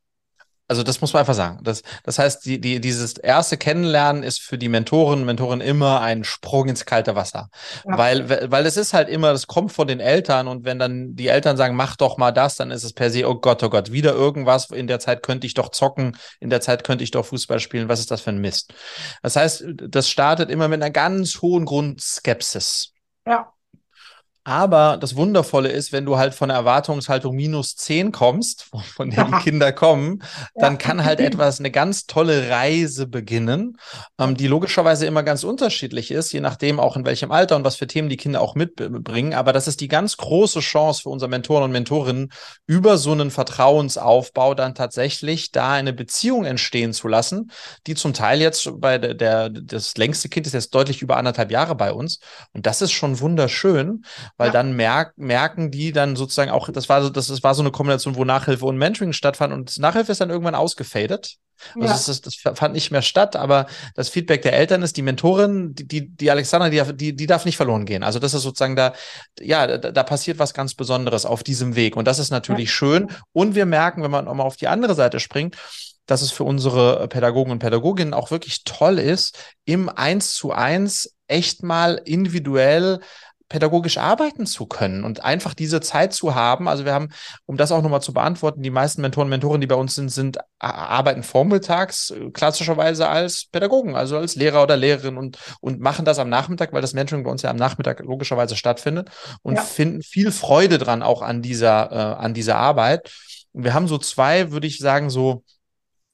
Also 0.69 0.83
das 0.83 1.01
muss 1.01 1.13
man 1.13 1.21
einfach 1.21 1.35
sagen. 1.35 1.61
Das, 1.63 1.83
das 2.03 2.19
heißt, 2.19 2.45
die, 2.45 2.61
die, 2.61 2.81
dieses 2.81 3.19
erste 3.19 3.57
Kennenlernen 3.57 4.23
ist 4.23 4.41
für 4.41 4.59
die 4.59 4.69
Mentoren 4.69 5.21
und 5.21 5.27
Mentoren 5.27 5.61
immer 5.61 6.01
ein 6.01 6.25
Sprung 6.25 6.69
ins 6.69 6.85
kalte 6.85 7.15
Wasser. 7.15 7.49
Ja. 7.89 7.97
Weil, 7.97 8.51
weil 8.51 8.67
es 8.67 8.77
ist 8.77 8.93
halt 8.93 9.09
immer, 9.09 9.33
das 9.33 9.47
kommt 9.47 9.73
von 9.73 9.87
den 9.87 10.01
Eltern 10.01 10.49
und 10.49 10.65
wenn 10.65 10.79
dann 10.79 11.15
die 11.15 11.29
Eltern 11.29 11.57
sagen, 11.57 11.77
mach 11.77 11.97
doch 11.97 12.19
mal 12.19 12.33
das, 12.33 12.57
dann 12.57 12.73
ist 12.73 12.83
es 12.83 12.93
per 12.93 13.11
se, 13.11 13.29
oh 13.29 13.37
Gott, 13.37 13.63
oh 13.63 13.71
Gott, 13.71 13.93
wieder 13.93 14.13
irgendwas, 14.13 14.71
in 14.71 14.89
der 14.89 14.99
Zeit 14.99 15.23
könnte 15.23 15.47
ich 15.47 15.55
doch 15.55 15.71
zocken, 15.71 16.17
in 16.41 16.51
der 16.51 16.61
Zeit 16.61 16.83
könnte 16.83 17.05
ich 17.05 17.13
doch 17.13 17.27
Fußball 17.27 17.61
spielen, 17.61 17.89
was 17.89 18.01
ist 18.01 18.11
das 18.11 18.23
für 18.23 18.31
ein 18.31 18.41
Mist? 18.41 18.75
Das 19.23 19.37
heißt, 19.37 19.65
das 19.89 20.11
startet 20.11 20.51
immer 20.51 20.67
mit 20.67 20.83
einer 20.83 20.91
ganz 20.91 21.41
hohen 21.43 21.65
Grundskepsis. 21.65 22.93
Ja. 23.25 23.53
Aber 24.47 24.97
das 24.97 25.17
Wundervolle 25.17 25.71
ist, 25.71 25.91
wenn 25.91 26.05
du 26.05 26.19
halt 26.19 26.33
von 26.33 26.51
der 26.51 26.59
Erwartungshaltung 26.59 27.35
minus 27.35 27.75
10 27.75 28.13
kommst, 28.13 28.71
von 28.95 29.11
der 29.11 29.25
die 29.25 29.43
Kinder 29.43 29.73
kommen, 29.73 30.23
dann 30.55 30.79
kann 30.79 31.05
halt 31.05 31.19
etwas, 31.21 31.59
eine 31.59 31.73
ganz 31.73 32.07
tolle 32.07 32.49
Reise 32.49 33.09
beginnen, 33.09 33.77
ähm, 34.21 34.37
die 34.37 34.47
logischerweise 34.47 35.05
immer 35.05 35.25
ganz 35.25 35.43
unterschiedlich 35.43 36.13
ist, 36.13 36.31
je 36.31 36.39
nachdem 36.39 36.79
auch 36.79 36.97
in 36.97 37.05
welchem 37.05 37.33
Alter 37.33 37.57
und 37.57 37.65
was 37.65 37.75
für 37.75 37.89
Themen 37.89 38.09
die 38.09 38.17
Kinder 38.17 38.41
auch 38.41 38.55
mitbringen. 38.55 39.35
Aber 39.35 39.53
das 39.53 39.67
ist 39.67 39.81
die 39.81 39.89
ganz 39.89 40.17
große 40.17 40.61
Chance 40.61 41.03
für 41.03 41.09
unsere 41.09 41.29
Mentoren 41.29 41.65
und 41.65 41.73
Mentorinnen, 41.73 42.31
über 42.69 42.99
so 42.99 43.11
einen 43.11 43.33
Vertrauensaufbau 43.33 44.55
dann 44.55 44.77
tatsächlich 44.77 45.51
da 45.51 45.73
eine 45.73 45.93
Beziehung 45.93 46.45
entstehen 46.45 46.93
zu 46.93 47.09
lassen, 47.09 47.51
die 47.89 47.97
zum 47.97 48.15
Teil 48.15 48.41
jetzt 48.41 48.81
bei 48.81 48.99
der, 48.99 49.15
der 49.15 49.51
das 49.51 49.97
längste 49.97 50.29
Kind 50.29 50.47
ist 50.47 50.53
jetzt 50.53 50.73
deutlich 50.73 51.03
über 51.03 51.17
anderthalb 51.17 51.51
Jahre 51.51 51.75
bei 51.75 51.93
uns. 51.93 52.21
Und 52.53 52.67
das 52.67 52.81
ist 52.81 52.93
schon 52.93 53.19
wunderschön 53.19 54.05
weil 54.37 54.49
ja. 54.49 54.53
dann 54.53 54.75
merk, 54.75 55.17
merken 55.17 55.71
die 55.71 55.93
dann 55.93 56.17
sozusagen 56.17 56.51
auch, 56.51 56.69
das 56.71 56.89
war 56.89 57.03
so, 57.03 57.11
das, 57.11 57.29
das 57.29 57.43
war 57.43 57.55
so 57.55 57.63
eine 57.63 57.71
Kombination, 57.71 58.17
wo 58.17 58.25
Nachhilfe 58.25 58.67
und 58.67 58.77
Mentoring 58.77 59.13
stattfand 59.13 59.53
und 59.53 59.79
Nachhilfe 59.79 60.13
ist 60.13 60.21
dann 60.21 60.31
irgendwann 60.31 60.55
ausgefadet. 60.55 61.37
Also 61.75 61.87
ja. 61.87 61.93
das, 61.93 62.09
ist, 62.09 62.27
das, 62.27 62.35
fand 62.59 62.75
nicht 62.75 62.91
mehr 62.91 63.03
statt, 63.03 63.35
aber 63.35 63.67
das 63.95 64.09
Feedback 64.09 64.43
der 64.43 64.53
Eltern 64.53 64.83
ist, 64.83 64.97
die 64.97 65.03
Mentorin, 65.03 65.75
die, 65.75 65.87
die, 65.89 66.09
die 66.09 66.31
Alexandra, 66.31 66.69
die, 66.69 66.97
die, 66.97 67.17
die 67.17 67.27
darf 67.27 67.45
nicht 67.45 67.57
verloren 67.57 67.87
gehen. 67.87 68.03
Also 68.03 68.19
das 68.19 68.35
ist 68.35 68.43
sozusagen 68.43 68.77
da, 68.77 68.93
ja, 69.41 69.67
da, 69.67 69.91
da 69.91 70.03
passiert 70.03 70.39
was 70.39 70.55
ganz 70.55 70.75
Besonderes 70.75 71.25
auf 71.25 71.43
diesem 71.43 71.75
Weg. 71.75 71.97
Und 71.97 72.07
das 72.07 72.19
ist 72.19 72.31
natürlich 72.31 72.69
ja. 72.69 72.73
schön. 72.73 73.11
Und 73.33 73.55
wir 73.55 73.65
merken, 73.67 74.03
wenn 74.03 74.11
man 74.11 74.29
auch 74.29 74.35
mal 74.35 74.45
auf 74.45 74.57
die 74.57 74.69
andere 74.69 74.95
Seite 74.95 75.19
springt, 75.19 75.57
dass 76.07 76.23
es 76.23 76.31
für 76.31 76.45
unsere 76.45 77.09
Pädagogen 77.09 77.51
und 77.51 77.59
Pädagoginnen 77.59 78.15
auch 78.15 78.31
wirklich 78.31 78.65
toll 78.65 78.99
ist, 78.99 79.37
im 79.65 79.89
Eins 79.89 80.35
zu 80.35 80.53
eins 80.53 81.15
echt 81.27 81.63
mal 81.63 82.01
individuell 82.05 83.01
pädagogisch 83.49 83.99
arbeiten 83.99 84.47
zu 84.47 84.67
können 84.67 85.05
und 85.05 85.23
einfach 85.25 85.55
diese 85.55 85.81
Zeit 85.81 86.13
zu 86.13 86.35
haben. 86.35 86.69
Also 86.69 86.85
wir 86.85 86.93
haben, 86.93 87.11
um 87.47 87.57
das 87.57 87.71
auch 87.71 87.83
nochmal 87.83 88.03
zu 88.03 88.13
beantworten, 88.13 88.63
die 88.63 88.71
meisten 88.71 89.03
Mentoren 89.03 89.27
und 89.27 89.31
Mentoren, 89.31 89.61
die 89.61 89.67
bei 89.67 89.77
uns 89.77 89.95
sind, 89.95 90.11
sind 90.11 90.39
arbeiten 90.59 91.23
vormittags 91.23 92.11
äh, 92.11 92.31
klassischerweise 92.31 93.09
als 93.09 93.47
Pädagogen, 93.47 93.95
also 93.95 94.17
als 94.17 94.35
Lehrer 94.35 94.63
oder 94.63 94.77
Lehrerin 94.77 95.17
und, 95.17 95.39
und 95.61 95.81
machen 95.81 96.05
das 96.05 96.19
am 96.19 96.29
Nachmittag, 96.29 96.73
weil 96.73 96.83
das 96.83 96.95
Mentoring 96.95 97.25
bei 97.25 97.31
uns 97.31 97.43
ja 97.43 97.51
am 97.51 97.57
Nachmittag 97.57 98.01
logischerweise 98.01 98.57
stattfindet 98.57 99.11
und 99.43 99.57
ja. 99.57 99.63
finden 99.63 100.03
viel 100.03 100.33
Freude 100.33 100.79
dran 100.79 101.03
auch 101.03 101.23
an 101.23 101.43
dieser, 101.43 101.93
äh, 101.93 102.25
an 102.25 102.35
dieser 102.35 102.57
Arbeit. 102.57 103.13
Und 103.53 103.65
wir 103.65 103.75
haben 103.75 103.89
so 103.89 103.99
zwei, 103.99 104.51
würde 104.51 104.67
ich 104.67 104.79
sagen, 104.79 105.09
so 105.09 105.45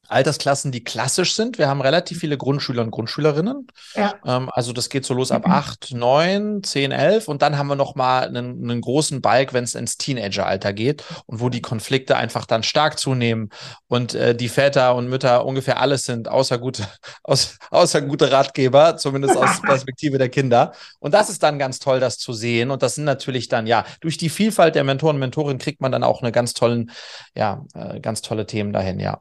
Altersklassen, 0.08 0.72
die 0.72 0.84
klassisch 0.84 1.34
sind. 1.34 1.58
Wir 1.58 1.68
haben 1.68 1.80
relativ 1.80 2.18
viele 2.18 2.36
Grundschüler 2.36 2.82
und 2.82 2.90
Grundschülerinnen. 2.90 3.66
Ja. 3.94 4.14
Ähm, 4.26 4.50
also 4.52 4.72
das 4.72 4.88
geht 4.88 5.06
so 5.06 5.14
los 5.14 5.30
ab 5.30 5.46
mhm. 5.46 5.52
8, 5.52 5.94
9, 5.94 6.62
10, 6.62 6.92
11 6.92 7.28
und 7.28 7.42
dann 7.42 7.56
haben 7.56 7.68
wir 7.68 7.76
noch 7.76 7.94
mal 7.94 8.26
einen, 8.26 8.62
einen 8.62 8.80
großen 8.80 9.20
Balk, 9.22 9.52
wenn 9.52 9.64
es 9.64 9.74
ins 9.74 9.96
Teenageralter 9.96 10.72
geht 10.72 11.04
und 11.26 11.40
wo 11.40 11.48
die 11.48 11.62
Konflikte 11.62 12.16
einfach 12.16 12.46
dann 12.46 12.62
stark 12.62 12.98
zunehmen 12.98 13.50
und 13.88 14.14
äh, 14.14 14.34
die 14.34 14.48
Väter 14.48 14.94
und 14.94 15.08
Mütter 15.08 15.44
ungefähr 15.46 15.80
alles 15.80 16.04
sind, 16.04 16.28
außer 16.28 16.58
gute, 16.58 16.86
aus, 17.22 17.58
außer 17.70 18.02
gute 18.02 18.32
Ratgeber, 18.32 18.96
zumindest 18.96 19.36
aus 19.36 19.60
Perspektive 19.62 20.18
der 20.18 20.28
Kinder. 20.28 20.72
Und 20.98 21.14
das 21.14 21.30
ist 21.30 21.42
dann 21.42 21.58
ganz 21.58 21.78
toll, 21.78 22.00
das 22.00 22.18
zu 22.18 22.32
sehen. 22.32 22.70
Und 22.70 22.82
das 22.82 22.96
sind 22.96 23.04
natürlich 23.04 23.48
dann, 23.48 23.66
ja, 23.66 23.84
durch 24.00 24.18
die 24.18 24.28
Vielfalt 24.28 24.74
der 24.74 24.84
Mentoren 24.84 25.16
und 25.16 25.20
Mentorinnen 25.20 25.58
kriegt 25.58 25.80
man 25.80 25.92
dann 25.92 26.02
auch 26.02 26.22
eine 26.22 26.32
ganz 26.32 26.54
tollen, 26.54 26.90
ja, 27.34 27.64
äh, 27.74 28.00
ganz 28.00 28.22
tolle 28.22 28.46
Themen 28.46 28.72
dahin, 28.72 28.98
ja. 28.98 29.20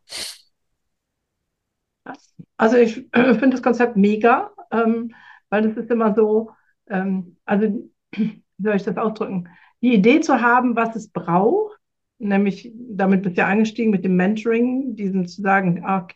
Also 2.58 2.78
ich 2.78 3.08
äh, 3.14 3.34
finde 3.34 3.52
das 3.52 3.64
Konzept 3.64 3.98
mega, 3.98 4.52
ähm, 4.72 5.14
weil 5.50 5.66
es 5.66 5.78
ist 5.78 5.92
immer 5.92 6.14
so, 6.14 6.52
ähm, 6.90 7.38
also 7.46 7.90
wie 8.12 8.44
soll 8.64 8.76
ich 8.76 8.84
das 8.84 8.98
ausdrücken? 8.98 9.50
Die 9.82 9.94
Idee 9.94 10.20
zu 10.22 10.42
haben, 10.42 10.76
was 10.76 10.96
es 10.96 11.10
braucht, 11.10 11.78
nämlich 12.20 12.72
damit 12.76 13.24
bist 13.24 13.38
du 13.38 13.42
ja 13.42 13.48
eingestiegen 13.48 13.92
mit 13.92 14.06
dem 14.06 14.16
Mentoring, 14.16 14.96
diesen 14.96 15.28
zu 15.28 15.42
sagen, 15.42 15.84
ah, 15.86 16.08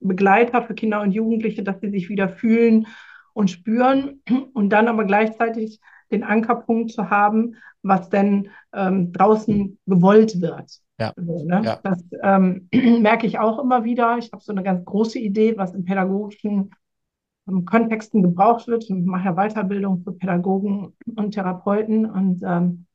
Begleiter 0.00 0.62
für 0.62 0.74
Kinder 0.74 1.02
und 1.02 1.12
Jugendliche, 1.12 1.62
dass 1.62 1.80
sie 1.80 1.90
sich 1.90 2.08
wieder 2.08 2.30
fühlen 2.30 2.86
und 3.34 3.50
spüren 3.50 4.22
und 4.54 4.70
dann 4.70 4.88
aber 4.88 5.04
gleichzeitig 5.04 5.80
den 6.10 6.24
Ankerpunkt 6.24 6.90
zu 6.90 7.10
haben, 7.10 7.56
was 7.82 8.08
denn 8.08 8.50
ähm, 8.72 9.12
draußen 9.12 9.78
gewollt 9.86 10.40
wird. 10.40 10.80
Ja. 11.00 11.14
So, 11.16 11.44
ne? 11.44 11.62
ja. 11.64 11.80
Das 11.82 12.04
ähm, 12.22 12.68
merke 13.02 13.26
ich 13.26 13.38
auch 13.38 13.58
immer 13.58 13.84
wieder. 13.84 14.18
Ich 14.18 14.30
habe 14.32 14.42
so 14.42 14.52
eine 14.52 14.62
ganz 14.62 14.84
große 14.84 15.18
Idee, 15.18 15.56
was 15.56 15.74
in 15.74 15.84
pädagogischen 15.84 16.72
ähm, 17.48 17.64
Kontexten 17.64 18.22
gebraucht 18.22 18.68
wird. 18.68 18.84
Ich 18.84 18.90
mache 18.90 19.24
ja 19.24 19.34
Weiterbildung 19.34 20.02
für 20.04 20.12
Pädagogen 20.12 20.92
und 21.16 21.32
Therapeuten. 21.32 22.04
Und 22.04 22.42
ähm, 22.44 22.86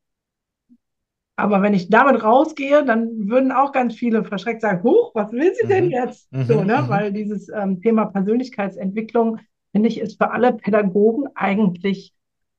aber 1.35 1.61
wenn 1.61 1.73
ich 1.73 1.89
damit 1.89 2.23
rausgehe, 2.23 2.85
dann 2.85 3.27
würden 3.27 3.51
auch 3.51 3.71
ganz 3.71 3.95
viele 3.95 4.23
verschreckt 4.23 4.61
sagen, 4.61 4.83
huch, 4.83 5.11
was 5.15 5.31
will 5.31 5.53
sie 5.53 5.67
denn 5.67 5.85
mhm. 5.85 5.91
jetzt? 5.91 6.31
Mhm. 6.31 6.43
So, 6.43 6.63
ne? 6.63 6.83
Mhm. 6.83 6.89
Weil 6.89 7.11
dieses 7.11 7.49
ähm, 7.49 7.81
Thema 7.81 8.05
Persönlichkeitsentwicklung, 8.05 9.39
finde 9.71 9.89
ich, 9.89 9.99
ist 9.99 10.17
für 10.17 10.31
alle 10.31 10.53
Pädagogen 10.53 11.27
eigentlich, 11.33 12.13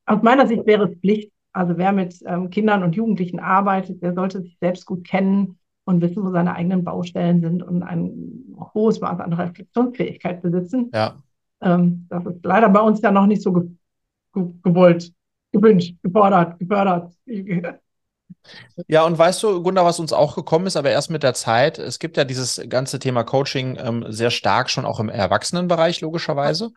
aus 0.06 0.22
meiner 0.22 0.46
Sicht 0.46 0.66
wäre 0.66 0.88
es 0.88 0.98
Pflicht, 0.98 1.32
also 1.57 1.79
wer 1.79 1.92
mit 1.92 2.23
ähm, 2.27 2.51
Kindern 2.51 2.83
und 2.83 2.95
Jugendlichen 2.95 3.40
arbeitet, 3.40 4.03
der 4.03 4.12
sollte 4.12 4.42
sich 4.42 4.59
selbst 4.61 4.85
gut 4.85 5.05
kennen 5.05 5.59
und 5.85 6.03
wissen, 6.03 6.23
wo 6.23 6.31
seine 6.31 6.55
eigenen 6.55 6.85
Baustellen 6.85 7.40
sind 7.40 7.62
und 7.62 7.83
ein 7.83 8.45
hohes 8.75 9.01
Maß 9.01 9.21
an 9.21 9.33
Reflexionsfähigkeit 9.33 10.42
besitzen. 10.42 10.90
Ja. 10.92 11.23
Ähm, 11.62 12.07
das 12.11 12.27
ist 12.27 12.45
leider 12.45 12.69
bei 12.69 12.81
uns 12.81 13.01
ja 13.01 13.11
noch 13.11 13.27
nicht 13.27 13.40
so 13.40 13.53
ge 13.53 13.71
ge 14.35 14.45
gewollt, 14.62 15.12
gewünscht, 15.51 15.97
gefordert, 16.03 16.59
gefördert. 16.59 17.14
Ja, 18.88 19.04
und 19.04 19.16
weißt 19.16 19.42
du, 19.42 19.62
Gunda, 19.62 19.85
was 19.85 19.98
uns 19.98 20.12
auch 20.12 20.35
gekommen 20.35 20.66
ist, 20.66 20.76
aber 20.76 20.90
erst 20.90 21.11
mit 21.11 21.22
der 21.22 21.35
Zeit. 21.35 21.78
Es 21.78 21.98
gibt 21.98 22.16
ja 22.16 22.24
dieses 22.24 22.61
ganze 22.68 22.98
Thema 22.98 23.24
Coaching 23.24 23.78
ähm, 23.82 24.04
sehr 24.09 24.30
stark 24.30 24.70
schon 24.70 24.85
auch 24.85 25.00
im 25.00 25.09
Erwachsenenbereich, 25.09 26.00
logischerweise. 26.00 26.70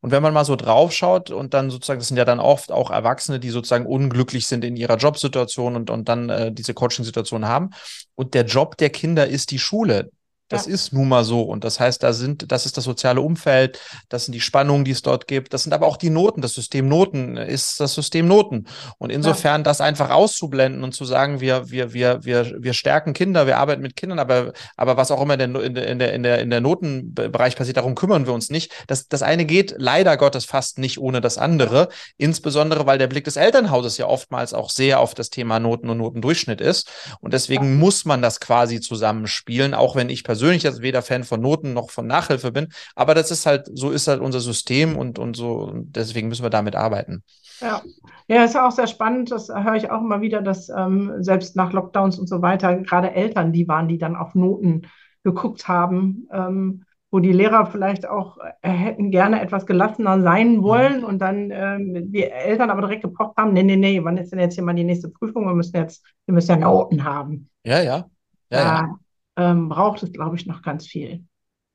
Und 0.00 0.10
wenn 0.10 0.22
man 0.22 0.34
mal 0.34 0.44
so 0.44 0.56
draufschaut 0.56 1.30
und 1.30 1.54
dann 1.54 1.70
sozusagen, 1.70 2.00
das 2.00 2.08
sind 2.08 2.16
ja 2.16 2.24
dann 2.24 2.40
oft 2.40 2.72
auch 2.72 2.90
Erwachsene, 2.90 3.38
die 3.38 3.50
sozusagen 3.50 3.86
unglücklich 3.86 4.46
sind 4.46 4.64
in 4.64 4.76
ihrer 4.76 4.96
Jobsituation 4.96 5.76
und, 5.76 5.90
und 5.90 6.08
dann 6.08 6.28
äh, 6.28 6.52
diese 6.52 6.74
Coaching-Situation 6.74 7.46
haben. 7.46 7.70
Und 8.14 8.34
der 8.34 8.44
Job 8.44 8.76
der 8.76 8.90
Kinder 8.90 9.26
ist 9.26 9.50
die 9.50 9.58
Schule. 9.58 10.10
Das 10.54 10.66
ja. 10.66 10.74
ist 10.74 10.92
nun 10.92 11.08
mal 11.08 11.24
so. 11.24 11.42
Und 11.42 11.64
das 11.64 11.80
heißt, 11.80 12.02
da 12.02 12.12
sind, 12.12 12.50
das 12.50 12.66
ist 12.66 12.76
das 12.76 12.84
soziale 12.84 13.20
Umfeld, 13.20 13.80
das 14.08 14.24
sind 14.24 14.32
die 14.32 14.40
Spannungen, 14.40 14.84
die 14.84 14.92
es 14.92 15.02
dort 15.02 15.26
gibt, 15.26 15.52
das 15.52 15.64
sind 15.64 15.72
aber 15.72 15.86
auch 15.86 15.96
die 15.96 16.10
Noten. 16.10 16.40
Das 16.40 16.54
System 16.54 16.88
Noten 16.88 17.36
ist 17.36 17.80
das 17.80 17.94
System 17.94 18.26
Noten. 18.26 18.66
Und 18.98 19.10
insofern 19.10 19.60
ja. 19.60 19.64
das 19.64 19.80
einfach 19.80 20.10
auszublenden 20.10 20.82
und 20.84 20.94
zu 20.94 21.04
sagen, 21.04 21.40
wir, 21.40 21.70
wir, 21.70 21.92
wir, 21.92 22.24
wir, 22.24 22.54
wir 22.58 22.72
stärken 22.72 23.12
Kinder, 23.12 23.46
wir 23.46 23.58
arbeiten 23.58 23.82
mit 23.82 23.96
Kindern, 23.96 24.18
aber, 24.18 24.52
aber 24.76 24.96
was 24.96 25.10
auch 25.10 25.20
immer 25.20 25.38
in 25.38 25.52
der, 25.52 25.62
in 25.62 25.74
der, 25.98 26.12
in 26.12 26.22
der, 26.22 26.38
in 26.40 26.50
der, 26.50 26.60
Notenbereich 26.60 27.56
passiert, 27.56 27.76
darum 27.76 27.94
kümmern 27.94 28.26
wir 28.26 28.32
uns 28.32 28.50
nicht. 28.50 28.72
Das, 28.86 29.08
das 29.08 29.22
eine 29.22 29.44
geht 29.44 29.74
leider 29.76 30.16
Gottes 30.16 30.44
fast 30.44 30.78
nicht 30.78 30.98
ohne 30.98 31.20
das 31.20 31.38
andere. 31.38 31.88
Insbesondere, 32.16 32.86
weil 32.86 32.98
der 32.98 33.06
Blick 33.06 33.24
des 33.24 33.36
Elternhauses 33.36 33.98
ja 33.98 34.06
oftmals 34.06 34.54
auch 34.54 34.70
sehr 34.70 35.00
auf 35.00 35.14
das 35.14 35.30
Thema 35.30 35.58
Noten 35.58 35.90
und 35.90 35.98
Notendurchschnitt 35.98 36.60
ist. 36.60 36.90
Und 37.20 37.34
deswegen 37.34 37.64
ja. 37.64 37.70
muss 37.70 38.04
man 38.04 38.22
das 38.22 38.40
quasi 38.40 38.80
zusammenspielen, 38.80 39.74
auch 39.74 39.96
wenn 39.96 40.08
ich 40.08 40.24
persönlich 40.24 40.43
persönlich 40.44 40.62
jetzt 40.62 40.82
weder 40.82 41.00
Fan 41.00 41.24
von 41.24 41.40
Noten 41.40 41.72
noch 41.72 41.90
von 41.90 42.06
Nachhilfe 42.06 42.52
bin, 42.52 42.68
aber 42.94 43.14
das 43.14 43.30
ist 43.30 43.46
halt, 43.46 43.66
so 43.72 43.90
ist 43.90 44.08
halt 44.08 44.20
unser 44.20 44.40
System 44.40 44.96
und, 44.96 45.18
und 45.18 45.36
so, 45.36 45.54
und 45.54 45.96
deswegen 45.96 46.28
müssen 46.28 46.42
wir 46.42 46.50
damit 46.50 46.76
arbeiten. 46.76 47.22
Ja. 47.60 47.80
ja, 48.28 48.44
ist 48.44 48.54
ja 48.54 48.66
auch 48.66 48.72
sehr 48.72 48.86
spannend, 48.86 49.30
das 49.30 49.48
höre 49.48 49.76
ich 49.76 49.90
auch 49.90 50.02
immer 50.02 50.20
wieder, 50.20 50.42
dass 50.42 50.68
ähm, 50.68 51.14
selbst 51.20 51.56
nach 51.56 51.72
Lockdowns 51.72 52.18
und 52.18 52.28
so 52.28 52.42
weiter 52.42 52.76
gerade 52.76 53.12
Eltern 53.12 53.52
die 53.52 53.66
waren, 53.66 53.88
die 53.88 53.96
dann 53.96 54.16
auf 54.16 54.34
Noten 54.34 54.82
geguckt 55.22 55.66
haben. 55.66 56.28
Ähm, 56.30 56.84
wo 57.10 57.20
die 57.20 57.32
Lehrer 57.32 57.66
vielleicht 57.66 58.08
auch 58.08 58.38
äh, 58.62 58.68
hätten 58.68 59.12
gerne 59.12 59.40
etwas 59.40 59.66
gelassener 59.66 60.20
sein 60.20 60.56
mhm. 60.56 60.62
wollen 60.64 60.98
mhm. 60.98 61.04
und 61.04 61.20
dann 61.20 61.52
ähm, 61.52 62.10
die 62.10 62.24
Eltern 62.24 62.70
aber 62.70 62.80
direkt 62.80 63.02
gepocht 63.02 63.36
haben, 63.36 63.52
nee, 63.52 63.62
nee, 63.62 63.76
nee, 63.76 64.02
wann 64.02 64.16
ist 64.16 64.32
denn 64.32 64.40
jetzt 64.40 64.56
hier 64.56 64.64
mal 64.64 64.74
die 64.74 64.82
nächste 64.82 65.08
Prüfung? 65.08 65.46
Wir 65.46 65.54
müssen 65.54 65.76
jetzt, 65.76 66.04
wir 66.26 66.34
müssen 66.34 66.50
ja 66.50 66.56
Noten 66.56 67.04
haben. 67.04 67.48
Ja, 67.62 67.80
ja. 67.80 68.04
ja, 68.50 68.58
ja 68.58 68.98
ähm, 69.36 69.68
braucht 69.68 70.02
es, 70.02 70.12
glaube 70.12 70.36
ich, 70.36 70.46
noch 70.46 70.62
ganz 70.62 70.86
viel. 70.86 71.24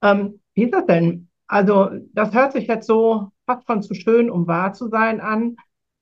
Ähm, 0.02 0.40
wie 0.54 0.64
ist 0.64 0.74
das 0.74 0.86
denn? 0.86 1.30
Also, 1.48 1.90
das 2.14 2.34
hört 2.34 2.54
sich 2.54 2.68
jetzt 2.68 2.88
so 2.88 3.32
fast 3.46 3.66
von 3.66 3.82
zu 3.82 3.94
schön, 3.94 4.30
um 4.30 4.48
wahr 4.48 4.74
zu 4.74 4.88
sein 4.88 5.20
an. 5.20 5.56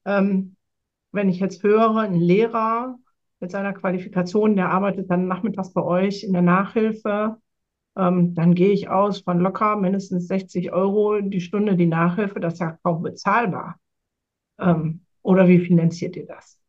Ähm, 0.06 0.56
wenn 1.12 1.30
ich 1.30 1.39
jetzt 1.39 1.63
höre, 1.63 1.98
ein 1.98 2.15
Lehrer 2.15 2.98
mit 3.39 3.52
seiner 3.52 3.74
Qualifikation, 3.74 4.56
der 4.56 4.70
arbeitet 4.72 5.10
dann 5.10 5.28
nachmittags 5.28 5.74
bei 5.74 5.84
euch 5.84 6.24
in 6.24 6.34
der 6.34 6.41
Nachhilfe, 6.41 7.38
ähm, 7.98 8.36
dann 8.36 8.54
gehe 8.54 8.72
ich 8.72 8.89
aus 8.89 9.22
von 9.22 9.39
locker 9.39 9.76
mindestens 9.76 10.28
60 10.28 10.72
Euro 10.72 11.20
die 11.22 11.41
Stunde 11.41 11.76
die 11.76 11.88
Nachhilfe. 11.88 12.39
Das 12.39 12.54
ist 12.54 12.60
ja 12.60 12.78
kaum 12.84 13.02
bezahlbar. 13.02 13.80
Ähm, 14.60 15.02
oder 15.24 15.48
wie 15.48 15.60
finanziert 15.60 16.15
ihr 16.15 16.26
das? 16.28 16.60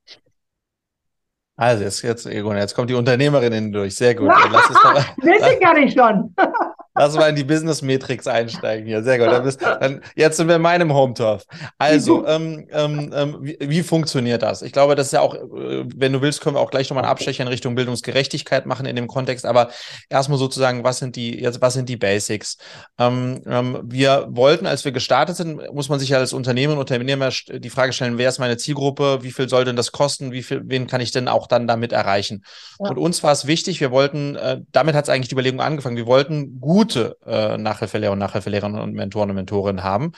Also 1.59 1.83
jetzt, 1.83 2.03
jetzt, 2.03 2.25
jetzt 2.25 2.75
kommt 2.75 2.89
die 2.89 2.95
Unternehmerin 2.95 3.53
in 3.53 3.73
durch. 3.73 3.97
Sehr 3.97 4.15
gut. 4.15 4.29
Lass 4.53 4.71
es 4.71 4.77
doch, 4.81 4.95
Wissen 5.17 5.61
kann 5.61 5.77
ich 5.77 5.93
schon. 5.93 6.33
Lass 6.99 7.15
mal 7.15 7.29
in 7.29 7.37
die 7.37 7.45
Business 7.45 7.83
Matrix 7.83 8.27
einsteigen 8.27 8.87
hier. 8.87 9.03
Sehr 9.03 9.19
gut. 9.19 9.29
Dann 9.29 9.45
bist, 9.45 9.63
dann, 9.63 10.01
jetzt 10.17 10.37
sind 10.37 10.49
wir 10.49 10.57
in 10.57 10.63
meinem 10.63 10.93
Home-Turf. 10.93 11.45
Also, 11.79 12.27
ähm, 12.27 12.67
ähm, 12.71 13.13
ähm, 13.15 13.39
wie, 13.41 13.57
wie, 13.61 13.83
funktioniert 13.83 14.43
das? 14.43 14.63
Ich 14.63 14.73
glaube, 14.73 14.95
das 14.95 15.09
ist 15.09 15.13
ja 15.13 15.21
auch, 15.21 15.35
äh, 15.35 15.85
wenn 15.97 16.13
du 16.13 16.21
willst, 16.23 16.41
können 16.41 16.57
wir 16.57 16.61
auch 16.61 16.71
gleich 16.71 16.91
nochmal 16.91 17.05
einen 17.05 17.13
Abstecher 17.13 17.43
in 17.43 17.49
Richtung 17.49 17.75
Bildungsgerechtigkeit 17.75 18.67
machen 18.67 18.87
in 18.87 18.97
dem 18.97 19.07
Kontext. 19.07 19.47
Aber 19.47 19.71
erstmal 20.09 20.39
sozusagen, 20.39 20.85
was 20.85 20.99
sind 20.99 21.17
die, 21.17 21.41
jetzt, 21.41 21.61
was 21.61 21.75
sind 21.75 21.89
die 21.89 21.97
Basics? 21.97 22.59
Ähm, 22.99 23.43
ähm, 23.47 23.81
wir 23.85 24.27
wollten, 24.31 24.67
als 24.67 24.85
wir 24.85 24.93
gestartet 24.93 25.37
sind, 25.37 25.73
muss 25.73 25.89
man 25.89 25.99
sich 25.99 26.11
ja 26.11 26.19
als 26.19 26.33
Unternehmen 26.33 26.75
und 26.75 26.79
Unternehmer 26.81 27.31
die 27.31 27.71
Frage 27.71 27.93
stellen, 27.93 28.19
wer 28.19 28.29
ist 28.29 28.39
meine 28.39 28.57
Zielgruppe? 28.57 29.19
Wie 29.23 29.33
viel 29.33 29.49
soll 29.49 29.65
denn 29.65 29.77
das 29.77 29.93
kosten? 29.93 30.33
Wie 30.33 30.43
viel, 30.43 30.63
wen 30.65 30.87
kann 30.87 31.01
ich 31.01 31.11
denn 31.11 31.29
auch 31.29 31.47
dann 31.47 31.67
damit 31.67 31.93
erreichen? 31.93 32.45
Ja. 32.81 32.91
Und 32.91 32.99
uns 32.99 33.23
war 33.23 33.33
es 33.33 33.47
wichtig, 33.47 33.81
wir 33.81 33.91
wollten, 33.91 34.37
äh, 34.37 34.61
damit 34.73 34.95
hat 34.95 35.05
es 35.05 35.11
eigentlich 35.11 35.29
die 35.29 35.35
Überlegung 35.35 35.61
angefangen, 35.61 35.97
wir 35.97 36.07
wollten 36.07 36.61
gut 36.61 36.88
gute 36.89 37.17
äh, 37.27 37.59
Nachhilfelehrer 37.59 38.13
und 38.13 38.19
Nachhilfelehrerinnen 38.19 38.81
und 38.81 38.95
Mentoren 38.95 39.31
und 39.31 39.37
Mentorinnen 39.37 39.85
haben. 39.85 40.13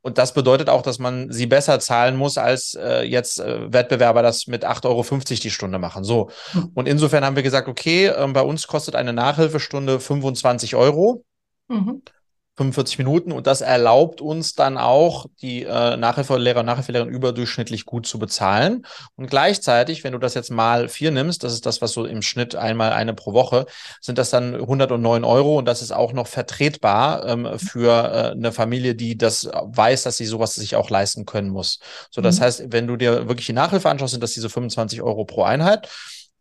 Und 0.00 0.18
das 0.18 0.34
bedeutet 0.34 0.68
auch, 0.68 0.82
dass 0.82 0.98
man 0.98 1.32
sie 1.32 1.46
besser 1.46 1.80
zahlen 1.80 2.16
muss, 2.16 2.38
als 2.38 2.74
äh, 2.74 3.02
jetzt 3.02 3.40
äh, 3.40 3.72
Wettbewerber 3.72 4.22
das 4.22 4.46
mit 4.46 4.64
8,50 4.64 4.86
Euro 4.86 5.40
die 5.42 5.50
Stunde 5.50 5.78
machen. 5.78 6.04
So. 6.04 6.30
Hm. 6.52 6.70
Und 6.74 6.86
insofern 6.86 7.24
haben 7.24 7.36
wir 7.36 7.42
gesagt, 7.42 7.68
okay, 7.68 8.06
äh, 8.06 8.26
bei 8.28 8.42
uns 8.42 8.66
kostet 8.68 8.94
eine 8.94 9.12
Nachhilfestunde 9.12 9.98
25 9.98 10.76
Euro. 10.76 11.24
Mhm. 11.68 12.02
45 12.56 12.98
Minuten 12.98 13.32
und 13.32 13.46
das 13.46 13.60
erlaubt 13.60 14.22
uns 14.22 14.54
dann 14.54 14.78
auch, 14.78 15.26
die 15.42 15.64
äh, 15.64 15.96
Nachhilfelehrer 15.96 16.60
und 16.60 16.66
Nachhilfelehrer 16.66 17.06
überdurchschnittlich 17.06 17.84
gut 17.84 18.06
zu 18.06 18.18
bezahlen. 18.18 18.86
Und 19.14 19.28
gleichzeitig, 19.28 20.04
wenn 20.04 20.12
du 20.12 20.18
das 20.18 20.32
jetzt 20.32 20.50
mal 20.50 20.88
vier 20.88 21.10
nimmst, 21.10 21.44
das 21.44 21.52
ist 21.52 21.66
das, 21.66 21.82
was 21.82 21.92
so 21.92 22.06
im 22.06 22.22
Schnitt 22.22 22.56
einmal 22.56 22.92
eine 22.92 23.12
pro 23.12 23.34
Woche, 23.34 23.66
sind 24.00 24.16
das 24.16 24.30
dann 24.30 24.54
109 24.54 25.24
Euro 25.24 25.58
und 25.58 25.66
das 25.66 25.82
ist 25.82 25.92
auch 25.92 26.14
noch 26.14 26.26
vertretbar 26.26 27.26
ähm, 27.26 27.58
für 27.58 27.92
äh, 27.92 28.30
eine 28.30 28.52
Familie, 28.52 28.94
die 28.94 29.18
das 29.18 29.50
weiß, 29.52 30.04
dass 30.04 30.16
sie 30.16 30.26
sowas 30.26 30.54
sich 30.54 30.76
auch 30.76 30.88
leisten 30.88 31.26
können 31.26 31.50
muss. 31.50 31.78
So, 32.10 32.22
das 32.22 32.38
mhm. 32.38 32.44
heißt, 32.44 32.64
wenn 32.68 32.86
du 32.86 32.96
dir 32.96 33.28
wirklich 33.28 33.46
die 33.46 33.52
Nachhilfe 33.52 33.90
anschaust, 33.90 34.12
sind 34.12 34.22
das 34.22 34.32
diese 34.32 34.48
25 34.48 35.02
Euro 35.02 35.26
pro 35.26 35.42
Einheit. 35.42 35.88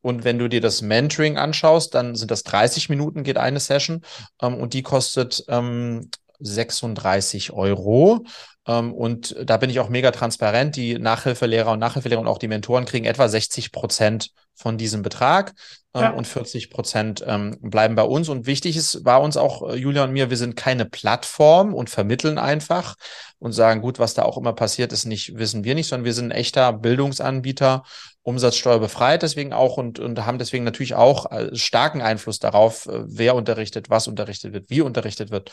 Und 0.05 0.23
wenn 0.23 0.37
du 0.37 0.47
dir 0.47 0.61
das 0.61 0.83
Mentoring 0.83 1.39
anschaust, 1.39 1.95
dann 1.95 2.13
sind 2.13 2.29
das 2.29 2.43
30 2.43 2.89
Minuten, 2.89 3.23
geht 3.23 3.39
eine 3.39 3.59
Session 3.59 4.03
ähm, 4.39 4.53
und 4.53 4.75
die 4.75 4.83
kostet 4.83 5.43
ähm, 5.47 6.11
36 6.39 7.53
Euro. 7.53 8.23
Ähm, 8.67 8.93
und 8.93 9.35
da 9.43 9.57
bin 9.57 9.71
ich 9.71 9.79
auch 9.79 9.89
mega 9.89 10.11
transparent. 10.11 10.75
Die 10.75 10.99
Nachhilfelehrer 10.99 11.71
und 11.71 11.79
Nachhilfelehrer 11.79 12.21
und 12.21 12.27
auch 12.27 12.37
die 12.37 12.47
Mentoren 12.47 12.85
kriegen 12.85 13.05
etwa 13.05 13.27
60 13.27 13.71
Prozent 13.71 14.29
von 14.53 14.77
diesem 14.77 15.01
Betrag 15.01 15.55
ähm, 15.95 16.01
ja. 16.01 16.09
und 16.11 16.27
40 16.27 16.69
Prozent 16.69 17.23
ähm, 17.25 17.57
bleiben 17.61 17.95
bei 17.95 18.03
uns. 18.03 18.29
Und 18.29 18.45
wichtig 18.45 18.77
ist, 18.77 19.05
war 19.05 19.21
uns 19.21 19.37
auch, 19.37 19.67
äh, 19.71 19.75
Julia 19.75 20.03
und 20.03 20.13
mir, 20.13 20.29
wir 20.29 20.37
sind 20.37 20.55
keine 20.55 20.85
Plattform 20.85 21.73
und 21.73 21.89
vermitteln 21.89 22.37
einfach 22.37 22.93
und 23.39 23.53
sagen, 23.53 23.81
gut, 23.81 23.97
was 23.97 24.13
da 24.13 24.21
auch 24.21 24.37
immer 24.37 24.53
passiert 24.53 24.93
ist, 24.93 25.05
nicht, 25.05 25.35
wissen 25.35 25.63
wir 25.63 25.73
nicht, 25.73 25.87
sondern 25.87 26.05
wir 26.05 26.13
sind 26.13 26.25
ein 26.25 26.37
echter 26.37 26.73
Bildungsanbieter, 26.73 27.81
umsatzsteuerbefreit 28.25 29.21
deswegen 29.21 29.53
auch 29.53 29.77
und, 29.77 29.99
und 29.99 30.25
haben 30.25 30.39
deswegen 30.39 30.63
natürlich 30.63 30.95
auch 30.95 31.31
äh, 31.31 31.55
starken 31.55 32.01
Einfluss 32.01 32.39
darauf, 32.39 32.87
äh, 32.87 33.03
wer 33.05 33.35
unterrichtet, 33.35 33.91
was 33.91 34.07
unterrichtet 34.07 34.51
wird, 34.51 34.69
wie 34.71 34.81
unterrichtet 34.81 35.29
wird. 35.29 35.51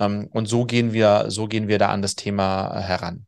Ähm, 0.00 0.28
und 0.32 0.46
so 0.46 0.64
gehen 0.64 0.94
wir, 0.94 1.26
so 1.28 1.46
gehen 1.46 1.68
wir 1.68 1.78
da 1.78 1.90
an 1.90 2.00
das 2.00 2.14
Thema 2.14 2.80
heran. 2.80 3.26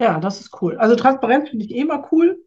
Ja, 0.00 0.18
das 0.18 0.40
ist 0.40 0.62
cool. 0.62 0.78
Also 0.78 0.96
Transparenz 0.96 1.50
finde 1.50 1.66
ich 1.66 1.72
eh 1.72 1.80
immer 1.80 2.08
cool. 2.12 2.38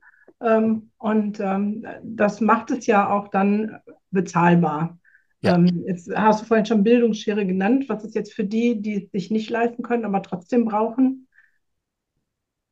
Ähm, 0.41 0.89
und 0.97 1.39
ähm, 1.39 1.85
das 2.03 2.41
macht 2.41 2.71
es 2.71 2.87
ja 2.87 3.07
auch 3.07 3.27
dann 3.27 3.77
bezahlbar. 4.09 4.97
Ja. 5.41 5.59
Jetzt 5.85 6.09
hast 6.15 6.41
du 6.41 6.45
vorhin 6.45 6.65
schon 6.65 6.83
Bildungsschere 6.83 7.45
genannt. 7.45 7.85
Was 7.87 8.03
ist 8.03 8.15
jetzt 8.15 8.33
für 8.33 8.45
die, 8.45 8.81
die 8.81 9.03
es 9.03 9.11
sich 9.11 9.29
nicht 9.29 9.51
leisten 9.51 9.83
können, 9.83 10.05
aber 10.05 10.23
trotzdem 10.23 10.65
brauchen? 10.65 11.26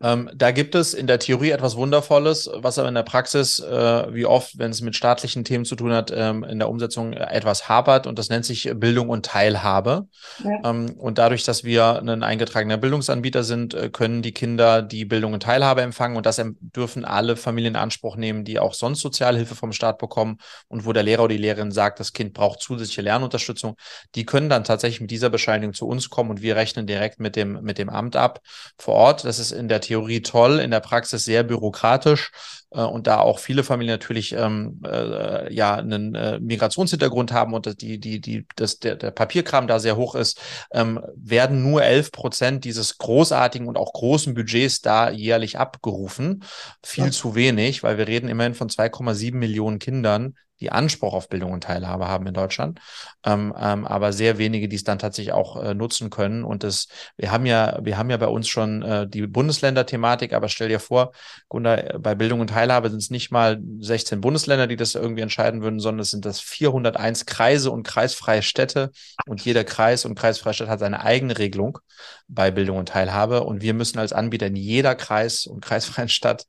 Ähm, 0.02 0.30
da 0.36 0.52
gibt 0.52 0.76
es 0.76 0.94
in 0.94 1.08
der 1.08 1.20
Theorie 1.20 1.52
etwas 1.52 1.78
Wundervolles, 1.78 2.50
was 2.54 2.78
aber 2.78 2.90
in 2.90 2.96
der 2.96 3.04
Praxis, 3.04 3.60
äh, 3.60 4.14
wie 4.14 4.26
oft, 4.26 4.58
wenn 4.58 4.72
es 4.72 4.82
mit 4.82 4.98
staatlichen 4.98 5.46
Themen 5.46 5.64
zu 5.64 5.78
tun 5.78 5.94
hat, 5.94 6.12
ähm, 6.14 6.44
in 6.44 6.60
der 6.60 6.70
Umsetzung 6.70 7.14
etwas 7.14 7.70
hapert 7.70 8.06
und 8.06 8.20
das 8.20 8.28
nennt 8.28 8.44
sich 8.44 8.70
Bildung 8.76 9.08
und 9.08 9.26
Teilhabe. 9.26 10.08
Ja. 10.44 10.70
Ähm, 10.70 10.96
und 10.98 11.18
dadurch, 11.18 11.44
dass 11.44 11.64
wir 11.64 12.02
ein 12.02 12.24
eingetragener 12.24 12.76
Bildungsanbieter 12.76 13.46
sind, 13.46 13.74
äh, 13.74 13.90
können 13.90 14.22
die 14.22 14.34
Kinder 14.34 14.82
die 14.82 15.06
Bildung 15.06 15.32
und 15.32 15.44
Teilhabe 15.44 15.82
empfangen 15.82 16.18
und 16.18 16.26
das 16.26 16.42
dürfen 16.60 17.06
alle 17.06 17.38
Familien 17.38 17.76
in 17.76 17.80
Anspruch 17.80 18.18
nehmen, 18.18 18.44
die 18.44 18.60
auch 18.60 18.74
sonst 18.74 19.00
Sozialhilfe 19.00 19.56
vom 19.56 19.72
Staat 19.72 19.98
bekommen 19.98 20.40
und 20.68 20.86
wo 20.86 20.92
der 20.92 21.04
Lehrer 21.04 21.24
oder 21.24 21.36
die 21.36 21.42
Lehrerin 21.42 21.72
sagt, 21.72 22.02
das 22.02 22.12
Kind 22.12 22.34
braucht 22.34 22.60
zusätzliche 22.60 23.02
Lernunterstützung. 23.02 23.78
Die 24.16 24.26
können 24.26 24.50
dann 24.50 24.66
tatsächlich 24.66 25.00
mit 25.00 25.12
dieser 25.12 25.30
Bescheinigung 25.30 25.74
zu 25.74 25.88
uns 25.88 26.10
kommen 26.10 26.32
und 26.32 26.42
wir 26.42 26.58
rechnen 26.58 26.86
direkt 26.86 27.22
mit 27.22 27.38
dem, 27.38 27.62
mit 27.62 27.78
dem 27.78 27.90
Amt 27.90 28.18
ab 28.18 28.42
vor 28.78 28.96
Ort. 28.96 29.24
Das 29.24 29.40
ist 29.40 29.54
in 29.54 29.70
der 29.70 29.85
Theorie 29.86 30.22
toll, 30.22 30.60
in 30.60 30.72
der 30.72 30.80
Praxis 30.80 31.24
sehr 31.24 31.44
bürokratisch 31.44 32.32
äh, 32.72 32.82
und 32.82 33.08
da 33.08 33.20
auch 33.20 33.40
viele 33.40 33.64
Familien 33.64 33.94
natürlich 33.94 34.34
ähm, 34.34 34.82
äh, 34.86 35.54
ja 35.54 35.76
einen 35.76 36.16
äh, 36.16 36.40
Migrationshintergrund 36.40 37.32
haben 37.32 37.54
und 37.54 37.82
die, 37.82 38.00
die, 38.00 38.20
die, 38.20 38.46
das, 38.56 38.80
der, 38.80 38.96
der 38.96 39.12
Papierkram 39.12 39.68
da 39.68 39.80
sehr 39.80 39.96
hoch 39.96 40.16
ist, 40.16 40.42
ähm, 40.72 41.02
werden 41.16 41.62
nur 41.62 41.84
11 41.84 42.12
Prozent 42.12 42.66
dieses 42.66 42.98
großartigen 42.98 43.68
und 43.68 43.78
auch 43.78 43.94
großen 43.94 44.34
Budgets 44.34 44.82
da 44.82 45.10
jährlich 45.10 45.58
abgerufen. 45.58 46.44
Viel 46.84 47.06
ja. 47.06 47.12
zu 47.12 47.36
wenig, 47.36 47.84
weil 47.84 47.98
wir 47.98 48.08
reden 48.08 48.30
immerhin 48.30 48.56
von 48.56 48.70
2,7 48.70 49.36
Millionen 49.36 49.80
Kindern, 49.80 50.36
die 50.60 50.72
Anspruch 50.72 51.14
auf 51.14 51.30
Bildung 51.30 51.52
und 51.52 51.64
Teilhabe 51.64 52.08
haben 52.08 52.28
in 52.28 52.34
Deutschland, 52.34 52.80
ähm, 53.26 53.54
ähm, 53.60 53.86
aber 53.86 54.14
sehr 54.14 54.38
wenige, 54.38 54.68
die 54.68 54.76
es 54.76 54.84
dann 54.84 55.00
tatsächlich 55.00 55.34
auch 55.34 55.62
äh, 55.62 55.74
nutzen 55.74 56.10
können. 56.10 56.44
Und 56.44 56.64
das, 56.64 56.88
wir 57.18 57.32
haben 57.32 57.46
ja, 57.46 57.80
wir 57.82 57.98
haben 57.98 58.10
ja 58.10 58.18
bei 58.18 58.28
uns 58.28 58.48
schon 58.48 58.82
äh, 58.82 59.08
die 59.08 59.28
Bundesländer-Thematik, 59.28 60.34
aber 60.34 60.48
stell 60.48 60.70
dir 60.70 60.80
vor, 60.80 61.12
Gunda, 61.50 61.98
bei 62.00 62.16
Bildung 62.16 62.40
und 62.40 62.52
Teilhabe 62.52 62.90
sind 62.90 63.02
es 63.02 63.10
nicht 63.10 63.32
mal 63.32 63.62
16 63.80 64.22
Bundesländer, 64.22 64.68
die 64.68 64.78
das 64.78 64.96
irgendwie 64.96 65.22
entscheiden 65.22 65.62
würden, 65.62 65.80
sondern 65.80 66.02
es 66.02 66.12
sind 66.12 66.26
das 66.26 66.40
401 66.40 67.26
Kreise 67.26 67.72
und 67.72 67.84
kreisfreie 67.84 68.42
Städte. 68.42 68.92
Und 69.26 69.44
jeder 69.44 69.64
Kreis 69.64 70.06
und 70.06 70.16
kreisfreie 70.16 70.54
Stadt 70.54 70.70
hat 70.70 70.80
seine 70.80 71.02
eigene 71.02 71.38
Regelung 71.38 71.80
bei 72.28 72.52
Bildung 72.52 72.78
und 72.78 72.90
Teilhabe. 72.90 73.44
Und 73.44 73.62
wir 73.62 73.74
müssen 73.74 74.00
als 74.00 74.14
Anbieter 74.14 74.48
in 74.48 74.56
jeder 74.56 74.96
Kreis 74.96 75.46
und 75.46 75.62
kreisfreien 75.62 76.10
Stadt 76.10 76.46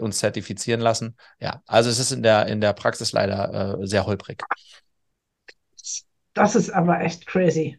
uns 0.00 0.18
zertifizieren 0.18 0.80
lassen. 0.80 1.16
Ja, 1.40 1.62
also 1.66 1.90
es 1.90 1.98
ist 1.98 2.12
in 2.12 2.22
der, 2.22 2.46
in 2.46 2.60
der 2.60 2.72
Praxis 2.72 3.12
leider 3.12 3.35
äh, 3.44 3.86
sehr 3.86 4.06
holprig. 4.06 4.42
Das 6.34 6.54
ist 6.54 6.70
aber 6.70 7.00
echt 7.00 7.26
crazy. 7.26 7.78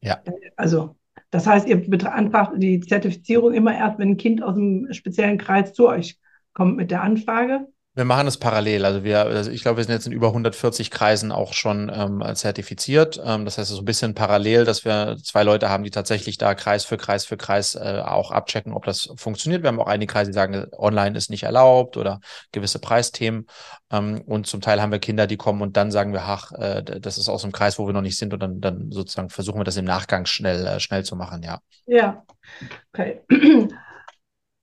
Ja. 0.00 0.22
Also 0.56 0.96
das 1.30 1.46
heißt, 1.46 1.66
ihr 1.66 1.88
beantragt 1.88 2.52
die 2.56 2.80
Zertifizierung 2.80 3.54
immer 3.54 3.74
erst, 3.74 3.98
wenn 3.98 4.10
ein 4.10 4.16
Kind 4.16 4.42
aus 4.42 4.56
einem 4.56 4.92
speziellen 4.92 5.38
Kreis 5.38 5.72
zu 5.72 5.88
euch 5.88 6.18
kommt 6.52 6.76
mit 6.76 6.90
der 6.90 7.02
Anfrage. 7.02 7.66
Wir 7.96 8.04
machen 8.04 8.26
es 8.26 8.36
parallel. 8.36 8.84
Also 8.84 9.04
wir, 9.04 9.20
also 9.20 9.50
ich 9.50 9.62
glaube, 9.62 9.78
wir 9.78 9.84
sind 9.84 9.94
jetzt 9.94 10.06
in 10.06 10.12
über 10.12 10.26
140 10.26 10.90
Kreisen 10.90 11.32
auch 11.32 11.54
schon 11.54 11.90
ähm, 11.90 12.22
zertifiziert. 12.34 13.18
Ähm, 13.24 13.46
das 13.46 13.56
heißt, 13.56 13.70
so 13.70 13.78
ein 13.78 13.86
bisschen 13.86 14.12
parallel, 14.12 14.66
dass 14.66 14.84
wir 14.84 15.16
zwei 15.22 15.44
Leute 15.44 15.70
haben, 15.70 15.82
die 15.82 15.90
tatsächlich 15.90 16.36
da 16.36 16.54
Kreis 16.54 16.84
für 16.84 16.98
Kreis 16.98 17.24
für 17.24 17.38
Kreis 17.38 17.74
äh, 17.74 18.02
auch 18.04 18.32
abchecken, 18.32 18.74
ob 18.74 18.84
das 18.84 19.08
funktioniert. 19.16 19.62
Wir 19.62 19.68
haben 19.68 19.80
auch 19.80 19.86
einige 19.86 20.12
Kreise, 20.12 20.30
die 20.30 20.34
sagen, 20.34 20.66
online 20.76 21.16
ist 21.16 21.30
nicht 21.30 21.44
erlaubt 21.44 21.96
oder 21.96 22.20
gewisse 22.52 22.80
Preisthemen. 22.80 23.46
Ähm, 23.90 24.20
und 24.26 24.46
zum 24.46 24.60
Teil 24.60 24.82
haben 24.82 24.92
wir 24.92 24.98
Kinder, 24.98 25.26
die 25.26 25.38
kommen 25.38 25.62
und 25.62 25.78
dann 25.78 25.90
sagen 25.90 26.12
wir, 26.12 26.24
ach, 26.24 26.52
äh, 26.52 26.82
das 26.82 27.16
ist 27.16 27.30
aus 27.30 27.44
einem 27.44 27.54
Kreis, 27.54 27.78
wo 27.78 27.86
wir 27.86 27.94
noch 27.94 28.02
nicht 28.02 28.18
sind. 28.18 28.34
Und 28.34 28.40
dann, 28.40 28.60
dann 28.60 28.92
sozusagen 28.92 29.30
versuchen 29.30 29.58
wir 29.58 29.64
das 29.64 29.78
im 29.78 29.86
Nachgang 29.86 30.26
schnell, 30.26 30.66
äh, 30.66 30.80
schnell 30.80 31.04
zu 31.04 31.16
machen, 31.16 31.42
ja. 31.42 31.60
Ja, 31.86 32.26
okay. 32.92 33.22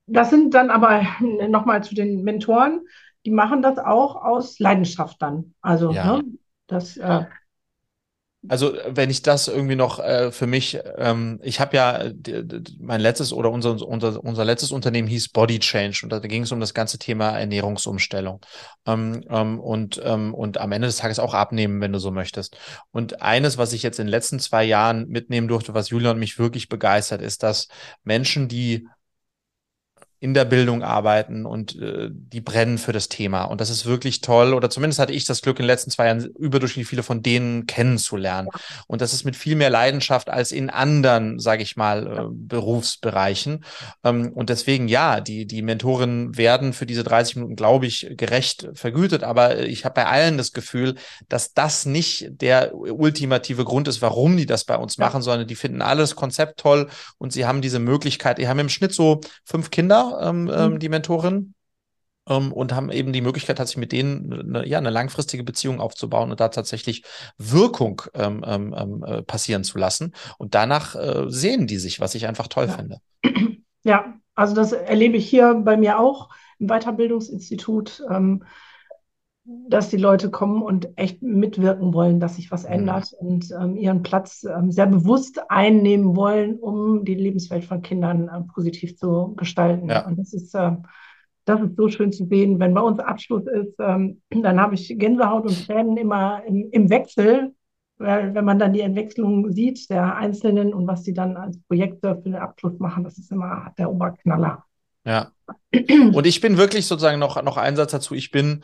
Das 0.06 0.30
sind 0.30 0.54
dann 0.54 0.70
aber 0.70 1.08
nochmal 1.48 1.82
zu 1.82 1.96
den 1.96 2.24
Mentoren 2.24 2.82
die 3.26 3.32
machen 3.32 3.62
das 3.62 3.78
auch 3.78 4.16
aus 4.16 4.60
Leidenschaft 4.60 5.22
dann. 5.22 5.54
Also, 5.62 5.92
ja. 5.92 6.18
ne, 6.18 6.24
das. 6.68 6.98
Äh, 6.98 7.26
also 8.50 8.74
wenn 8.88 9.10
ich 9.10 9.22
das 9.22 9.48
irgendwie 9.48 9.78
noch 9.78 10.00
äh, 10.00 10.32
für 10.32 10.48
mich, 10.48 10.78
ähm, 10.98 11.40
ich 11.44 11.62
habe 11.62 11.78
ja 11.78 12.12
mein 12.78 13.00
letztes 13.00 13.32
oder 13.32 13.50
unser, 13.50 13.82
unser, 13.88 14.22
unser 14.22 14.44
letztes 14.44 14.72
Unternehmen 14.72 15.08
hieß 15.08 15.30
Body 15.30 15.60
Change 15.60 16.02
und 16.04 16.10
da 16.10 16.20
ging 16.20 16.44
es 16.44 16.52
um 16.52 16.60
das 16.60 16.74
ganze 16.74 17.00
Thema 17.00 17.40
Ernährungsumstellung 17.40 18.42
ähm, 18.86 19.24
ähm, 19.30 19.60
und, 19.62 20.02
ähm, 20.04 20.34
und 20.34 20.58
am 20.58 20.74
Ende 20.74 20.88
des 20.88 20.98
Tages 20.98 21.20
auch 21.20 21.34
abnehmen, 21.34 21.80
wenn 21.80 21.94
du 21.94 22.00
so 22.00 22.12
möchtest. 22.12 22.58
Und 22.92 23.22
eines, 23.22 23.58
was 23.58 23.72
ich 23.72 23.82
jetzt 23.82 24.00
in 24.00 24.08
den 24.08 24.12
letzten 24.12 24.40
zwei 24.40 24.66
Jahren 24.66 25.08
mitnehmen 25.08 25.48
durfte, 25.48 25.74
was 25.74 25.90
Julian 25.90 26.20
mich 26.20 26.38
wirklich 26.38 26.68
begeistert, 26.68 27.22
ist, 27.22 27.44
dass 27.44 27.70
Menschen, 28.04 28.50
die 28.50 28.90
in 30.24 30.34
der 30.34 30.46
Bildung 30.46 30.84
arbeiten 30.84 31.46
und 31.46 31.78
äh, 31.82 32.08
die 32.10 32.40
brennen 32.40 32.78
für 32.78 32.94
das 32.94 33.10
Thema. 33.10 33.44
Und 33.44 33.60
das 33.60 33.70
ist 33.70 33.86
wirklich 33.86 34.22
toll. 34.22 34.54
Oder 34.54 34.70
zumindest 34.70 35.00
hatte 35.00 35.12
ich 35.12 35.26
das 35.26 35.42
Glück, 35.42 35.60
in 35.60 35.64
den 35.64 35.68
letzten 35.68 35.92
zwei 35.92 36.06
Jahren 36.06 36.24
überdurchschnittlich 36.24 36.88
viele 36.88 37.04
von 37.04 37.22
denen 37.22 37.68
kennenzulernen. 37.68 38.48
Und 38.88 39.02
das 39.02 39.12
ist 39.12 39.26
mit 39.26 39.36
viel 39.36 39.58
mehr 39.58 39.70
Leidenschaft 39.70 40.30
als 40.30 40.54
in 40.54 40.70
anderen, 40.70 41.40
sage 41.40 41.62
ich 41.62 41.76
mal, 41.76 42.08
äh, 42.08 42.22
Berufsbereichen. 42.32 43.66
Ähm, 44.06 44.32
und 44.34 44.50
deswegen, 44.50 44.88
ja, 44.88 45.20
die, 45.20 45.46
die 45.46 45.62
Mentorinnen 45.62 46.38
werden 46.38 46.72
für 46.72 46.86
diese 46.86 47.04
30 47.04 47.36
Minuten, 47.36 47.58
glaube 47.58 47.86
ich, 47.86 48.08
gerecht 48.16 48.70
vergütet. 48.76 49.26
Aber 49.26 49.60
ich 49.60 49.84
habe 49.84 49.96
bei 49.96 50.06
allen 50.06 50.38
das 50.38 50.54
Gefühl, 50.54 50.96
dass 51.28 51.54
das 51.54 51.86
nicht 51.86 52.28
der 52.30 52.74
ultimative 52.74 53.66
Grund 53.66 53.90
ist, 53.90 54.02
warum 54.02 54.38
die 54.38 54.46
das 54.46 54.64
bei 54.64 54.78
uns 54.78 54.96
ja. 54.96 55.04
machen, 55.04 55.22
sondern 55.22 55.50
die 55.50 55.56
finden 55.56 55.82
alles 55.82 56.16
Konzept 56.16 56.62
toll 56.62 56.88
und 57.18 57.34
sie 57.34 57.46
haben 57.46 57.62
diese 57.62 57.80
Möglichkeit. 57.80 58.38
Die 58.38 58.48
haben 58.48 58.60
im 58.60 58.70
Schnitt 58.70 58.94
so 58.94 59.20
fünf 59.44 59.70
Kinder 59.70 60.13
ähm, 60.22 60.52
ähm, 60.54 60.74
mhm. 60.74 60.80
die 60.80 60.90
Mentorin. 60.90 61.54
Ähm, 62.28 62.54
und 62.54 62.74
haben 62.74 62.90
eben 62.90 63.12
die 63.12 63.22
Möglichkeit, 63.22 63.58
tatsächlich 63.58 63.82
mit 63.82 63.92
denen 63.92 64.56
eine, 64.56 64.66
ja, 64.66 64.78
eine 64.78 64.90
langfristige 64.90 65.44
Beziehung 65.44 65.82
aufzubauen 65.82 66.32
und 66.32 66.40
da 66.40 66.48
tatsächlich 66.48 67.04
Wirkung 67.38 68.02
ähm, 68.14 68.44
ähm, 68.48 68.74
ähm, 68.78 69.04
äh, 69.04 69.24
passieren 69.24 69.66
zu 69.66 69.78
lassen. 69.78 70.14
Und 70.38 70.56
danach 70.56 70.96
äh, 70.96 71.26
sehen 71.28 71.68
die 71.68 71.78
sich, 71.78 72.00
was 72.00 72.16
ich 72.16 72.26
einfach 72.26 72.48
toll 72.48 72.68
ja. 72.68 72.74
finde. 72.74 73.00
Ja, 73.86 74.14
also 74.34 74.56
das 74.56 74.72
erlebe 74.72 75.18
ich 75.18 75.30
hier 75.30 75.56
bei 75.56 75.76
mir 75.76 76.00
auch 76.00 76.30
im 76.58 76.68
Weiterbildungsinstitut. 76.68 78.02
Ähm, 78.10 78.46
dass 79.46 79.90
die 79.90 79.98
Leute 79.98 80.32
kommen 80.32 80.62
und 80.62 80.90
echt 80.98 81.22
mitwirken 81.22 81.94
wollen, 81.94 82.20
dass 82.20 82.38
sich 82.38 82.50
was 82.52 82.64
mhm. 82.64 82.74
ändert 82.74 83.14
und 83.20 83.52
ähm, 83.52 83.76
ihren 83.76 84.02
Platz 84.02 84.46
ähm, 84.46 84.72
sehr 84.72 84.88
bewusst 84.88 85.42
einnehmen 85.50 86.16
wollen, 86.16 86.58
um 86.60 87.04
die 87.04 87.16
Lebenswelt 87.16 87.66
von 87.66 87.82
Kindern 87.82 88.30
äh, 88.30 88.42
positiv 88.54 88.98
zu 88.98 89.34
gestalten. 89.36 89.90
Ja. 89.90 90.06
Und 90.06 90.18
das 90.18 90.34
ist, 90.34 90.56
äh, 90.56 90.72
das 91.44 91.62
ist 91.62 91.76
so 91.76 91.90
schön 91.90 92.14
zu 92.14 92.26
sehen. 92.26 92.60
Wenn 92.60 92.74
bei 92.74 92.82
uns 92.82 93.00
Abschluss 93.00 93.46
ist, 93.48 93.76
ähm, 93.80 94.22
dann 94.30 94.62
habe 94.62 94.76
ich 94.76 94.96
Gänsehaut 94.98 95.44
und 95.44 95.68
Tränen 95.68 95.98
immer 95.98 96.42
im, 96.46 96.70
im 96.72 96.90
Wechsel, 96.90 97.54
weil 97.98 98.34
wenn 98.34 98.46
man 98.46 98.60
dann 98.60 98.72
die 98.72 98.82
Entwicklung 98.82 99.52
sieht 99.52 99.90
der 99.90 100.16
Einzelnen 100.16 100.74
und 100.74 100.88
was 100.88 101.04
sie 101.04 101.14
dann 101.14 101.36
als 101.36 101.60
Projekte 101.68 102.16
für 102.16 102.30
den 102.30 102.36
Abschluss 102.36 102.80
machen, 102.80 103.04
das 103.04 103.18
ist 103.18 103.32
immer 103.32 103.74
der 103.78 103.92
Oberknaller. 103.92 104.64
Ja. 105.06 105.32
Und 105.74 106.26
ich 106.26 106.40
bin 106.40 106.58
wirklich 106.58 106.88
sozusagen 106.88 107.20
noch, 107.20 107.42
noch 107.44 107.58
ein 107.58 107.76
Satz 107.76 107.92
dazu. 107.92 108.16
Ich 108.16 108.32
bin 108.32 108.64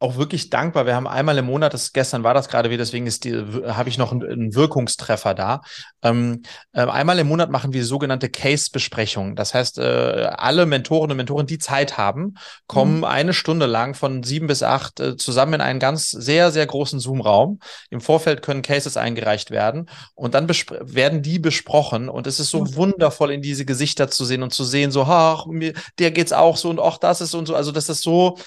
auch 0.00 0.16
wirklich 0.16 0.48
dankbar. 0.48 0.86
Wir 0.86 0.96
haben 0.96 1.06
einmal 1.06 1.36
im 1.36 1.44
Monat, 1.44 1.74
das 1.74 1.92
gestern 1.92 2.24
war 2.24 2.32
das 2.32 2.48
gerade 2.48 2.70
wieder, 2.70 2.78
deswegen 2.78 3.06
ist 3.06 3.24
die, 3.24 3.34
habe 3.34 3.90
ich 3.90 3.98
noch 3.98 4.12
einen, 4.12 4.22
einen 4.24 4.54
Wirkungstreffer 4.54 5.34
da. 5.34 5.60
Ähm, 6.02 6.42
äh, 6.72 6.80
einmal 6.80 7.18
im 7.18 7.28
Monat 7.28 7.50
machen 7.50 7.74
wir 7.74 7.84
sogenannte 7.84 8.30
Case-Besprechungen. 8.30 9.36
Das 9.36 9.52
heißt, 9.52 9.78
äh, 9.78 10.30
alle 10.34 10.64
Mentoren 10.64 11.10
und 11.10 11.18
Mentoren, 11.18 11.46
die 11.46 11.58
Zeit 11.58 11.98
haben, 11.98 12.36
kommen 12.66 12.98
mhm. 12.98 13.04
eine 13.04 13.34
Stunde 13.34 13.66
lang 13.66 13.94
von 13.94 14.22
sieben 14.22 14.46
bis 14.46 14.62
acht 14.62 15.00
äh, 15.00 15.16
zusammen 15.18 15.54
in 15.54 15.60
einen 15.60 15.80
ganz 15.80 16.10
sehr, 16.10 16.50
sehr 16.50 16.66
großen 16.66 16.98
Zoom-Raum. 16.98 17.60
Im 17.90 18.00
Vorfeld 18.00 18.40
können 18.40 18.62
Cases 18.62 18.96
eingereicht 18.96 19.50
werden 19.50 19.90
und 20.14 20.32
dann 20.32 20.48
werden 20.48 21.20
die 21.20 21.38
besprochen. 21.38 22.08
Und 22.08 22.26
es 22.26 22.40
ist 22.40 22.48
so 22.48 22.62
mhm. 22.62 22.74
wundervoll, 22.74 23.32
in 23.32 23.42
diese 23.42 23.66
Gesichter 23.66 24.08
zu 24.08 24.24
sehen 24.24 24.42
und 24.42 24.54
zu 24.54 24.64
sehen, 24.64 24.92
so, 24.92 25.02
ach, 25.02 25.44
mir, 25.44 25.74
der 25.98 26.10
geht's 26.10 26.32
auch 26.32 26.56
so 26.56 26.70
und 26.70 26.80
auch 26.80 26.96
das 26.96 27.20
ist 27.20 27.34
und 27.34 27.44
so. 27.44 27.54
Also 27.54 27.70
das 27.70 27.90
ist 27.90 28.00
so, 28.00 28.38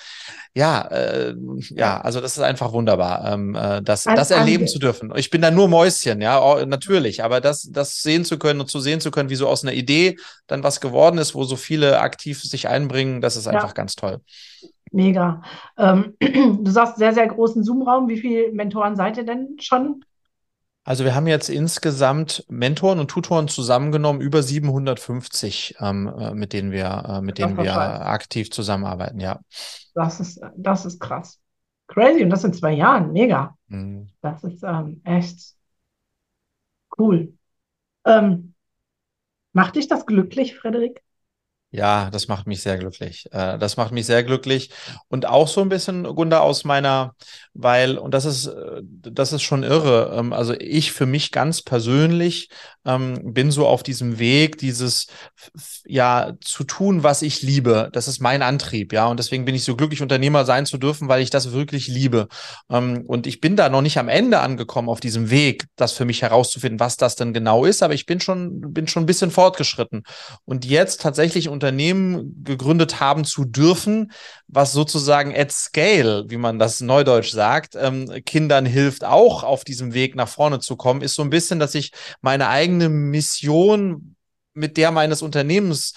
ja, 0.55 0.87
äh, 0.89 1.33
ja, 1.69 2.01
also 2.01 2.21
das 2.21 2.37
ist 2.37 2.43
einfach 2.43 2.73
wunderbar, 2.73 3.31
ähm, 3.31 3.55
äh, 3.55 3.81
das, 3.81 4.03
das 4.03 4.31
erleben 4.31 4.67
zu 4.67 4.79
dürfen. 4.79 5.11
Ich 5.15 5.29
bin 5.29 5.41
da 5.41 5.51
nur 5.51 5.67
Mäuschen, 5.67 6.21
ja, 6.21 6.41
oh, 6.41 6.65
natürlich, 6.65 7.23
aber 7.23 7.41
das, 7.41 7.69
das 7.71 8.01
sehen 8.01 8.25
zu 8.25 8.37
können 8.37 8.61
und 8.61 8.67
zu 8.67 8.79
sehen 8.79 9.01
zu 9.01 9.11
können, 9.11 9.29
wie 9.29 9.35
so 9.35 9.47
aus 9.47 9.63
einer 9.63 9.73
Idee 9.73 10.17
dann 10.47 10.63
was 10.63 10.81
geworden 10.81 11.17
ist, 11.17 11.35
wo 11.35 11.43
so 11.43 11.55
viele 11.55 11.99
aktiv 11.99 12.41
sich 12.41 12.67
einbringen, 12.67 13.21
das 13.21 13.35
ist 13.35 13.47
einfach 13.47 13.69
ja. 13.69 13.73
ganz 13.73 13.95
toll. 13.95 14.19
Mega. 14.91 15.41
Ähm, 15.77 16.15
du 16.19 16.71
sagst 16.71 16.97
sehr, 16.97 17.13
sehr 17.13 17.27
großen 17.27 17.63
Zoom-Raum. 17.63 18.07
Wie 18.07 18.19
viele 18.19 18.51
Mentoren 18.51 18.95
seid 18.95 19.17
ihr 19.17 19.25
denn 19.25 19.57
schon? 19.59 20.05
Also 20.85 21.05
wir 21.05 21.15
haben 21.15 21.27
jetzt 21.27 21.49
insgesamt 21.49 22.45
Mentoren 22.49 22.99
und 22.99 23.09
Tutoren 23.09 23.47
zusammengenommen 23.47 24.21
über 24.21 24.43
750, 24.43 25.75
ähm, 25.79 26.07
äh, 26.07 26.33
mit 26.33 26.51
denen 26.51 26.71
wir, 26.71 27.05
äh, 27.07 27.21
mit 27.21 27.37
denen 27.37 27.57
wir 27.57 27.73
aktiv 27.73 28.51
zusammenarbeiten, 28.51 29.19
ja. 29.19 29.39
Das 29.93 30.19
ist, 30.19 30.41
das 30.57 30.85
ist 30.85 30.99
krass. 30.99 31.39
Crazy. 31.87 32.23
Und 32.23 32.29
das 32.31 32.43
in 32.43 32.53
zwei 32.53 32.73
Jahren. 32.73 33.13
Mega. 33.13 33.55
Mhm. 33.67 34.09
Das 34.21 34.43
ist 34.43 34.63
ähm, 34.63 35.01
echt 35.03 35.55
cool. 36.97 37.33
Ähm, 38.05 38.53
macht 39.53 39.75
dich 39.75 39.87
das 39.87 40.05
glücklich, 40.05 40.55
Frederik? 40.55 41.02
Ja, 41.75 42.11
das 42.11 42.27
macht 42.27 42.45
mich 42.45 42.61
sehr 42.61 42.77
glücklich. 42.77 43.25
Äh, 43.31 43.57
das 43.57 43.77
macht 43.77 43.91
mich 43.91 44.05
sehr 44.05 44.23
glücklich. 44.23 44.69
Und 45.07 45.25
auch 45.25 45.47
so 45.47 45.59
ein 45.61 45.69
bisschen, 45.69 46.03
Gunda, 46.03 46.39
aus 46.39 46.65
meiner, 46.65 47.15
weil, 47.55 47.97
und 47.97 48.13
das 48.13 48.25
ist, 48.25 48.45
äh, 48.45 48.83
das 48.83 49.33
ist 49.33 49.41
schon 49.41 49.63
irre. 49.63 50.13
Ähm, 50.15 50.33
also 50.33 50.53
ich 50.53 50.91
für 50.91 51.07
mich 51.07 51.31
ganz 51.31 51.63
persönlich 51.63 52.49
ähm, 52.85 53.33
bin 53.33 53.49
so 53.49 53.65
auf 53.65 53.81
diesem 53.81 54.19
Weg, 54.19 54.59
dieses, 54.59 55.07
ja, 55.85 56.33
zu 56.41 56.63
tun, 56.63 57.01
was 57.01 57.23
ich 57.23 57.41
liebe. 57.41 57.89
Das 57.91 58.07
ist 58.07 58.19
mein 58.19 58.43
Antrieb, 58.43 58.93
ja. 58.93 59.07
Und 59.07 59.17
deswegen 59.17 59.45
bin 59.45 59.55
ich 59.55 59.63
so 59.63 59.75
glücklich, 59.75 60.03
Unternehmer 60.03 60.45
sein 60.45 60.67
zu 60.67 60.77
dürfen, 60.77 61.07
weil 61.07 61.23
ich 61.23 61.31
das 61.31 61.53
wirklich 61.53 61.87
liebe. 61.87 62.27
Ähm, 62.69 63.03
und 63.07 63.25
ich 63.25 63.41
bin 63.41 63.55
da 63.55 63.69
noch 63.69 63.81
nicht 63.81 63.97
am 63.97 64.09
Ende 64.09 64.41
angekommen 64.41 64.89
auf 64.89 64.99
diesem 64.99 65.31
Weg, 65.31 65.65
das 65.75 65.93
für 65.93 66.05
mich 66.05 66.21
herauszufinden, 66.21 66.79
was 66.79 66.97
das 66.97 67.15
denn 67.15 67.33
genau 67.33 67.65
ist. 67.65 67.81
Aber 67.81 67.95
ich 67.95 68.05
bin 68.05 68.19
schon, 68.19 68.73
bin 68.73 68.87
schon 68.87 69.03
ein 69.03 69.07
bisschen 69.07 69.31
fortgeschritten. 69.31 70.03
Und 70.45 70.65
jetzt 70.65 71.01
tatsächlich 71.01 71.49
Unternehmen 71.63 72.43
gegründet 72.43 72.99
haben 72.99 73.23
zu 73.23 73.45
dürfen, 73.45 74.11
was 74.47 74.73
sozusagen 74.73 75.33
at 75.33 75.53
scale, 75.53 76.25
wie 76.27 76.35
man 76.35 76.59
das 76.59 76.81
neudeutsch 76.81 77.31
sagt, 77.31 77.75
ähm, 77.75 78.21
Kindern 78.25 78.65
hilft, 78.65 79.05
auch 79.05 79.43
auf 79.43 79.63
diesem 79.63 79.93
Weg 79.93 80.15
nach 80.15 80.27
vorne 80.27 80.59
zu 80.59 80.75
kommen, 80.75 81.01
ist 81.01 81.15
so 81.15 81.21
ein 81.21 81.29
bisschen, 81.29 81.59
dass 81.59 81.73
ich 81.73 81.93
meine 82.21 82.49
eigene 82.49 82.89
Mission 82.89 84.15
mit 84.53 84.75
der 84.75 84.91
meines 84.91 85.21
Unternehmens 85.21 85.93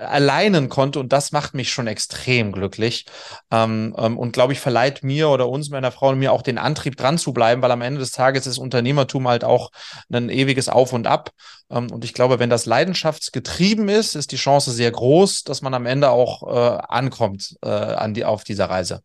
alleinen 0.00 0.68
konnte 0.68 0.98
und 0.98 1.12
das 1.12 1.32
macht 1.32 1.54
mich 1.54 1.70
schon 1.70 1.86
extrem 1.86 2.52
glücklich 2.52 3.06
ähm, 3.50 3.94
ähm, 3.98 4.18
und 4.18 4.32
glaube 4.32 4.52
ich 4.52 4.60
verleiht 4.60 5.04
mir 5.04 5.28
oder 5.28 5.48
uns, 5.48 5.70
meiner 5.70 5.92
Frau 5.92 6.08
und 6.08 6.18
mir 6.18 6.32
auch 6.32 6.42
den 6.42 6.58
Antrieb 6.58 6.96
dran 6.96 7.18
zu 7.18 7.32
bleiben, 7.32 7.62
weil 7.62 7.70
am 7.70 7.82
Ende 7.82 8.00
des 8.00 8.12
Tages 8.12 8.46
ist 8.46 8.58
Unternehmertum 8.58 9.28
halt 9.28 9.44
auch 9.44 9.70
ein 10.12 10.30
ewiges 10.30 10.68
Auf 10.68 10.92
und 10.92 11.06
Ab 11.06 11.30
ähm, 11.70 11.90
und 11.90 12.04
ich 12.04 12.14
glaube, 12.14 12.38
wenn 12.38 12.50
das 12.50 12.66
leidenschaftsgetrieben 12.66 13.88
ist, 13.88 14.16
ist 14.16 14.32
die 14.32 14.36
Chance 14.36 14.70
sehr 14.70 14.90
groß, 14.90 15.44
dass 15.44 15.62
man 15.62 15.74
am 15.74 15.86
Ende 15.86 16.10
auch 16.10 16.42
äh, 16.42 16.78
ankommt 16.88 17.56
äh, 17.62 17.68
an 17.68 18.14
die, 18.14 18.24
auf 18.24 18.44
dieser 18.44 18.70
Reise. 18.70 19.02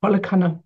Volle 0.00 0.20
Kanne. 0.20 0.62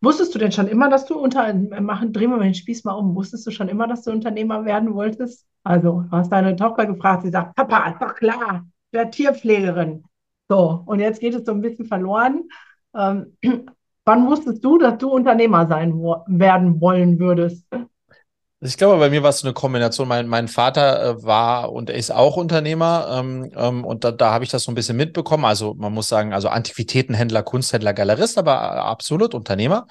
Wusstest 0.00 0.34
du 0.34 0.38
denn 0.38 0.52
schon 0.52 0.68
immer, 0.68 0.90
dass 0.90 1.06
du 1.06 1.18
unter 1.18 1.52
machen, 1.80 2.12
drehen 2.12 2.30
wir 2.30 2.38
den 2.38 2.54
Spieß 2.54 2.84
mal 2.84 2.92
um, 2.92 3.14
wusstest 3.14 3.46
du 3.46 3.50
schon 3.50 3.68
immer, 3.68 3.88
dass 3.88 4.02
du 4.02 4.10
Unternehmer 4.10 4.66
werden 4.66 4.92
wolltest? 4.92 5.46
Also, 5.62 6.02
du 6.02 6.10
hast 6.10 6.30
deine 6.30 6.54
Tochter 6.56 6.84
gefragt, 6.84 7.22
sie 7.22 7.30
sagt, 7.30 7.56
Papa, 7.56 7.96
doch 7.98 8.14
klar, 8.14 8.66
werde 8.94 9.10
Tierpflegerin. 9.10 10.04
So, 10.48 10.82
und 10.86 11.00
jetzt 11.00 11.20
geht 11.20 11.34
es 11.34 11.44
so 11.44 11.52
ein 11.52 11.60
bisschen 11.60 11.86
verloren. 11.86 12.44
Ähm, 12.96 13.36
wann 14.04 14.26
wusstest 14.26 14.64
du, 14.64 14.78
dass 14.78 14.98
du 14.98 15.10
Unternehmer 15.10 15.66
sein 15.66 15.92
werden 16.26 16.80
wollen 16.80 17.18
würdest? 17.18 17.66
Ich 18.60 18.78
glaube, 18.78 18.98
bei 18.98 19.10
mir 19.10 19.22
war 19.22 19.28
es 19.28 19.44
eine 19.44 19.52
Kombination. 19.52 20.08
Mein, 20.08 20.26
mein 20.26 20.48
Vater 20.48 21.02
äh, 21.04 21.22
war 21.22 21.70
und 21.70 21.90
ist 21.90 22.10
auch 22.10 22.38
Unternehmer 22.38 23.08
ähm, 23.10 23.52
ähm, 23.54 23.84
und 23.84 24.04
da, 24.04 24.10
da 24.10 24.32
habe 24.32 24.44
ich 24.44 24.50
das 24.50 24.62
so 24.62 24.72
ein 24.72 24.74
bisschen 24.74 24.96
mitbekommen. 24.96 25.44
Also 25.44 25.74
man 25.74 25.92
muss 25.92 26.08
sagen, 26.08 26.32
also 26.32 26.48
Antiquitätenhändler, 26.48 27.42
Kunsthändler, 27.42 27.92
Galerist, 27.92 28.38
aber 28.38 28.52
äh, 28.52 28.78
absolut 28.78 29.34
Unternehmer. 29.34 29.86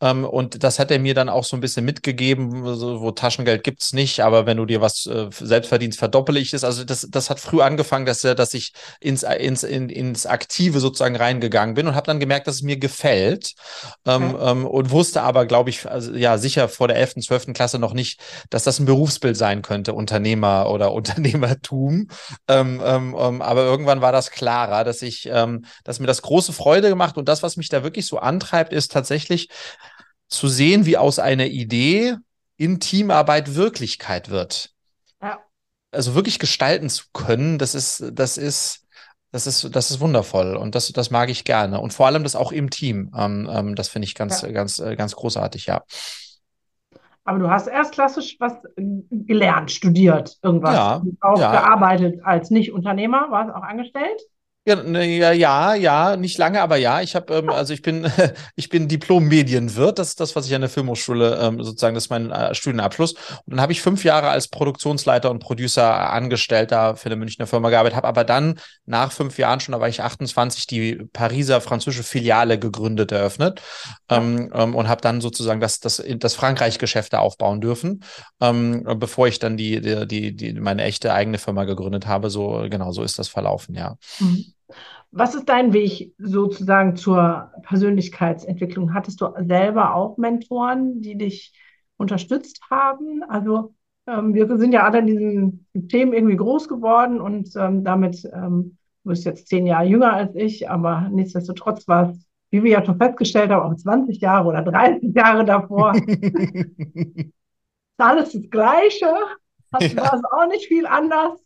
Ähm, 0.00 0.24
und 0.24 0.62
das 0.62 0.78
hat 0.78 0.90
er 0.90 0.98
mir 0.98 1.14
dann 1.14 1.28
auch 1.28 1.44
so 1.44 1.56
ein 1.56 1.60
bisschen 1.60 1.84
mitgegeben, 1.84 2.76
so, 2.76 3.00
wo 3.00 3.10
Taschengeld 3.10 3.64
gibt's 3.64 3.92
nicht, 3.92 4.20
aber 4.20 4.46
wenn 4.46 4.56
du 4.56 4.64
dir 4.64 4.80
was 4.80 5.06
äh, 5.06 5.28
selbst 5.32 5.68
verdienst, 5.68 5.98
verdoppele 5.98 6.38
ich 6.38 6.52
es. 6.52 6.62
Also 6.62 6.84
das, 6.84 7.08
das 7.10 7.30
hat 7.30 7.40
früh 7.40 7.60
angefangen, 7.60 8.06
dass, 8.06 8.22
dass 8.22 8.54
ich 8.54 8.72
ins, 9.00 9.24
ins, 9.24 9.64
in, 9.64 9.88
ins 9.88 10.26
Aktive 10.26 10.78
sozusagen 10.78 11.16
reingegangen 11.16 11.74
bin 11.74 11.88
und 11.88 11.94
habe 11.94 12.06
dann 12.06 12.20
gemerkt, 12.20 12.46
dass 12.46 12.56
es 12.56 12.62
mir 12.62 12.76
gefällt 12.76 13.54
ähm, 14.06 14.34
okay. 14.34 14.50
ähm, 14.50 14.66
und 14.66 14.90
wusste 14.90 15.22
aber, 15.22 15.46
glaube 15.46 15.70
ich, 15.70 15.88
also, 15.88 16.12
ja 16.12 16.38
sicher 16.38 16.68
vor 16.68 16.88
der 16.88 16.96
11., 16.96 17.14
12. 17.26 17.52
Klasse 17.52 17.78
noch 17.78 17.94
nicht, 17.94 18.20
dass 18.50 18.64
das 18.64 18.78
ein 18.78 18.86
Berufsbild 18.86 19.36
sein 19.36 19.62
könnte, 19.62 19.94
Unternehmer 19.94 20.70
oder 20.70 20.92
Unternehmertum. 20.98 22.08
Ähm, 22.46 22.80
ähm, 22.84 23.16
ähm, 23.18 23.42
aber 23.42 23.62
irgendwann 23.62 24.00
war 24.00 24.12
das 24.12 24.30
klarer, 24.30 24.84
dass 24.84 25.02
ich, 25.02 25.30
dass 25.84 26.00
mir 26.00 26.06
das 26.06 26.22
große 26.22 26.52
Freude 26.52 26.88
gemacht 26.88 27.16
und 27.16 27.28
das, 27.28 27.42
was 27.42 27.56
mich 27.56 27.68
da 27.68 27.82
wirklich 27.82 28.06
so 28.06 28.18
antreibt, 28.18 28.72
ist 28.72 28.92
tatsächlich 28.92 29.48
zu 30.28 30.48
sehen, 30.48 30.86
wie 30.86 30.96
aus 30.96 31.18
einer 31.18 31.46
Idee 31.46 32.16
in 32.56 32.80
Teamarbeit 32.80 33.54
Wirklichkeit 33.54 34.30
wird. 34.30 34.70
Ja. 35.22 35.38
Also 35.90 36.14
wirklich 36.14 36.38
gestalten 36.38 36.88
zu 36.88 37.04
können, 37.12 37.58
das 37.58 37.74
ist, 37.74 38.04
das 38.12 38.36
ist, 38.36 38.86
das 39.30 39.46
ist, 39.46 39.74
das 39.74 39.90
ist 39.90 40.00
wundervoll 40.00 40.56
und 40.56 40.74
das, 40.74 40.92
das 40.92 41.10
mag 41.10 41.30
ich 41.30 41.44
gerne. 41.44 41.80
Und 41.80 41.92
vor 41.92 42.06
allem 42.06 42.22
das 42.22 42.36
auch 42.36 42.52
im 42.52 42.70
Team. 42.70 43.12
Ähm, 43.16 43.48
ähm, 43.50 43.74
das 43.74 43.88
finde 43.88 44.06
ich 44.06 44.14
ganz, 44.14 44.42
ja. 44.42 44.50
ganz, 44.50 44.78
äh, 44.78 44.96
ganz 44.96 45.14
großartig, 45.14 45.66
ja. 45.66 45.82
Aber 47.24 47.38
du 47.38 47.50
hast 47.50 47.66
erst 47.66 47.92
klassisch 47.92 48.36
was 48.38 48.54
gelernt, 48.76 49.70
studiert, 49.70 50.38
irgendwas. 50.42 50.74
Ja, 50.74 51.02
auch 51.20 51.38
ja. 51.38 51.52
gearbeitet 51.52 52.20
als 52.24 52.48
Nicht-Unternehmer, 52.50 53.30
warst 53.30 53.54
auch 53.54 53.62
angestellt? 53.62 54.18
Ne, 54.76 55.16
ja, 55.16 55.32
ja, 55.32 55.74
ja, 55.74 56.16
nicht 56.16 56.36
lange, 56.36 56.60
aber 56.60 56.76
ja. 56.76 57.00
Ich 57.00 57.14
habe, 57.14 57.34
ähm, 57.34 57.50
also 57.50 57.72
ich 57.72 57.82
bin, 57.82 58.10
ich 58.56 58.68
bin 58.68 58.88
Diplom-Medienwirt. 58.88 59.98
Das 59.98 60.08
ist 60.08 60.20
das, 60.20 60.36
was 60.36 60.46
ich 60.46 60.54
an 60.54 60.60
der 60.60 60.70
Filmhochschule 60.70 61.38
ähm, 61.40 61.62
sozusagen, 61.62 61.94
das 61.94 62.04
ist 62.04 62.10
mein 62.10 62.30
äh, 62.30 62.54
Studienabschluss. 62.54 63.12
Und 63.12 63.42
dann 63.46 63.60
habe 63.60 63.72
ich 63.72 63.80
fünf 63.80 64.04
Jahre 64.04 64.28
als 64.28 64.48
Produktionsleiter 64.48 65.30
und 65.30 65.38
Producer 65.38 66.10
Angestellter 66.10 66.96
für 66.96 67.06
eine 67.06 67.16
Münchner 67.16 67.46
Firma 67.46 67.70
gearbeitet, 67.70 67.96
habe 67.96 68.08
aber 68.08 68.24
dann 68.24 68.58
nach 68.84 69.12
fünf 69.12 69.38
Jahren 69.38 69.60
schon, 69.60 69.72
da 69.72 69.80
war 69.80 69.88
ich 69.88 70.02
28, 70.02 70.66
die 70.66 70.96
Pariser 71.12 71.60
französische 71.60 72.02
Filiale 72.02 72.58
gegründet, 72.58 73.12
eröffnet 73.12 73.62
ähm, 74.08 74.50
ähm, 74.54 74.74
und 74.74 74.88
habe 74.88 75.00
dann 75.00 75.20
sozusagen 75.20 75.60
das, 75.60 75.80
das, 75.80 76.02
das 76.06 76.34
Frankreich-Geschäft 76.34 77.12
da 77.12 77.20
aufbauen 77.20 77.60
dürfen, 77.60 78.04
ähm, 78.40 78.84
bevor 78.96 79.28
ich 79.28 79.38
dann 79.38 79.56
die, 79.56 79.80
die, 79.80 80.06
die, 80.06 80.36
die, 80.36 80.52
meine 80.54 80.82
echte 80.82 81.12
eigene 81.12 81.38
Firma 81.38 81.64
gegründet 81.64 82.06
habe. 82.06 82.30
So, 82.30 82.66
genau, 82.68 82.92
so 82.92 83.02
ist 83.02 83.18
das 83.18 83.28
verlaufen, 83.28 83.74
ja. 83.74 83.96
Mhm. 84.18 84.52
Was 85.10 85.34
ist 85.34 85.48
dein 85.48 85.72
Weg 85.72 86.14
sozusagen 86.18 86.96
zur 86.96 87.50
Persönlichkeitsentwicklung? 87.62 88.92
Hattest 88.92 89.20
du 89.20 89.28
selber 89.40 89.94
auch 89.94 90.18
Mentoren, 90.18 91.00
die 91.00 91.16
dich 91.16 91.54
unterstützt 91.96 92.60
haben? 92.70 93.22
Also 93.28 93.74
ähm, 94.06 94.34
wir 94.34 94.46
sind 94.58 94.72
ja 94.72 94.84
alle 94.84 94.98
in 94.98 95.06
diesem 95.06 95.66
System 95.74 96.12
irgendwie 96.12 96.36
groß 96.36 96.68
geworden 96.68 97.20
und 97.20 97.50
ähm, 97.56 97.84
damit, 97.84 98.24
ähm, 98.32 98.76
du 99.04 99.10
bist 99.10 99.24
jetzt 99.24 99.48
zehn 99.48 99.66
Jahre 99.66 99.86
jünger 99.86 100.12
als 100.12 100.34
ich, 100.34 100.68
aber 100.68 101.08
nichtsdestotrotz 101.10 101.88
war 101.88 102.10
es, 102.10 102.26
wie 102.50 102.62
wir 102.62 102.70
ja 102.70 102.84
schon 102.84 102.98
festgestellt 102.98 103.50
haben, 103.50 103.72
auch 103.72 103.76
20 103.76 104.20
Jahre 104.20 104.48
oder 104.48 104.62
30 104.62 105.14
Jahre 105.14 105.44
davor. 105.44 105.92
alles 107.98 108.32
das 108.32 108.50
Gleiche, 108.50 109.12
hat, 109.72 109.82
ja. 109.82 109.96
war 109.96 110.14
es 110.14 110.22
auch 110.24 110.48
nicht 110.48 110.66
viel 110.66 110.86
anders. 110.86 111.44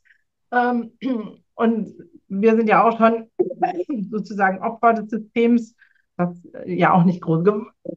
Ähm, 0.52 0.92
und 1.54 1.94
wir 2.40 2.56
sind 2.56 2.68
ja 2.68 2.84
auch 2.84 2.96
schon 2.96 3.30
sozusagen 4.10 4.58
Opfer 4.58 4.94
des 4.94 5.10
Systems, 5.10 5.76
was 6.16 6.36
ja 6.66 6.92
auch 6.92 7.04
nicht 7.04 7.20
groß 7.20 7.44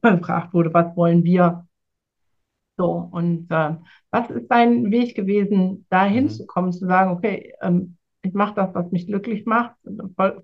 gefragt 0.02 0.54
wurde, 0.54 0.72
was 0.72 0.96
wollen 0.96 1.24
wir? 1.24 1.66
So, 2.76 3.08
und 3.10 3.50
äh, 3.50 3.76
was 4.10 4.30
ist 4.30 4.48
dein 4.48 4.90
Weg 4.90 5.14
gewesen, 5.14 5.86
da 5.88 6.04
hinzukommen, 6.04 6.70
mhm. 6.70 6.74
zu 6.74 6.86
sagen, 6.86 7.10
okay, 7.12 7.54
ähm, 7.62 7.96
ich 8.22 8.34
mache 8.34 8.54
das, 8.54 8.74
was 8.74 8.90
mich 8.90 9.06
glücklich 9.06 9.46
macht, 9.46 9.76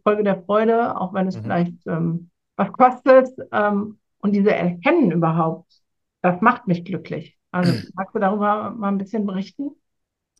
Folge 0.03 0.25
der 0.25 0.43
Freude, 0.43 0.99
auch 0.99 1.13
wenn 1.13 1.27
es 1.27 1.37
mhm. 1.37 1.43
vielleicht 1.43 1.87
ähm, 1.87 2.31
was 2.57 2.73
kostet, 2.73 3.29
ähm, 3.53 3.99
und 4.19 4.33
diese 4.33 4.55
Erkennen 4.55 5.11
überhaupt, 5.11 5.83
das 6.23 6.41
macht 6.41 6.69
mich 6.69 6.85
glücklich. 6.85 7.37
Also 7.51 7.73
magst 7.95 8.15
du 8.15 8.21
darüber 8.21 8.71
mal 8.71 8.89
ein 8.89 8.99
bisschen 8.99 9.27
berichten? 9.27 9.73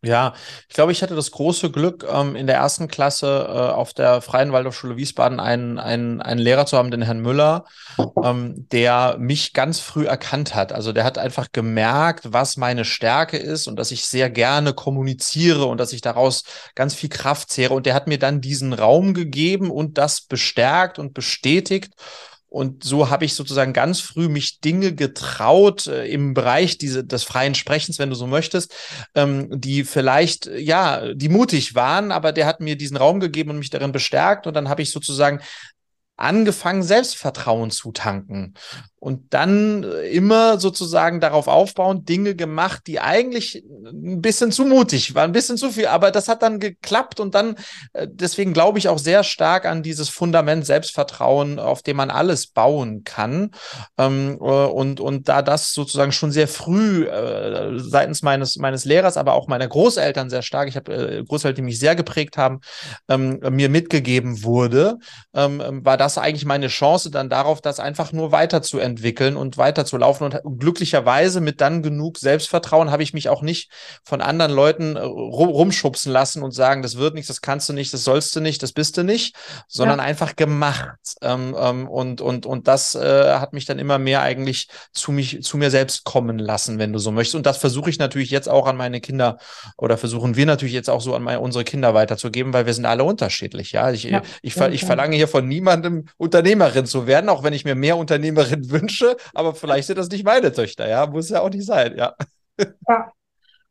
Ja, 0.05 0.33
ich 0.67 0.75
glaube, 0.75 0.91
ich 0.91 1.01
hatte 1.01 1.15
das 1.15 1.31
große 1.31 1.71
Glück, 1.71 2.05
ähm, 2.11 2.35
in 2.35 2.45
der 2.45 2.57
ersten 2.57 2.89
Klasse 2.89 3.45
äh, 3.47 3.51
auf 3.51 3.93
der 3.93 4.19
Freien 4.19 4.51
Waldorfschule 4.51 4.97
Wiesbaden 4.97 5.39
einen, 5.39 5.79
einen, 5.79 6.21
einen 6.21 6.41
Lehrer 6.41 6.65
zu 6.65 6.77
haben, 6.77 6.91
den 6.91 7.03
Herrn 7.03 7.21
Müller, 7.21 7.63
ähm, 8.21 8.67
der 8.73 9.15
mich 9.17 9.53
ganz 9.53 9.79
früh 9.79 10.05
erkannt 10.05 10.55
hat. 10.55 10.73
Also 10.73 10.91
der 10.91 11.05
hat 11.05 11.17
einfach 11.17 11.53
gemerkt, 11.53 12.33
was 12.33 12.57
meine 12.57 12.83
Stärke 12.83 13.37
ist 13.37 13.67
und 13.67 13.77
dass 13.77 13.91
ich 13.91 14.05
sehr 14.05 14.29
gerne 14.29 14.73
kommuniziere 14.73 15.67
und 15.67 15.77
dass 15.77 15.93
ich 15.93 16.01
daraus 16.01 16.43
ganz 16.75 16.93
viel 16.95 17.09
Kraft 17.09 17.49
zehre. 17.49 17.73
Und 17.73 17.85
der 17.85 17.93
hat 17.93 18.07
mir 18.07 18.19
dann 18.19 18.41
diesen 18.41 18.73
Raum 18.73 19.13
gegeben 19.13 19.71
und 19.71 19.97
das 19.97 20.19
bestärkt 20.19 20.99
und 20.99 21.13
bestätigt. 21.13 21.93
Und 22.53 22.83
so 22.83 23.09
habe 23.09 23.25
ich 23.25 23.33
sozusagen 23.33 23.73
ganz 23.73 23.99
früh 23.99 24.29
mich 24.29 24.59
Dinge 24.59 24.93
getraut 24.93 25.87
äh, 25.87 26.05
im 26.05 26.35
Bereich 26.35 26.77
diese, 26.77 27.03
des 27.03 27.23
freien 27.23 27.55
Sprechens, 27.55 27.97
wenn 27.97 28.11
du 28.11 28.15
so 28.15 28.27
möchtest, 28.27 28.75
ähm, 29.15 29.49
die 29.59 29.83
vielleicht, 29.83 30.45
ja, 30.45 31.15
die 31.15 31.29
mutig 31.29 31.73
waren, 31.73 32.11
aber 32.11 32.31
der 32.31 32.45
hat 32.45 32.59
mir 32.59 32.77
diesen 32.77 32.95
Raum 32.95 33.19
gegeben 33.19 33.49
und 33.49 33.57
mich 33.57 33.71
darin 33.71 33.91
bestärkt. 33.91 34.45
Und 34.45 34.53
dann 34.53 34.69
habe 34.69 34.83
ich 34.83 34.91
sozusagen 34.91 35.39
angefangen, 36.15 36.83
Selbstvertrauen 36.83 37.71
zu 37.71 37.91
tanken 37.91 38.53
und 39.03 39.33
dann 39.33 39.83
äh, 39.83 40.07
immer 40.11 40.61
sozusagen 40.61 41.19
darauf 41.19 41.49
aufbauend 41.49 42.07
Dinge 42.07 42.35
gemacht, 42.35 42.83
die 42.87 43.01
eigentlich 43.01 43.61
ein 43.85 44.21
bisschen 44.21 44.53
zu 44.53 44.63
mutig 44.63 45.13
waren, 45.13 45.31
ein 45.31 45.33
bisschen 45.33 45.57
zu 45.57 45.71
viel, 45.71 45.87
aber 45.87 46.09
das 46.09 46.29
hat 46.29 46.41
dann 46.41 46.57
geklappt 46.57 47.19
und 47.19 47.35
dann, 47.35 47.57
äh, 47.91 48.07
deswegen 48.09 48.53
glaube 48.53 48.79
ich 48.79 48.87
auch 48.87 48.99
sehr 48.99 49.25
stark 49.25 49.65
an 49.65 49.83
dieses 49.83 50.07
Fundament 50.07 50.65
Selbstvertrauen, 50.65 51.59
auf 51.59 51.81
dem 51.81 51.97
man 51.97 52.11
alles 52.11 52.47
bauen 52.47 53.03
kann. 53.03 53.51
Ähm, 53.97 54.37
äh, 54.39 54.45
und, 54.45 55.01
und 55.01 55.27
da 55.27 55.41
das 55.41 55.73
sozusagen 55.73 56.13
schon 56.13 56.31
sehr 56.31 56.47
früh 56.47 57.05
seitens 57.75 58.21
meines, 58.21 58.55
meines 58.55 58.85
Lehrers, 58.85 59.17
aber 59.17 59.33
auch 59.33 59.47
meiner 59.47 59.67
Großeltern 59.67 60.29
sehr 60.29 60.43
stark, 60.43 60.69
ich 60.69 60.77
habe 60.77 61.25
Großeltern, 61.27 61.55
die 61.55 61.61
mich 61.63 61.79
sehr 61.79 61.95
geprägt 61.95 62.37
haben, 62.37 62.61
ähm, 63.09 63.39
mir 63.49 63.67
mitgegeben 63.67 64.43
wurde, 64.43 64.99
ähm, 65.33 65.81
war 65.83 65.97
das 65.97 66.17
eigentlich 66.17 66.45
meine 66.45 66.67
Chance 66.67 67.11
dann 67.11 67.29
darauf, 67.29 67.59
das 67.59 67.81
einfach 67.81 68.13
nur 68.13 68.31
weiterzuentwickeln 68.31 68.92
weiterzuentwickeln 68.93 69.35
und 69.35 69.57
weiterzulaufen. 69.57 70.27
Und 70.27 70.59
glücklicherweise 70.59 71.41
mit 71.41 71.61
dann 71.61 71.81
genug 71.81 72.17
Selbstvertrauen 72.17 72.91
habe 72.91 73.03
ich 73.03 73.13
mich 73.13 73.29
auch 73.29 73.41
nicht 73.41 73.71
von 74.03 74.21
anderen 74.21 74.51
Leuten 74.51 74.95
äh, 74.95 75.01
rumschubsen 75.01 76.11
lassen 76.11 76.43
und 76.43 76.51
sagen, 76.51 76.81
das 76.81 76.97
wird 76.97 77.15
nichts, 77.15 77.27
das 77.27 77.41
kannst 77.41 77.69
du 77.69 77.73
nicht, 77.73 77.93
das 77.93 78.03
sollst 78.03 78.35
du 78.35 78.39
nicht, 78.39 78.61
das 78.63 78.73
bist 78.73 78.97
du 78.97 79.03
nicht, 79.03 79.35
sondern 79.67 79.99
ja. 79.99 80.05
einfach 80.05 80.35
gemacht. 80.35 80.97
Ähm, 81.21 81.55
ähm, 81.59 81.87
und, 81.87 82.21
und, 82.21 82.45
und 82.45 82.67
das 82.67 82.95
äh, 82.95 83.33
hat 83.35 83.53
mich 83.53 83.65
dann 83.65 83.79
immer 83.79 83.97
mehr 83.99 84.21
eigentlich 84.21 84.67
zu 84.91 85.11
mich, 85.11 85.41
zu 85.43 85.57
mir 85.57 85.71
selbst 85.71 86.03
kommen 86.03 86.39
lassen, 86.39 86.79
wenn 86.79 86.93
du 86.93 86.99
so 86.99 87.11
möchtest. 87.11 87.35
Und 87.35 87.45
das 87.45 87.57
versuche 87.57 87.89
ich 87.89 87.99
natürlich 87.99 88.31
jetzt 88.31 88.49
auch 88.49 88.67
an 88.67 88.77
meine 88.77 89.01
Kinder 89.01 89.37
oder 89.77 89.97
versuchen 89.97 90.35
wir 90.35 90.45
natürlich 90.45 90.73
jetzt 90.73 90.89
auch 90.89 91.01
so 91.01 91.15
an 91.15 91.23
meine, 91.23 91.39
unsere 91.39 91.63
Kinder 91.63 91.93
weiterzugeben, 91.93 92.53
weil 92.53 92.65
wir 92.65 92.73
sind 92.73 92.85
alle 92.85 93.03
unterschiedlich. 93.03 93.71
Ja, 93.71 93.91
ich, 93.91 94.03
ja, 94.03 94.21
ich, 94.41 94.55
ich, 94.55 94.61
ich 94.61 94.85
verlange 94.85 95.15
hier 95.15 95.27
von 95.27 95.47
niemandem 95.47 96.05
Unternehmerin 96.17 96.85
zu 96.85 97.07
werden, 97.07 97.29
auch 97.29 97.43
wenn 97.43 97.53
ich 97.53 97.65
mir 97.65 97.75
mehr 97.75 97.97
Unternehmerin 97.97 98.69
wünsche 98.71 98.82
Wünsche, 98.83 99.17
aber 99.33 99.55
vielleicht 99.55 99.87
sind 99.87 99.97
das 99.97 100.09
nicht 100.09 100.25
meine 100.25 100.51
Töchter, 100.51 100.87
ja, 100.87 101.05
muss 101.07 101.29
ja 101.29 101.41
auch 101.41 101.49
nicht 101.49 101.65
sein, 101.65 101.95
ja. 101.97 102.13
Ja. 102.87 103.11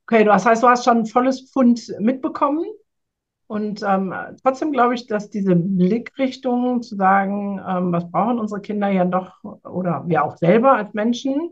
Okay, 0.07 0.25
das 0.25 0.45
heißt, 0.45 0.63
du 0.63 0.69
hast 0.69 0.85
schon 0.85 0.99
ein 0.99 1.07
volles 1.07 1.51
Pfund 1.51 1.95
mitbekommen 2.01 2.65
Und 3.47 3.83
ähm, 3.87 4.15
trotzdem 4.43 4.73
glaube 4.73 4.95
ich, 4.95 5.07
dass 5.07 5.29
diese 5.29 5.55
Blickrichtung 5.55 6.83
zu 6.83 6.97
sagen, 6.97 7.61
ähm, 7.69 7.93
was 7.93 8.11
brauchen 8.11 8.39
unsere 8.39 8.63
Kinder 8.63 8.89
ja 8.89 9.05
doch 9.05 9.45
oder 9.65 10.05
wir 10.07 10.25
auch 10.25 10.39
selber 10.39 10.73
als 10.73 10.95
Menschen, 10.95 11.51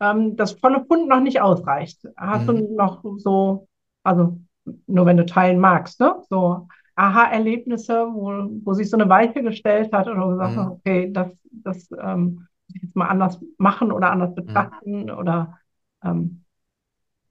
ähm, 0.00 0.36
das 0.36 0.52
volle 0.52 0.84
Pfund 0.84 1.08
noch 1.08 1.20
nicht 1.20 1.40
ausreicht. 1.40 2.06
Hast 2.18 2.46
mhm. 2.48 2.68
du 2.68 2.74
noch 2.76 3.02
so, 3.16 3.66
also 4.02 4.38
nur 4.86 5.06
wenn 5.06 5.16
du 5.16 5.24
teilen 5.24 5.58
magst, 5.58 6.00
ne? 6.00 6.16
So 6.28 6.68
Aha-Erlebnisse, 6.96 8.08
wo, 8.12 8.30
wo 8.64 8.74
sich 8.74 8.90
so 8.90 8.98
eine 8.98 9.08
Weiche 9.08 9.42
gestellt 9.42 9.92
hat 9.92 10.06
oder 10.08 10.28
gesagt 10.28 10.56
mhm. 10.56 10.72
okay, 10.72 11.10
das, 11.12 11.30
das 11.50 11.88
ähm, 11.98 12.46
jetzt 12.68 12.96
mal 12.96 13.08
anders 13.08 13.40
machen 13.58 13.92
oder 13.92 14.10
anders 14.10 14.30
mhm. 14.30 14.34
betrachten 14.34 15.02
mhm. 15.04 15.10
oder 15.10 15.58
ähm, 16.02 16.44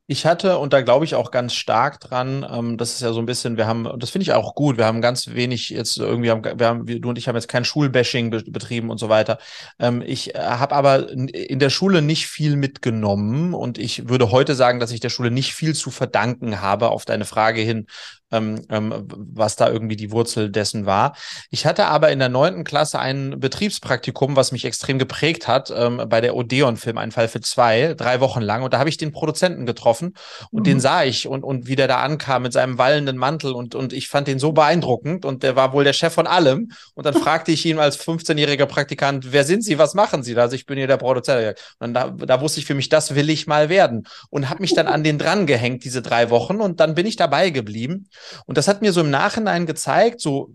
ich 0.10 0.26
hatte, 0.26 0.58
und 0.58 0.72
da 0.72 0.82
glaube 0.82 1.04
ich 1.04 1.16
auch 1.16 1.32
ganz 1.32 1.54
stark 1.54 2.00
dran, 2.00 2.46
ähm, 2.50 2.78
das 2.78 2.94
ist 2.94 3.02
ja 3.02 3.12
so 3.12 3.20
ein 3.20 3.26
bisschen, 3.26 3.58
wir 3.58 3.68
haben, 3.68 3.90
das 4.00 4.10
finde 4.10 4.24
ich 4.24 4.32
auch 4.32 4.56
gut, 4.56 4.78
wir 4.78 4.86
haben 4.86 5.02
ganz 5.02 5.28
wenig 5.28 5.70
jetzt 5.70 5.98
irgendwie, 5.98 6.30
wir 6.30 6.66
haben, 6.66 6.88
wir, 6.88 7.02
du 7.02 7.10
und 7.10 7.18
ich 7.18 7.28
haben 7.28 7.36
jetzt 7.36 7.50
kein 7.50 7.66
Schulbashing 7.66 8.30
be 8.30 8.42
betrieben 8.48 8.90
und 8.90 9.00
so 9.00 9.10
weiter. 9.10 9.38
Ähm, 9.80 10.02
ich 10.06 10.34
äh, 10.34 10.40
habe 10.40 10.76
aber 10.76 11.10
in 11.10 11.60
der 11.60 11.70
Schule 11.70 12.02
nicht 12.02 12.28
viel 12.28 12.56
mitgenommen 12.56 13.54
und 13.54 13.78
ich 13.78 14.08
würde 14.08 14.32
heute 14.32 14.56
sagen, 14.56 14.80
dass 14.80 14.92
ich 14.92 15.02
der 15.02 15.10
Schule 15.10 15.30
nicht 15.30 15.54
viel 15.54 15.76
zu 15.76 15.92
verdanken 15.92 16.62
habe 16.62 16.90
auf 16.90 17.04
deine 17.04 17.26
Frage 17.26 17.60
hin, 17.60 17.88
ähm, 18.32 18.62
ähm, 18.70 19.08
was 19.08 19.56
da 19.56 19.70
irgendwie 19.70 19.96
die 19.96 20.12
Wurzel 20.12 20.50
dessen 20.50 20.86
war. 20.86 21.16
Ich 21.50 21.66
hatte 21.66 21.86
aber 21.86 22.12
in 22.12 22.20
der 22.20 22.30
neunten 22.30 22.64
Klasse 22.64 23.00
ein 23.00 23.40
Betriebspraktikum, 23.40 24.36
was 24.36 24.52
mich 24.52 24.66
extrem 24.66 25.00
geprägt 25.00 25.48
hat, 25.48 25.72
ähm, 25.76 26.04
bei 26.08 26.22
der 26.22 26.36
Odeon-Film, 26.36 26.98
ein 26.98 27.12
Fall 27.12 27.28
für 27.28 27.42
zwei, 27.42 27.94
drei 27.96 28.20
Wochen 28.20 28.42
lang. 28.42 28.64
Und 28.64 28.74
da 28.74 28.80
habe 28.80 28.90
ich 28.90 28.98
den 28.98 29.12
Produzenten 29.12 29.66
getroffen 29.66 30.14
und 30.52 30.62
mhm. 30.62 30.66
den 30.66 30.80
sah 30.80 31.04
ich 31.04 31.28
und, 31.28 31.44
und 31.44 31.68
wie 31.68 31.76
der 31.76 31.88
da 31.88 32.02
ankam 32.02 32.44
mit 32.44 32.54
seinem 32.54 32.78
wallenden 32.78 33.18
Mantel 33.18 33.54
und, 33.54 33.76
und 33.76 33.94
ich 33.94 34.08
fand 34.10 34.28
den 34.28 34.40
so 34.40 34.52
beeindruckend 34.52 35.26
und 35.26 35.44
der 35.44 35.56
war 35.56 35.74
wohl 35.74 35.84
der 35.84 35.94
Chef 35.94 36.14
von 36.14 36.28
allem. 36.28 36.72
Und 36.96 37.06
dann 37.06 37.14
fragte 37.22 37.52
ich 37.52 37.66
ihn 37.66 37.80
als 37.80 38.00
15-jähriger 38.00 38.66
Praktikant, 38.66 39.32
wer 39.32 39.44
sind 39.44 39.64
Sie, 39.64 39.78
was 39.78 39.94
machen 39.94 40.24
Sie 40.24 40.34
da? 40.34 40.42
Also 40.42 40.56
ich 40.56 40.66
bin 40.66 40.78
hier 40.78 40.88
der 40.88 40.98
Produzent. 40.98 41.58
Und 41.80 41.94
da, 41.94 42.10
da 42.10 42.42
wusste 42.42 42.60
ich 42.60 42.66
für 42.66 42.76
mich, 42.76 42.90
das 42.90 43.16
will 43.16 43.30
ich 43.30 43.48
mal 43.48 43.70
werden. 43.70 44.08
Und 44.30 44.50
habe 44.50 44.62
mich 44.62 44.74
dann 44.74 44.88
an 44.88 45.04
den 45.04 45.18
dran 45.18 45.46
gehängt, 45.46 45.84
diese 45.84 46.02
drei 46.02 46.30
Wochen. 46.30 46.62
Und 46.62 46.80
dann 46.80 46.96
bin 46.96 47.06
ich 47.06 47.16
dabei 47.16 47.50
geblieben. 47.50 48.10
Und 48.46 48.58
das 48.58 48.68
hat 48.68 48.82
mir 48.82 48.94
so 48.94 49.02
im 49.02 49.10
Nachhinein 49.10 49.66
gezeigt, 49.66 50.22
so 50.22 50.52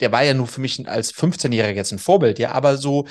der 0.00 0.12
war 0.12 0.22
ja 0.22 0.34
nur 0.34 0.46
für 0.46 0.60
mich 0.60 0.88
als 0.88 1.14
15-Jähriger 1.14 1.76
jetzt 1.76 1.92
ein 1.92 1.98
Vorbild, 1.98 2.38
ja, 2.38 2.52
aber 2.52 2.76
so 2.76 3.06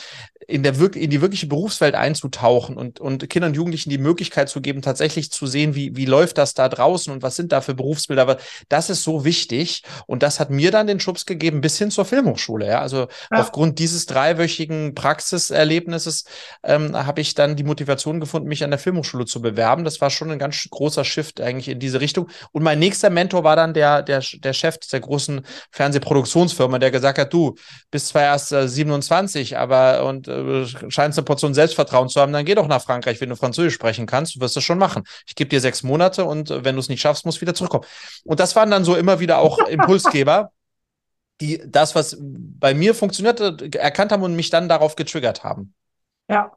in, 0.47 0.63
der 0.63 0.73
in 0.95 1.09
die 1.09 1.21
wirkliche 1.21 1.47
Berufswelt 1.47 1.95
einzutauchen 1.95 2.77
und, 2.77 2.99
und 2.99 3.29
Kindern 3.29 3.51
und 3.51 3.55
Jugendlichen 3.55 3.89
die 3.89 3.97
Möglichkeit 3.97 4.49
zu 4.49 4.61
geben, 4.61 4.81
tatsächlich 4.81 5.31
zu 5.31 5.47
sehen, 5.47 5.75
wie, 5.75 5.95
wie 5.95 6.05
läuft 6.05 6.37
das 6.37 6.53
da 6.53 6.69
draußen 6.69 7.11
und 7.13 7.21
was 7.21 7.35
sind 7.35 7.51
da 7.51 7.61
für 7.61 7.73
Berufsbilder. 7.73 8.21
Aber 8.21 8.37
das 8.69 8.89
ist 8.89 9.03
so 9.03 9.25
wichtig 9.25 9.83
und 10.07 10.23
das 10.23 10.39
hat 10.39 10.49
mir 10.49 10.71
dann 10.71 10.87
den 10.87 10.99
Schubs 10.99 11.25
gegeben 11.25 11.61
bis 11.61 11.77
hin 11.77 11.91
zur 11.91 12.05
Filmhochschule. 12.05 12.67
Ja? 12.67 12.81
Also 12.81 13.01
ja. 13.01 13.07
aufgrund 13.31 13.79
dieses 13.79 14.05
dreiwöchigen 14.05 14.95
Praxiserlebnisses 14.95 16.25
ähm, 16.63 16.95
habe 16.95 17.21
ich 17.21 17.35
dann 17.35 17.55
die 17.55 17.63
Motivation 17.63 18.19
gefunden, 18.19 18.47
mich 18.47 18.63
an 18.63 18.71
der 18.71 18.79
Filmhochschule 18.79 19.25
zu 19.25 19.41
bewerben. 19.41 19.83
Das 19.83 20.01
war 20.01 20.09
schon 20.09 20.31
ein 20.31 20.39
ganz 20.39 20.67
großer 20.69 21.05
Shift 21.05 21.41
eigentlich 21.41 21.69
in 21.69 21.79
diese 21.79 22.01
Richtung. 22.01 22.29
Und 22.51 22.63
mein 22.63 22.79
nächster 22.79 23.09
Mentor 23.09 23.43
war 23.43 23.55
dann 23.55 23.73
der, 23.73 24.01
der, 24.01 24.21
der 24.43 24.53
Chef 24.53 24.77
der 24.77 24.99
großen 24.99 25.41
Fernsehproduktionsfirma, 25.71 26.79
der 26.79 26.91
gesagt 26.91 27.17
hat, 27.17 27.33
du 27.33 27.55
bist 27.91 28.07
zwar 28.07 28.23
erst 28.23 28.51
äh, 28.51 28.67
27, 28.67 29.57
aber 29.57 30.05
und 30.05 30.27
äh, 30.27 30.42
scheinst 30.89 31.17
eine 31.17 31.25
Portion 31.25 31.53
Selbstvertrauen 31.53 32.09
zu 32.09 32.19
haben, 32.21 32.33
dann 32.33 32.45
geh 32.45 32.55
doch 32.55 32.67
nach 32.67 32.81
Frankreich, 32.81 33.19
wenn 33.21 33.29
du 33.29 33.35
Französisch 33.35 33.73
sprechen 33.73 34.05
kannst, 34.05 34.35
du 34.35 34.39
wirst 34.39 34.55
das 34.55 34.63
schon 34.63 34.77
machen. 34.77 35.03
Ich 35.27 35.35
gebe 35.35 35.49
dir 35.49 35.59
sechs 35.59 35.83
Monate 35.83 36.25
und 36.25 36.51
äh, 36.51 36.63
wenn 36.63 36.75
du 36.75 36.79
es 36.79 36.89
nicht 36.89 37.01
schaffst, 37.01 37.25
musst 37.25 37.37
du 37.37 37.41
wieder 37.41 37.53
zurückkommen. 37.53 37.85
Und 38.23 38.39
das 38.39 38.55
waren 38.55 38.71
dann 38.71 38.83
so 38.83 38.95
immer 38.95 39.19
wieder 39.19 39.39
auch 39.39 39.59
Impulsgeber, 39.67 40.51
die 41.41 41.61
das, 41.65 41.95
was 41.95 42.17
bei 42.19 42.73
mir 42.73 42.95
funktionierte, 42.95 43.57
erkannt 43.77 44.11
haben 44.11 44.23
und 44.23 44.35
mich 44.35 44.49
dann 44.49 44.69
darauf 44.69 44.95
getriggert 44.95 45.43
haben. 45.43 45.73
Ja, 46.29 46.51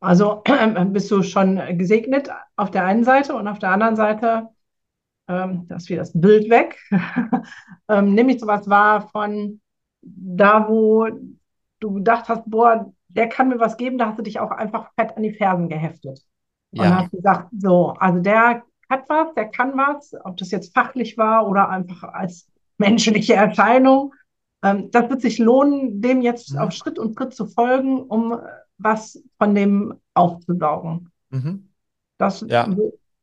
also 0.00 0.42
äh, 0.44 0.84
bist 0.84 1.10
du 1.10 1.22
schon 1.22 1.60
gesegnet 1.78 2.28
auf 2.56 2.70
der 2.70 2.84
einen 2.84 3.04
Seite 3.04 3.34
und 3.34 3.48
auf 3.48 3.58
der 3.58 3.70
anderen 3.70 3.96
Seite, 3.96 4.48
ähm, 5.28 5.66
das 5.68 5.84
ist 5.84 5.88
wieder 5.88 6.00
das 6.00 6.12
Bild 6.14 6.50
weg, 6.50 6.78
ähm, 7.88 8.14
nämlich 8.14 8.40
sowas 8.40 8.68
war 8.68 9.08
von 9.08 9.60
da, 10.02 10.68
wo 10.68 11.08
du 11.80 11.94
gedacht 11.94 12.28
hast, 12.28 12.42
boah, 12.46 12.92
der 13.14 13.28
kann 13.28 13.48
mir 13.48 13.60
was 13.60 13.76
geben, 13.76 13.98
da 13.98 14.08
hast 14.08 14.18
du 14.18 14.22
dich 14.22 14.40
auch 14.40 14.50
einfach 14.50 14.90
fett 14.94 15.16
an 15.16 15.22
die 15.22 15.32
Fersen 15.32 15.68
geheftet. 15.68 16.20
Und 16.72 16.84
ja. 16.84 16.98
hast 16.98 17.12
gesagt, 17.12 17.48
so, 17.58 17.94
also 17.98 18.20
der 18.20 18.62
hat 18.90 19.04
was, 19.08 19.34
der 19.34 19.46
kann 19.46 19.76
was, 19.76 20.14
ob 20.24 20.36
das 20.36 20.50
jetzt 20.50 20.74
fachlich 20.74 21.16
war 21.16 21.48
oder 21.48 21.68
einfach 21.68 22.02
als 22.02 22.48
menschliche 22.78 23.34
Erscheinung. 23.34 24.14
Ähm, 24.62 24.90
das 24.90 25.08
wird 25.08 25.20
sich 25.20 25.38
lohnen, 25.38 26.00
dem 26.00 26.20
jetzt 26.22 26.52
mhm. 26.52 26.58
auf 26.58 26.72
Schritt 26.72 26.98
und 26.98 27.16
Schritt 27.16 27.34
zu 27.34 27.46
folgen, 27.46 28.02
um 28.02 28.36
was 28.78 29.22
von 29.38 29.54
dem 29.54 29.94
aufzusaugen. 30.14 31.10
Mhm. 31.30 31.68
Das, 32.18 32.44
ja. 32.48 32.68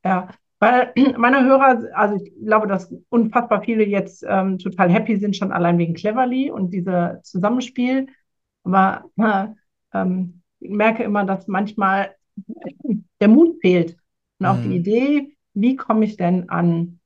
ja. 0.04 0.28
Weil 0.58 0.92
meine 1.18 1.44
Hörer, 1.44 1.88
also 1.94 2.24
ich 2.24 2.32
glaube, 2.44 2.66
dass 2.66 2.94
unfassbar 3.10 3.62
viele 3.62 3.84
jetzt 3.84 4.24
ähm, 4.26 4.58
total 4.58 4.90
happy 4.90 5.16
sind, 5.16 5.36
schon 5.36 5.52
allein 5.52 5.78
wegen 5.78 5.94
Cleverly 5.94 6.50
und 6.50 6.70
diese 6.70 7.20
Zusammenspiel. 7.22 8.06
Aber 8.64 9.04
äh, 9.16 9.48
ähm, 9.92 10.42
ich 10.60 10.70
merke 10.70 11.02
immer, 11.02 11.24
dass 11.24 11.48
manchmal 11.48 12.14
der 13.20 13.28
Mut 13.28 13.56
fehlt 13.60 13.96
und 14.38 14.46
auch 14.46 14.56
mhm. 14.56 14.62
die 14.62 14.76
Idee, 14.76 15.36
wie 15.54 15.76
komme 15.76 16.04
ich 16.04 16.16
denn 16.16 16.48
an 16.48 17.00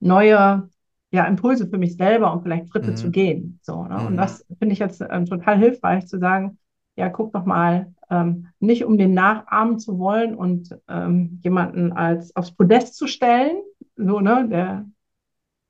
neue 0.00 0.68
ja, 1.12 1.24
Impulse 1.24 1.68
für 1.68 1.78
mich 1.78 1.96
selber 1.96 2.32
und 2.32 2.42
vielleicht 2.42 2.68
Schritte 2.70 2.92
mhm. 2.92 2.96
zu 2.96 3.10
gehen. 3.10 3.58
So, 3.62 3.84
ne? 3.84 3.98
mhm. 3.98 4.06
Und 4.06 4.16
das 4.16 4.46
finde 4.58 4.72
ich 4.72 4.78
jetzt 4.78 5.04
ähm, 5.08 5.26
total 5.26 5.58
hilfreich 5.58 6.06
zu 6.06 6.18
sagen, 6.18 6.58
ja, 6.96 7.08
guck 7.08 7.32
doch 7.32 7.44
mal, 7.44 7.92
ähm, 8.10 8.48
nicht 8.58 8.84
um 8.84 8.98
den 8.98 9.14
nachahmen 9.14 9.78
zu 9.78 9.98
wollen 9.98 10.34
und 10.34 10.76
ähm, 10.88 11.40
jemanden 11.42 11.92
als 11.92 12.34
aufs 12.36 12.52
Podest 12.52 12.96
zu 12.96 13.06
stellen, 13.06 13.62
so, 13.96 14.20
ne, 14.20 14.48
der 14.48 14.86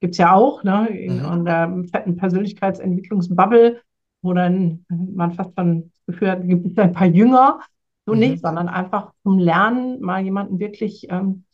gibt 0.00 0.14
es 0.14 0.18
ja 0.18 0.32
auch, 0.32 0.64
ne, 0.64 0.88
in, 0.88 1.18
mhm. 1.18 1.32
in 1.32 1.44
der 1.44 1.84
fetten 1.90 2.16
Persönlichkeitsentwicklungsbubble, 2.16 3.80
wo 4.22 4.32
dann 4.32 4.84
man 4.88 5.32
fast 5.32 5.52
schon 5.56 5.90
das 6.06 6.14
Gefühl 6.14 6.30
hat, 6.30 6.46
gibt 6.46 6.66
es 6.66 6.78
ein 6.78 6.92
paar 6.92 7.06
Jünger, 7.06 7.60
so 8.06 8.12
mhm. 8.12 8.18
nicht, 8.18 8.40
sondern 8.40 8.68
einfach 8.68 9.12
zum 9.22 9.38
Lernen 9.38 10.00
mal 10.00 10.22
jemanden 10.22 10.58
wirklich 10.58 11.06
ähm, 11.10 11.44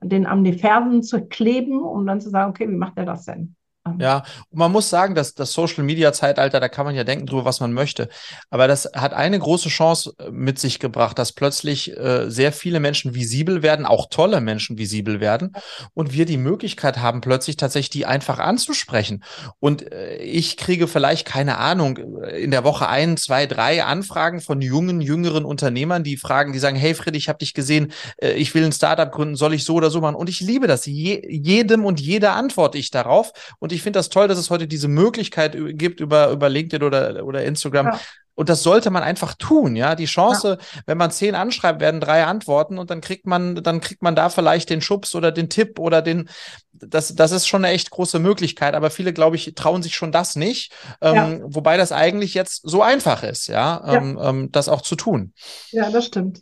den 0.00 0.26
an 0.26 0.44
die 0.44 0.52
Fersen 0.52 1.02
zu 1.02 1.26
kleben, 1.26 1.82
um 1.82 2.06
dann 2.06 2.20
zu 2.20 2.30
sagen, 2.30 2.50
okay, 2.50 2.68
wie 2.68 2.76
macht 2.76 2.96
er 2.96 3.06
das 3.06 3.24
denn? 3.24 3.56
Ja, 3.98 4.18
und 4.50 4.58
man 4.58 4.70
muss 4.70 4.90
sagen, 4.90 5.16
dass 5.16 5.34
das 5.34 5.52
Social 5.52 5.82
Media 5.82 6.12
Zeitalter, 6.12 6.60
da 6.60 6.68
kann 6.68 6.86
man 6.86 6.94
ja 6.94 7.02
denken 7.02 7.26
drüber, 7.26 7.44
was 7.44 7.58
man 7.58 7.72
möchte. 7.72 8.08
Aber 8.48 8.68
das 8.68 8.88
hat 8.94 9.12
eine 9.12 9.36
große 9.36 9.70
Chance 9.70 10.14
äh, 10.20 10.30
mit 10.30 10.60
sich 10.60 10.78
gebracht, 10.78 11.18
dass 11.18 11.32
plötzlich 11.32 11.96
äh, 11.96 12.30
sehr 12.30 12.52
viele 12.52 12.78
Menschen 12.78 13.16
visibel 13.16 13.62
werden, 13.64 13.84
auch 13.84 14.06
tolle 14.08 14.40
Menschen 14.40 14.78
visibel 14.78 15.18
werden 15.18 15.52
und 15.94 16.12
wir 16.12 16.26
die 16.26 16.36
Möglichkeit 16.36 16.98
haben, 16.98 17.20
plötzlich 17.20 17.56
tatsächlich 17.56 17.90
die 17.90 18.06
einfach 18.06 18.38
anzusprechen. 18.38 19.24
Und 19.58 19.90
äh, 19.90 20.16
ich 20.18 20.56
kriege 20.56 20.86
vielleicht 20.86 21.26
keine 21.26 21.58
Ahnung, 21.58 21.96
in 21.96 22.52
der 22.52 22.62
Woche 22.62 22.88
ein, 22.88 23.16
zwei, 23.16 23.46
drei 23.46 23.82
Anfragen 23.82 24.40
von 24.40 24.62
jungen, 24.62 25.00
jüngeren 25.00 25.44
Unternehmern, 25.44 26.04
die 26.04 26.16
fragen, 26.16 26.52
die 26.52 26.60
sagen, 26.60 26.76
hey 26.76 26.94
Friedrich, 26.94 27.24
ich 27.24 27.28
habe 27.28 27.38
dich 27.38 27.52
gesehen, 27.52 27.92
äh, 28.18 28.34
ich 28.34 28.54
will 28.54 28.64
ein 28.64 28.72
Startup 28.72 29.10
gründen, 29.10 29.34
soll 29.34 29.54
ich 29.54 29.64
so 29.64 29.74
oder 29.74 29.90
so 29.90 30.00
machen? 30.00 30.14
Und 30.14 30.28
ich 30.28 30.40
liebe 30.40 30.68
das. 30.68 30.86
Je, 30.86 31.20
jedem 31.28 31.84
und 31.84 32.00
jeder 32.00 32.34
antworte 32.34 32.78
ich 32.78 32.92
darauf. 32.92 33.32
Und 33.58 33.71
ich 33.72 33.82
finde 33.82 33.98
das 33.98 34.08
toll, 34.08 34.28
dass 34.28 34.38
es 34.38 34.50
heute 34.50 34.66
diese 34.66 34.88
Möglichkeit 34.88 35.56
gibt 35.78 36.00
über, 36.00 36.30
über 36.30 36.48
LinkedIn 36.48 36.86
oder, 36.86 37.24
oder 37.24 37.44
Instagram. 37.44 37.86
Ja. 37.86 38.00
Und 38.34 38.48
das 38.48 38.62
sollte 38.62 38.90
man 38.90 39.02
einfach 39.02 39.34
tun, 39.34 39.76
ja. 39.76 39.94
Die 39.94 40.06
Chance, 40.06 40.58
ja. 40.58 40.82
wenn 40.86 40.96
man 40.96 41.10
zehn 41.10 41.34
anschreibt, 41.34 41.80
werden 41.80 42.00
drei 42.00 42.24
antworten 42.24 42.78
und 42.78 42.90
dann 42.90 43.02
kriegt 43.02 43.26
man, 43.26 43.56
dann 43.56 43.80
kriegt 43.80 44.02
man 44.02 44.16
da 44.16 44.30
vielleicht 44.30 44.70
den 44.70 44.80
Schubs 44.80 45.14
oder 45.14 45.32
den 45.32 45.50
Tipp 45.50 45.78
oder 45.78 46.00
den, 46.00 46.30
das, 46.72 47.14
das 47.14 47.32
ist 47.32 47.46
schon 47.46 47.64
eine 47.64 47.74
echt 47.74 47.90
große 47.90 48.18
Möglichkeit. 48.18 48.74
Aber 48.74 48.90
viele, 48.90 49.12
glaube 49.12 49.36
ich, 49.36 49.54
trauen 49.54 49.82
sich 49.82 49.94
schon 49.94 50.12
das 50.12 50.34
nicht. 50.34 50.72
Ähm, 51.02 51.14
ja. 51.14 51.38
Wobei 51.42 51.76
das 51.76 51.92
eigentlich 51.92 52.32
jetzt 52.32 52.62
so 52.64 52.82
einfach 52.82 53.22
ist, 53.22 53.48
ja, 53.48 53.82
ähm, 53.86 54.18
ähm, 54.22 54.50
das 54.50 54.70
auch 54.70 54.80
zu 54.80 54.96
tun. 54.96 55.34
Ja, 55.70 55.90
das 55.90 56.06
stimmt. 56.06 56.40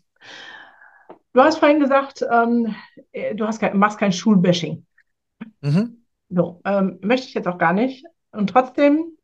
Du 1.32 1.42
hast 1.42 1.58
vorhin 1.58 1.80
gesagt, 1.80 2.24
ähm, 2.30 2.74
du 3.34 3.46
hast 3.46 3.60
kein, 3.60 3.76
machst 3.76 3.98
kein 3.98 4.12
Schulbashing. 4.12 4.84
Mhm. 5.60 5.99
So, 6.30 6.60
ähm, 6.64 6.98
möchte 7.02 7.26
ich 7.26 7.34
jetzt 7.34 7.48
auch 7.48 7.58
gar 7.58 7.72
nicht. 7.72 8.06
Und 8.30 8.50
trotzdem 8.50 9.16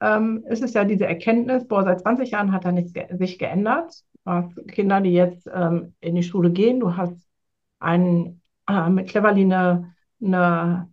ähm, 0.00 0.44
ist 0.48 0.62
es 0.62 0.74
ja 0.74 0.84
diese 0.84 1.06
Erkenntnis, 1.06 1.66
boah, 1.66 1.82
seit 1.84 2.00
20 2.00 2.30
Jahren 2.30 2.52
hat 2.52 2.64
da 2.64 2.72
nichts 2.72 2.92
ge 2.92 3.06
sich 3.16 3.38
geändert. 3.38 4.04
Du 4.24 4.64
Kinder, 4.66 5.00
die 5.00 5.12
jetzt 5.12 5.48
ähm, 5.52 5.94
in 6.00 6.16
die 6.16 6.22
Schule 6.24 6.50
gehen. 6.50 6.80
Du 6.80 6.96
hast 6.96 7.16
einen, 7.78 8.42
äh, 8.68 8.88
mit 8.90 9.08
Cleverly 9.08 9.42
eine, 9.42 9.94
eine, 10.20 10.90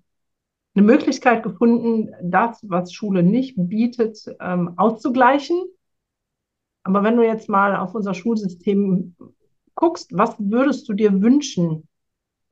eine 0.76 0.86
Möglichkeit 0.86 1.42
gefunden, 1.42 2.12
das, 2.22 2.60
was 2.68 2.94
Schule 2.94 3.24
nicht 3.24 3.56
bietet, 3.58 4.24
ähm, 4.40 4.74
auszugleichen. 4.78 5.64
Aber 6.84 7.04
wenn 7.04 7.16
du 7.16 7.24
jetzt 7.24 7.50
mal 7.50 7.76
auf 7.76 7.96
unser 7.96 8.14
Schulsystem 8.14 9.16
guckst, 9.74 10.16
was 10.16 10.36
würdest 10.40 10.88
du 10.90 10.94
dir 10.94 11.22
wünschen, 11.22 11.88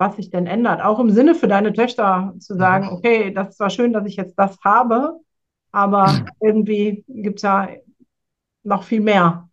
was 0.01 0.15
sich 0.15 0.31
denn 0.31 0.47
ändert. 0.47 0.81
Auch 0.81 0.99
im 0.99 1.11
Sinne 1.11 1.35
für 1.35 1.47
deine 1.47 1.73
Töchter 1.73 2.33
zu 2.39 2.57
sagen, 2.57 2.87
mhm. 2.87 2.93
okay, 2.93 3.31
das 3.31 3.49
ist 3.49 3.57
zwar 3.57 3.69
schön, 3.69 3.93
dass 3.93 4.07
ich 4.07 4.15
jetzt 4.15 4.33
das 4.35 4.57
habe, 4.65 5.19
aber 5.71 6.25
irgendwie 6.41 7.05
gibt 7.07 7.37
es 7.37 7.43
ja 7.43 7.69
noch 8.63 8.81
viel 8.81 8.99
mehr. 8.99 9.47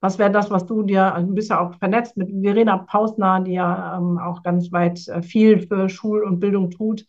Was 0.00 0.20
wäre 0.20 0.30
das, 0.30 0.52
was 0.52 0.66
du 0.66 0.84
dir, 0.84 1.12
also 1.12 1.26
du 1.26 1.34
bist 1.34 1.50
ja 1.50 1.60
auch 1.60 1.74
vernetzt 1.78 2.16
mit 2.16 2.30
Verena 2.30 2.78
Pausner, 2.78 3.40
die 3.40 3.54
ja 3.54 3.98
ähm, 3.98 4.18
auch 4.18 4.44
ganz 4.44 4.70
weit 4.70 5.08
äh, 5.08 5.20
viel 5.20 5.66
für 5.66 5.88
Schul- 5.88 6.22
und 6.22 6.38
Bildung 6.38 6.70
tut. 6.70 7.04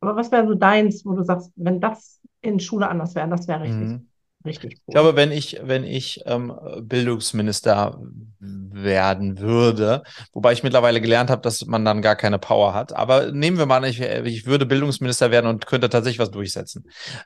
Aber 0.00 0.16
was 0.16 0.32
wäre 0.32 0.48
so 0.48 0.54
deins, 0.54 1.06
wo 1.06 1.12
du 1.12 1.22
sagst, 1.22 1.52
wenn 1.54 1.80
das 1.80 2.20
in 2.40 2.58
Schule 2.58 2.88
anders 2.88 3.14
wäre, 3.14 3.28
das 3.28 3.46
wäre 3.46 3.60
richtig. 3.60 3.88
Mhm. 3.88 4.09
Richtig 4.44 4.72
cool. 4.72 4.82
Ich 4.86 4.92
glaube, 4.94 5.16
wenn 5.16 5.32
ich, 5.32 5.60
wenn 5.62 5.84
ich 5.84 6.22
ähm, 6.26 6.52
Bildungsminister 6.80 8.00
werden 8.38 9.38
würde, 9.38 10.02
wobei 10.32 10.52
ich 10.52 10.62
mittlerweile 10.62 11.00
gelernt 11.00 11.28
habe, 11.28 11.42
dass 11.42 11.66
man 11.66 11.84
dann 11.84 12.00
gar 12.00 12.16
keine 12.16 12.38
Power 12.38 12.72
hat. 12.72 12.96
Aber 12.96 13.32
nehmen 13.32 13.58
wir 13.58 13.66
mal, 13.66 13.84
ich, 13.84 14.00
ich 14.00 14.46
würde 14.46 14.64
Bildungsminister 14.64 15.30
werden 15.30 15.46
und 15.46 15.66
könnte 15.66 15.90
tatsächlich 15.90 16.18
was 16.18 16.30
durchsetzen. 16.30 16.84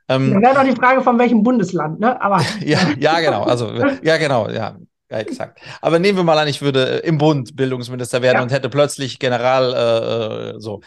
Ähm, 0.09 0.33
dann 0.33 0.43
wäre 0.43 0.55
doch 0.55 0.65
die 0.65 0.75
Frage, 0.75 1.03
von 1.03 1.19
welchem 1.19 1.43
Bundesland, 1.43 2.01
ne? 2.01 2.21
Aber 2.21 2.41
ja, 2.65 2.81
ja, 2.99 3.21
genau. 3.21 3.45
Also 3.45 3.71
ja, 4.03 4.17
genau, 4.17 4.49
ja. 4.49 4.77
Ja, 5.11 5.19
exakt. 5.19 5.61
Aber 5.83 5.99
nehmen 5.99 6.17
wir 6.17 6.25
mal 6.25 6.39
an, 6.39 6.49
ich 6.49 6.63
würde 6.63 6.97
im 7.05 7.19
Bund 7.19 7.55
Bildungsminister 7.55 8.23
werden 8.23 8.39
ja. 8.39 8.43
und 8.43 8.51
hätte 8.51 8.71
plötzlich 8.71 9.19
General 9.19 9.75
äh, 9.75 10.57
äh 10.57 10.61
so. 10.61 10.81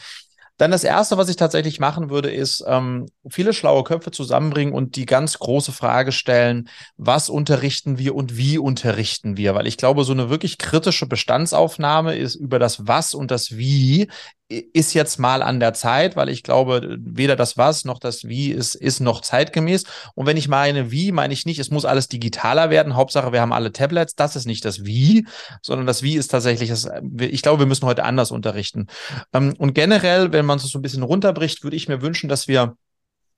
Dann 0.57 0.71
das 0.71 0.83
Erste, 0.83 1.17
was 1.17 1.29
ich 1.29 1.35
tatsächlich 1.35 1.79
machen 1.79 2.09
würde, 2.09 2.31
ist 2.31 2.63
ähm, 2.67 3.05
viele 3.29 3.53
schlaue 3.53 3.83
Köpfe 3.83 4.09
zusammenbringen 4.11 4.73
und 4.73 4.95
die 4.95 5.05
ganz 5.05 5.37
große 5.37 5.71
Frage 5.71 6.11
stellen, 6.11 6.67
was 6.97 7.29
unterrichten 7.29 7.99
wir 7.99 8.15
und 8.15 8.37
wie 8.37 8.57
unterrichten 8.57 9.37
wir? 9.37 9.53
Weil 9.53 9.67
ich 9.67 9.77
glaube, 9.77 10.03
so 10.03 10.13
eine 10.13 10.29
wirklich 10.29 10.57
kritische 10.57 11.05
Bestandsaufnahme 11.05 12.15
ist 12.15 12.35
über 12.35 12.57
das 12.57 12.87
Was 12.87 13.13
und 13.13 13.29
das 13.29 13.55
Wie 13.55 14.07
ist 14.49 14.93
jetzt 14.93 15.19
mal 15.19 15.41
an 15.41 15.59
der 15.59 15.73
Zeit, 15.73 16.15
weil 16.15 16.29
ich 16.29 16.41
glaube, 16.41 16.97
weder 16.99 17.35
das 17.35 17.57
Was 17.57 17.83
noch 17.83 17.99
das 17.99 18.23
Wie 18.25 18.51
ist, 18.51 18.75
ist 18.75 19.01
noch 19.01 19.21
zeitgemäß. 19.21 19.83
Und 20.15 20.25
wenn 20.25 20.37
ich 20.37 20.47
meine 20.47 20.89
Wie, 20.89 21.11
meine 21.11 21.33
ich 21.33 21.45
nicht, 21.45 21.59
es 21.59 21.69
muss 21.69 21.83
alles 21.83 22.07
digitaler 22.07 22.69
werden. 22.69 22.95
Hauptsache, 22.95 23.33
wir 23.33 23.41
haben 23.41 23.51
alle 23.51 23.73
Tablets. 23.73 24.15
Das 24.15 24.37
ist 24.37 24.45
nicht 24.45 24.63
das 24.63 24.85
Wie, 24.85 25.27
sondern 25.61 25.85
das 25.85 26.01
Wie 26.01 26.15
ist 26.15 26.29
tatsächlich, 26.29 26.69
das, 26.69 26.89
ich 27.19 27.41
glaube, 27.41 27.59
wir 27.59 27.65
müssen 27.65 27.85
heute 27.85 28.05
anders 28.05 28.31
unterrichten. 28.31 28.87
Ähm, 29.33 29.53
und 29.57 29.73
generell, 29.73 30.31
wenn 30.31 30.45
man 30.45 30.57
es 30.59 30.63
so 30.63 30.79
ein 30.79 30.81
bisschen 30.81 31.03
runterbricht, 31.03 31.63
würde 31.63 31.75
ich 31.75 31.89
mir 31.89 32.01
wünschen, 32.01 32.29
dass 32.29 32.47
wir 32.47 32.77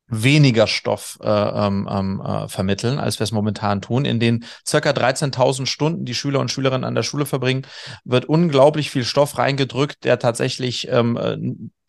weniger 0.09 0.67
Stoff 0.67 1.17
äh, 1.21 1.27
ähm, 1.29 1.87
ähm, 1.89 2.21
äh, 2.21 2.47
vermitteln, 2.47 2.99
als 2.99 3.19
wir 3.19 3.23
es 3.23 3.31
momentan 3.31 3.81
tun. 3.81 4.05
In 4.05 4.19
den 4.19 4.45
circa 4.67 4.91
13.000 4.91 5.65
Stunden, 5.65 6.05
die 6.05 6.15
Schüler 6.15 6.39
und 6.39 6.51
Schülerinnen 6.51 6.83
an 6.83 6.95
der 6.95 7.03
Schule 7.03 7.25
verbringen, 7.25 7.65
wird 8.03 8.25
unglaublich 8.25 8.89
viel 8.89 9.03
Stoff 9.03 9.37
reingedrückt, 9.37 10.03
der 10.03 10.19
tatsächlich 10.19 10.87
ähm, 10.89 11.17
äh, 11.17 11.37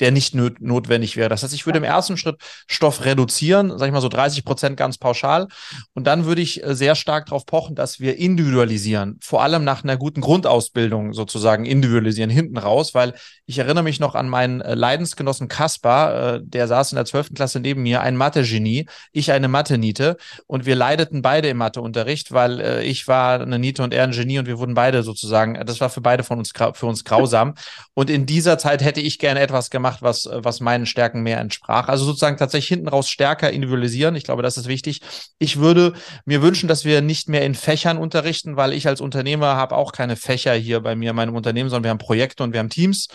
der 0.01 0.11
nicht 0.11 0.35
notwendig 0.35 1.17
wäre. 1.17 1.29
Das 1.29 1.43
heißt, 1.43 1.55
ich 1.55 1.67
würde 1.67 1.79
im 1.79 1.85
ersten 1.85 2.17
Schritt 2.17 2.37
Stoff 2.67 3.05
reduzieren, 3.05 3.71
sage 3.71 3.87
ich 3.87 3.93
mal 3.93 4.01
so 4.01 4.09
30 4.09 4.45
Prozent 4.45 4.77
ganz 4.77 4.99
pauschal. 4.99 5.49
Und 5.95 6.07
dann 6.07 6.25
würde 6.25 6.41
ich 6.41 6.65
äh, 6.65 6.75
sehr 6.75 6.95
stark 6.95 7.27
darauf 7.27 7.47
pochen, 7.47 7.75
dass 7.75 8.01
wir 8.01 8.19
individualisieren, 8.19 9.19
vor 9.23 9.43
allem 9.43 9.65
nach 9.65 9.85
einer 9.85 9.97
guten 9.97 10.21
Grundausbildung 10.21 11.13
sozusagen 11.13 11.67
individualisieren, 11.67 12.31
hinten 12.31 12.57
raus, 12.57 12.95
weil 12.95 13.15
ich 13.47 13.59
erinnere 13.59 13.85
mich 13.85 14.01
noch 14.01 14.15
an 14.15 14.29
meinen 14.29 14.61
äh, 14.61 14.75
Leidensgenossen 14.75 15.49
Kaspar, 15.49 16.35
äh, 16.35 16.41
der 16.43 16.67
saß 16.67 16.93
in 16.93 16.97
der 16.97 17.05
12. 17.05 17.35
Klasse 17.35 17.61
neben 17.61 17.83
mir, 17.83 18.01
ein 18.01 18.17
Mathe-Genie, 18.17 18.87
ich 19.13 19.33
eine 19.33 19.49
Mathe-Niete 19.49 20.17
und 20.47 20.67
wir 20.67 20.77
leideten 20.77 21.23
beide 21.23 21.49
im 21.49 21.59
Matheunterricht, 21.59 22.33
weil 22.33 22.81
ich 22.83 23.07
war 23.07 23.41
eine 23.41 23.59
Niete 23.59 23.83
und 23.83 23.93
er 23.93 24.05
ein 24.05 24.13
Genie 24.13 24.39
und 24.39 24.47
wir 24.47 24.59
wurden 24.59 24.75
beide 24.75 25.03
sozusagen, 25.03 25.55
das 25.67 25.81
war 25.81 25.91
für 25.91 26.01
beide 26.01 26.23
von 26.23 26.39
uns, 26.39 26.53
für 26.75 26.87
uns 26.87 27.05
grausam. 27.05 27.55
Und 27.95 28.11
in 28.11 28.27
dieser 28.27 28.59
Zeit 28.59 28.83
hätte 28.83 29.01
ich 29.01 29.19
gerne 29.19 29.41
etwas 29.41 29.71
gemacht, 29.71 29.90
gemacht, 29.91 30.03
was, 30.03 30.29
was 30.33 30.61
meinen 30.61 30.87
Stärken 30.87 31.23
mehr 31.23 31.39
entsprach. 31.39 31.89
Also 31.89 32.05
sozusagen 32.05 32.37
tatsächlich 32.37 32.69
hinten 32.69 32.89
raus 32.89 33.09
stärker 33.09 33.51
individualisieren. 33.51 34.17
Ich 34.17 34.25
glaube, 34.25 34.43
das 34.43 34.57
ist 34.57 34.69
wichtig. 34.69 35.01
Ich 35.39 35.59
würde 35.59 35.95
mir 36.25 36.43
wünschen, 36.43 36.69
dass 36.69 36.85
wir 36.85 37.01
nicht 37.03 37.29
mehr 37.29 37.45
in 37.45 37.55
Fächern 37.55 37.99
unterrichten, 37.99 38.57
weil 38.57 38.73
ich 38.73 38.87
als 38.87 39.01
Unternehmer 39.01 39.57
habe 39.57 39.77
auch 39.77 39.93
keine 39.93 40.17
Fächer 40.17 40.55
hier 40.55 40.81
bei 40.81 40.95
mir 40.95 41.11
in 41.11 41.17
meinem 41.17 41.35
Unternehmen, 41.35 41.71
sondern 41.71 41.85
wir 41.85 41.91
haben 41.91 41.99
Projekte 41.99 42.43
und 42.43 42.53
wir 42.53 42.61
haben 42.61 42.71
Teams. 42.71 43.09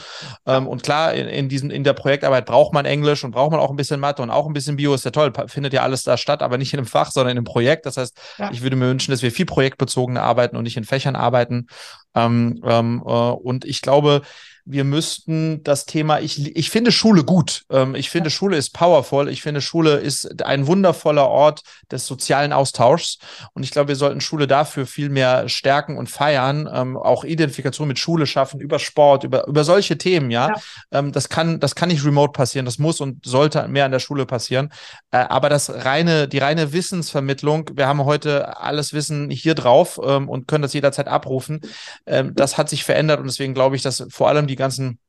Ähm, 0.45 0.67
und 0.67 0.83
klar, 0.83 1.13
in, 1.13 1.27
in, 1.27 1.49
diesen, 1.49 1.71
in 1.71 1.83
der 1.83 1.93
Projektarbeit 1.93 2.45
braucht 2.45 2.73
man 2.73 2.85
Englisch 2.85 3.23
und 3.23 3.31
braucht 3.31 3.51
man 3.51 3.59
auch 3.59 3.69
ein 3.69 3.77
bisschen 3.77 3.99
Mathe 3.99 4.21
und 4.21 4.29
auch 4.29 4.47
ein 4.47 4.53
bisschen 4.53 4.75
Bio. 4.75 4.93
Ist 4.93 5.05
ja 5.05 5.11
toll, 5.11 5.31
findet 5.47 5.73
ja 5.73 5.81
alles 5.81 6.03
da 6.03 6.17
statt, 6.17 6.41
aber 6.41 6.57
nicht 6.57 6.73
in 6.73 6.79
einem 6.79 6.87
Fach, 6.87 7.11
sondern 7.11 7.31
in 7.31 7.37
einem 7.37 7.45
Projekt. 7.45 7.85
Das 7.85 7.97
heißt, 7.97 8.17
ja. 8.37 8.51
ich 8.51 8.61
würde 8.61 8.75
mir 8.75 8.87
wünschen, 8.87 9.11
dass 9.11 9.21
wir 9.21 9.31
viel 9.31 9.45
projektbezogen 9.45 10.17
arbeiten 10.17 10.57
und 10.57 10.63
nicht 10.63 10.77
in 10.77 10.83
Fächern 10.83 11.15
arbeiten. 11.15 11.67
Ähm, 12.13 12.61
ähm, 12.65 13.03
äh, 13.05 13.09
und 13.09 13.65
ich 13.65 13.81
glaube, 13.81 14.21
wir 14.65 14.83
müssten 14.83 15.63
das 15.63 15.85
Thema, 15.85 16.19
ich, 16.19 16.55
ich 16.55 16.71
finde 16.71 16.91
Schule 16.91 17.23
gut. 17.23 17.63
Ähm, 17.69 17.93
ich 17.93 18.09
finde 18.09 18.31
Schule 18.31 18.57
ist 18.57 18.71
powerful. 18.73 19.29
Ich 19.29 19.43
finde 19.43 19.61
Schule 19.61 19.97
ist 19.97 20.43
ein 20.43 20.65
wundervoller 20.65 21.27
Ort 21.27 21.61
des 21.91 22.07
sozialen 22.07 22.51
Austauschs. 22.51 23.19
Und 23.53 23.63
ich 23.63 23.69
glaube, 23.69 23.89
wir 23.89 23.95
sollten 23.95 24.21
Schule 24.21 24.47
dafür 24.47 24.87
viel 24.87 25.09
mehr 25.09 25.47
stärken 25.49 25.97
und 25.97 26.09
feiern, 26.09 26.67
ähm, 26.71 26.97
auch 26.97 27.23
Identifikation 27.23 27.87
mit 27.87 27.99
Schule 27.99 28.25
schaffen, 28.25 28.59
über 28.59 28.79
Sport, 28.79 29.23
über, 29.23 29.47
über 29.47 29.63
solche 29.63 29.99
Themen, 29.99 30.31
ja. 30.31 30.49
ja. 30.49 30.55
Ähm, 30.91 31.11
das 31.11 31.29
kann, 31.29 31.59
das 31.59 31.75
kann 31.75 31.89
nicht 31.89 32.03
remote 32.03 32.33
passieren. 32.33 32.65
Das 32.65 32.79
muss 32.79 32.99
und 32.99 33.23
sollte 33.23 33.67
mehr 33.67 33.85
an 33.85 33.91
der 33.91 33.99
Schule 33.99 34.25
passieren. 34.25 34.73
Äh, 35.11 35.17
aber 35.17 35.49
das 35.49 35.69
reine, 35.85 36.27
die 36.27 36.39
reine 36.39 36.73
Wissensvermittlung, 36.73 37.69
wir 37.75 37.87
haben 37.87 38.03
heute 38.03 38.57
alles 38.57 38.93
Wissen 38.93 39.29
hier 39.29 39.53
drauf 39.53 39.97
und 39.97 40.47
können 40.47 40.61
das 40.61 40.73
jederzeit 40.73 41.07
abrufen. 41.07 41.61
Das 42.05 42.57
hat 42.57 42.69
sich 42.69 42.83
verändert 42.83 43.19
und 43.19 43.27
deswegen 43.27 43.53
glaube 43.53 43.75
ich, 43.75 43.81
dass 43.81 44.05
vor 44.09 44.29
allem 44.29 44.47
die 44.47 44.54
die 44.55 44.61
ganzen 44.61 44.99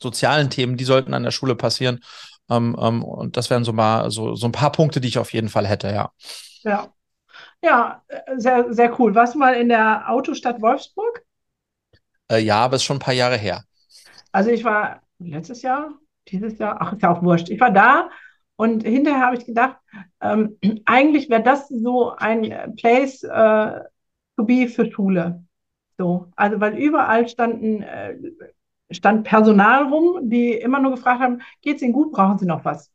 sozialen 0.00 0.48
Themen, 0.48 0.76
die 0.78 0.84
sollten 0.84 1.12
an 1.12 1.24
der 1.24 1.30
Schule 1.30 1.54
passieren. 1.54 2.00
Ähm, 2.48 2.74
ähm, 2.80 3.04
und 3.04 3.36
das 3.36 3.50
wären 3.50 3.64
so 3.64 3.74
mal 3.74 4.10
so, 4.10 4.34
so 4.34 4.46
ein 4.46 4.52
paar 4.52 4.72
Punkte, 4.72 5.00
die 5.00 5.08
ich 5.08 5.18
auf 5.18 5.32
jeden 5.34 5.50
Fall 5.50 5.66
hätte, 5.66 5.88
ja. 5.88 6.10
Ja. 6.62 6.88
Ja, 7.62 8.02
sehr, 8.36 8.72
sehr 8.72 8.98
cool. 8.98 9.14
Warst 9.14 9.34
du 9.34 9.38
mal 9.38 9.54
in 9.54 9.68
der 9.68 10.08
Autostadt 10.10 10.62
Wolfsburg? 10.62 11.22
Äh, 12.30 12.38
ja, 12.38 12.56
aber 12.56 12.76
ist 12.76 12.84
schon 12.84 12.96
ein 12.96 13.00
paar 13.00 13.14
Jahre 13.14 13.36
her. 13.36 13.64
Also 14.32 14.50
ich 14.50 14.64
war 14.64 15.02
letztes 15.18 15.62
Jahr, 15.62 15.90
dieses 16.28 16.58
Jahr, 16.58 16.78
ach, 16.80 16.92
ist 16.92 17.02
ja 17.02 17.10
auch 17.12 17.22
wurscht. 17.22 17.50
Ich 17.50 17.60
war 17.60 17.70
da 17.70 18.08
und 18.56 18.84
hinterher 18.84 19.26
habe 19.26 19.36
ich 19.36 19.44
gedacht, 19.44 19.76
ähm, 20.20 20.56
eigentlich 20.86 21.28
wäre 21.28 21.42
das 21.42 21.68
so 21.68 22.14
ein 22.16 22.74
Place 22.76 23.22
äh, 23.24 23.80
to 24.36 24.44
be 24.44 24.68
für 24.68 24.90
Schule. 24.90 25.44
So, 25.98 26.30
also 26.36 26.60
weil 26.60 26.78
überall 26.78 27.28
standen 27.28 27.82
äh, 27.82 28.16
stand 28.90 29.24
Personal 29.24 29.84
rum, 29.84 30.28
die 30.28 30.52
immer 30.52 30.80
nur 30.80 30.92
gefragt 30.92 31.20
haben, 31.20 31.42
geht's 31.62 31.82
Ihnen 31.82 31.92
gut, 31.92 32.12
brauchen 32.12 32.38
Sie 32.38 32.46
noch 32.46 32.64
was? 32.64 32.90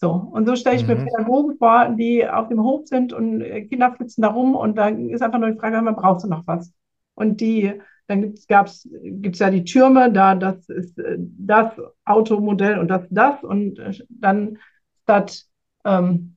So, 0.00 0.12
und 0.12 0.46
so 0.46 0.54
stelle 0.54 0.76
ich 0.76 0.82
mhm. 0.82 0.88
mir 0.88 1.04
Pädagogen 1.04 1.58
vor, 1.58 1.88
die 1.88 2.26
auf 2.28 2.48
dem 2.48 2.62
Hof 2.62 2.86
sind 2.86 3.12
und 3.12 3.40
äh, 3.40 3.62
Kinder 3.62 3.92
flitzen 3.92 4.22
da 4.22 4.28
rum 4.28 4.54
und 4.54 4.76
da 4.76 4.88
ist 4.88 5.22
einfach 5.22 5.40
nur 5.40 5.50
die 5.50 5.58
Frage, 5.58 5.82
man 5.82 5.96
braucht 5.96 6.20
sie 6.20 6.28
noch 6.28 6.46
was? 6.46 6.72
Und 7.14 7.40
die, 7.40 7.80
dann 8.06 8.22
gibt's, 8.22 8.46
gab's, 8.46 8.88
gibt's 9.02 9.40
ja 9.40 9.50
die 9.50 9.64
Türme, 9.64 10.12
da, 10.12 10.36
das 10.36 10.68
ist 10.68 10.98
äh, 11.00 11.16
das 11.18 11.72
Automodell 12.04 12.78
und 12.78 12.86
das, 12.88 13.02
das 13.10 13.42
und 13.42 13.80
äh, 13.80 13.92
dann 14.08 14.58
statt, 15.02 15.46
ähm, 15.84 16.36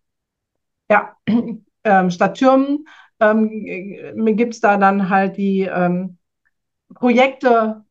ja, 0.90 1.16
ähm, 1.84 2.10
statt 2.10 2.38
Türmen 2.40 2.86
ähm, 3.20 4.36
gibt's 4.38 4.60
da 4.60 4.78
dann 4.78 5.10
halt 5.10 5.38
die 5.38 5.70
ähm, 5.72 6.18
Projekte 6.96 7.84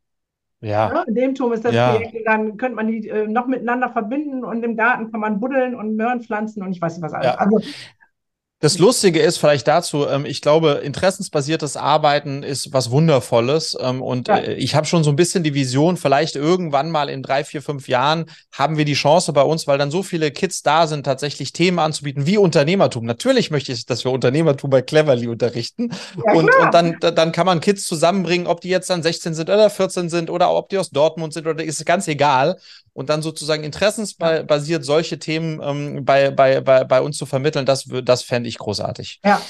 ja. 0.60 0.92
ja. 0.92 1.02
in 1.02 1.14
dem 1.14 1.34
Turm 1.34 1.52
ist 1.52 1.64
das 1.64 1.74
ja. 1.74 1.92
Projekt, 1.92 2.26
dann 2.26 2.56
könnte 2.56 2.76
man 2.76 2.86
die 2.88 3.08
äh, 3.08 3.26
noch 3.26 3.46
miteinander 3.46 3.90
verbinden 3.90 4.44
und 4.44 4.62
im 4.62 4.76
Garten 4.76 5.10
kann 5.10 5.20
man 5.20 5.40
buddeln 5.40 5.74
und 5.74 5.96
Möhren 5.96 6.20
pflanzen 6.20 6.62
und 6.62 6.72
ich 6.72 6.80
weiß 6.80 6.96
nicht 6.96 7.02
was 7.02 7.14
alles. 7.14 7.26
Ja. 7.26 7.34
Also 7.34 7.60
das 8.60 8.78
Lustige 8.78 9.20
ist 9.20 9.38
vielleicht 9.38 9.66
dazu, 9.66 10.06
ähm, 10.06 10.26
ich 10.26 10.42
glaube, 10.42 10.82
interessensbasiertes 10.84 11.78
Arbeiten 11.78 12.42
ist 12.42 12.74
was 12.74 12.90
Wundervolles. 12.90 13.74
Ähm, 13.80 14.02
und 14.02 14.28
ja. 14.28 14.36
äh, 14.36 14.52
ich 14.52 14.74
habe 14.74 14.86
schon 14.86 15.02
so 15.02 15.08
ein 15.08 15.16
bisschen 15.16 15.42
die 15.42 15.54
Vision, 15.54 15.96
vielleicht 15.96 16.36
irgendwann 16.36 16.90
mal 16.90 17.08
in 17.08 17.22
drei, 17.22 17.42
vier, 17.42 17.62
fünf 17.62 17.88
Jahren 17.88 18.26
haben 18.52 18.76
wir 18.76 18.84
die 18.84 18.92
Chance 18.92 19.32
bei 19.32 19.42
uns, 19.42 19.66
weil 19.66 19.78
dann 19.78 19.90
so 19.90 20.02
viele 20.02 20.30
Kids 20.30 20.62
da 20.62 20.86
sind, 20.86 21.04
tatsächlich 21.04 21.54
Themen 21.54 21.78
anzubieten 21.78 22.26
wie 22.26 22.36
Unternehmertum. 22.36 23.06
Natürlich 23.06 23.50
möchte 23.50 23.72
ich, 23.72 23.86
dass 23.86 24.04
wir 24.04 24.12
Unternehmertum 24.12 24.68
bei 24.68 24.82
Cleverly 24.82 25.28
unterrichten. 25.28 25.90
Ja, 26.26 26.34
und, 26.34 26.50
und 26.54 26.74
dann, 26.74 26.96
dann 27.00 27.32
kann 27.32 27.46
man 27.46 27.60
Kids 27.60 27.84
zusammenbringen, 27.84 28.46
ob 28.46 28.60
die 28.60 28.68
jetzt 28.68 28.90
dann 28.90 29.02
16 29.02 29.32
sind 29.32 29.48
oder 29.48 29.70
14 29.70 30.10
sind 30.10 30.28
oder 30.28 30.54
ob 30.54 30.68
die 30.68 30.76
aus 30.76 30.90
Dortmund 30.90 31.32
sind 31.32 31.46
oder 31.46 31.64
ist 31.64 31.86
ganz 31.86 32.08
egal 32.08 32.58
und 32.92 33.08
dann 33.08 33.22
sozusagen 33.22 33.64
interessensbasiert 33.64 34.84
solche 34.84 35.18
Themen 35.18 35.60
ähm, 35.62 36.04
bei, 36.04 36.30
bei, 36.30 36.60
bei, 36.60 36.84
bei 36.84 37.00
uns 37.00 37.16
zu 37.16 37.26
vermitteln, 37.26 37.64
das, 37.64 37.88
das 38.04 38.22
fände 38.22 38.48
ich 38.48 38.49
großartig. 38.58 39.20
Ja, 39.24 39.40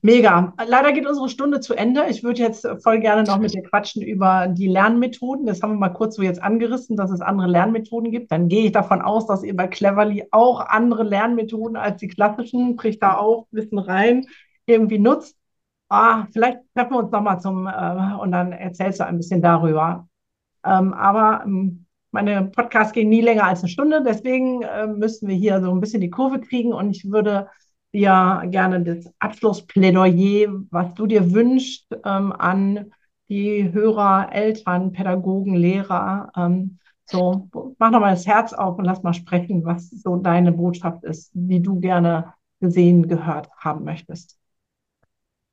Mega. 0.00 0.54
Leider 0.66 0.92
geht 0.92 1.06
unsere 1.06 1.28
Stunde 1.28 1.60
zu 1.60 1.74
Ende. 1.74 2.06
Ich 2.08 2.24
würde 2.24 2.40
jetzt 2.40 2.66
voll 2.82 3.00
gerne 3.00 3.24
noch 3.24 3.38
mit 3.38 3.52
dir 3.52 3.62
quatschen 3.62 4.02
über 4.02 4.46
die 4.48 4.68
Lernmethoden. 4.68 5.44
Das 5.44 5.62
haben 5.62 5.72
wir 5.72 5.78
mal 5.78 5.88
kurz 5.90 6.16
so 6.16 6.22
jetzt 6.22 6.42
angerissen, 6.42 6.96
dass 6.96 7.10
es 7.10 7.20
andere 7.20 7.48
Lernmethoden 7.48 8.10
gibt. 8.10 8.32
Dann 8.32 8.48
gehe 8.48 8.64
ich 8.64 8.72
davon 8.72 9.02
aus, 9.02 9.26
dass 9.26 9.42
ihr 9.42 9.54
bei 9.54 9.66
Cleverly 9.66 10.28
auch 10.30 10.60
andere 10.60 11.02
Lernmethoden 11.02 11.76
als 11.76 11.98
die 11.98 12.08
klassischen, 12.08 12.76
bricht 12.76 13.02
da 13.02 13.16
auch 13.18 13.46
Wissen 13.50 13.78
rein, 13.78 14.26
irgendwie 14.66 14.98
nutzt. 14.98 15.36
Ah, 15.88 16.26
vielleicht 16.32 16.58
treffen 16.74 16.92
wir 16.92 17.00
uns 17.00 17.12
nochmal 17.12 17.40
zum 17.40 17.66
äh, 17.66 18.14
und 18.18 18.32
dann 18.32 18.52
erzählst 18.52 19.00
du 19.00 19.04
ein 19.04 19.18
bisschen 19.18 19.42
darüber. 19.42 20.08
Ähm, 20.64 20.94
aber 20.94 21.42
ähm, 21.44 21.84
meine 22.12 22.44
Podcasts 22.44 22.92
gehen 22.92 23.08
nie 23.08 23.20
länger 23.20 23.44
als 23.44 23.60
eine 23.60 23.68
Stunde, 23.68 24.02
deswegen 24.02 24.62
äh, 24.62 24.86
müssen 24.86 25.28
wir 25.28 25.34
hier 25.34 25.60
so 25.60 25.70
ein 25.70 25.80
bisschen 25.80 26.00
die 26.00 26.10
Kurve 26.10 26.40
kriegen 26.40 26.72
und 26.72 26.90
ich 26.90 27.10
würde 27.10 27.48
dir 27.92 28.42
gerne 28.50 28.82
das 28.82 29.12
Abschlussplädoyer, 29.18 30.48
was 30.70 30.94
du 30.94 31.06
dir 31.06 31.32
wünschst, 31.32 31.86
ähm, 32.04 32.32
an 32.32 32.90
die 33.28 33.72
Hörer, 33.72 34.30
Eltern, 34.32 34.92
Pädagogen, 34.92 35.54
Lehrer. 35.54 36.30
Ähm, 36.36 36.78
so, 37.04 37.48
mach 37.78 37.90
doch 37.92 38.00
mal 38.00 38.10
das 38.10 38.26
Herz 38.26 38.52
auf 38.52 38.78
und 38.78 38.84
lass 38.84 39.02
mal 39.02 39.14
sprechen, 39.14 39.64
was 39.64 39.90
so 39.90 40.16
deine 40.16 40.52
Botschaft 40.52 41.04
ist, 41.04 41.30
wie 41.34 41.60
du 41.60 41.80
gerne 41.80 42.34
gesehen, 42.60 43.08
gehört 43.08 43.50
haben 43.58 43.84
möchtest. 43.84 44.38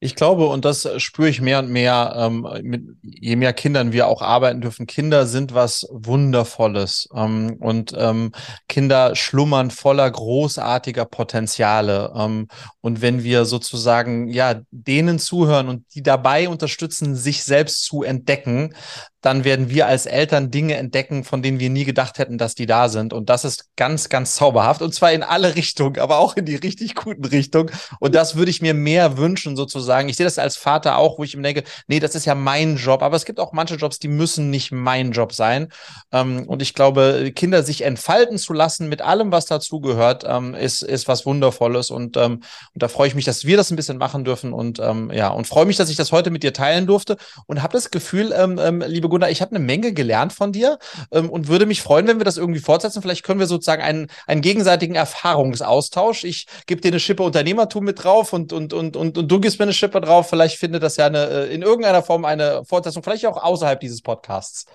Ich 0.02 0.16
glaube, 0.16 0.48
und 0.48 0.64
das 0.64 0.88
spüre 1.02 1.28
ich 1.28 1.42
mehr 1.42 1.60
und 1.60 1.70
mehr, 1.70 2.14
ähm, 2.16 2.48
mit, 2.62 2.84
je 3.04 3.36
mehr 3.36 3.52
Kindern 3.52 3.92
wir 3.92 4.08
auch 4.08 4.22
arbeiten 4.22 4.62
dürfen. 4.62 4.88
Kinder 4.88 5.28
sind 5.28 5.54
was 5.54 5.86
Wundervolles 5.92 7.10
ähm, 7.14 7.58
und 7.60 7.94
ähm, 7.98 8.32
Kinder 8.70 9.18
schlummern 9.18 9.72
voller 9.72 10.10
großartiger 10.10 11.04
Potenziale. 11.04 12.14
Ähm, 12.16 12.48
und 12.80 13.02
wenn 13.02 13.24
wir 13.24 13.44
sozusagen 13.44 14.30
ja 14.30 14.62
denen 14.72 15.20
zuhören 15.20 15.68
und 15.68 15.84
die 15.94 16.04
dabei 16.04 16.48
unterstützen, 16.48 17.16
sich 17.16 17.44
selbst 17.44 17.84
zu 17.84 18.02
entdecken, 18.04 18.74
dann 19.22 19.44
werden 19.44 19.70
wir 19.70 19.88
als 19.88 20.06
Eltern 20.06 20.50
Dinge 20.50 20.78
entdecken, 20.78 21.24
von 21.24 21.42
denen 21.42 21.60
wir 21.60 21.70
nie 21.70 21.84
gedacht 21.84 22.20
hätten, 22.20 22.38
dass 22.38 22.56
die 22.56 22.66
da 22.66 22.88
sind. 22.88 23.12
Und 23.12 23.30
das 23.30 23.44
ist 23.44 23.70
ganz, 23.76 24.08
ganz 24.08 24.36
zauberhaft. 24.36 24.82
Und 24.82 24.94
zwar 24.94 25.12
in 25.12 25.24
alle 25.24 25.56
Richtungen, 25.56 26.00
aber 26.00 26.20
auch 26.20 26.38
in 26.38 26.46
die 26.46 26.56
richtig 26.56 26.96
guten 26.96 27.26
Richtungen. 27.26 27.72
Und 28.00 28.16
das 28.16 28.36
würde 28.36 28.52
ich 28.52 28.62
mir 28.62 28.74
mehr 28.74 29.18
wünschen, 29.18 29.58
sozusagen. 29.58 30.08
Ich 30.08 30.16
sehe 30.16 30.26
das 30.26 30.40
als 30.40 30.56
Vater 30.56 30.98
auch, 30.98 31.20
wo 31.20 31.24
ich 31.24 31.36
mir 31.36 31.44
denke, 31.44 31.64
nee, 31.88 32.00
das 32.00 32.16
ist 32.16 32.26
ja 32.26 32.36
mein 32.36 32.78
Job. 32.78 33.02
Aber 33.04 33.16
es 33.16 33.26
gibt 33.26 33.40
auch 33.40 33.52
manche 33.52 33.76
Jobs, 33.76 34.00
die 34.00 34.08
müssen 34.08 34.50
nicht 34.50 34.72
mein 34.72 35.12
Job 35.12 35.34
sein. 35.34 35.70
Ähm, 36.12 36.48
und 36.48 36.62
ich 36.62 36.74
glaube, 36.74 37.32
Kinder 37.36 37.64
sich 37.64 37.84
entfalten 37.84 38.38
zu 38.38 38.54
lassen 38.54 38.88
mit 38.88 39.02
allem, 39.02 39.32
was 39.32 39.46
dazugehört, 39.46 40.24
ähm, 40.26 40.54
ist, 40.54 40.82
ist 40.82 41.08
was 41.08 41.26
Wundervolles. 41.26 41.92
Und, 41.92 42.16
ähm, 42.16 42.36
und 42.74 42.84
da 42.84 42.88
freue 42.88 43.10
ich 43.10 43.16
mich, 43.16 43.26
dass 43.26 43.44
wir 43.44 43.58
das 43.58 43.70
ein 43.70 43.76
bisschen 43.76 43.98
machen 43.98 44.24
dürfen. 44.24 44.54
Und 44.54 44.80
ja, 44.80 45.30
und 45.30 45.48
freue 45.48 45.66
mich, 45.66 45.78
dass 45.78 45.90
ich 45.90 45.96
das 45.96 46.12
heute 46.12 46.32
mit 46.32 46.44
dir 46.44 46.54
teilen 46.54 46.88
durfte. 46.88 47.18
Und 47.48 47.62
habe 47.62 47.74
das 47.74 47.92
Gefühl, 47.92 48.34
ähm, 48.36 48.82
Gunnar, 49.10 49.30
ich 49.30 49.42
habe 49.42 49.56
eine 49.56 49.64
Menge 49.64 49.94
gelernt 49.94 50.34
von 50.34 50.52
dir 50.52 50.80
ähm, 51.12 51.30
und 51.30 51.48
würde 51.48 51.66
mich 51.66 51.82
freuen, 51.82 52.08
wenn 52.08 52.20
wir 52.20 52.26
das 52.26 52.38
irgendwie 52.38 52.60
fortsetzen. 52.60 53.02
Vielleicht 53.02 53.24
können 53.24 53.40
wir 53.40 53.48
sozusagen 53.48 53.82
einen, 53.82 54.08
einen 54.28 54.42
gegenseitigen 54.42 54.96
Erfahrungsaustausch. 54.96 56.24
Ich 56.24 56.48
gebe 56.68 56.82
dir 56.82 56.90
eine 56.90 57.00
Schippe 57.00 57.24
Unternehmertum 57.24 57.84
mit 57.84 58.04
drauf 58.04 58.34
und, 58.34 58.54
und, 58.54 58.74
und, 58.74 58.96
und, 58.96 59.18
und 59.18 59.32
du 59.32 59.40
gibst 59.40 59.60
mir 59.60 59.64
eine 59.64 59.74
Schippe 59.74 60.02
drauf. 60.02 60.30
Vielleicht 60.30 60.58
findet 60.58 60.84
das 60.84 60.98
ja 60.98 61.08
eine, 61.08 61.26
äh, 61.26 61.54
in 61.54 61.62
irgendeiner 61.62 62.04
Form 62.04 62.26
eine 62.26 62.64
Fortsetzung, 62.66 63.04
vielleicht 63.04 63.26
auch 63.26 63.42
außerhalb 63.42 63.80
dieses 63.80 64.02
Podcasts. 64.02 64.66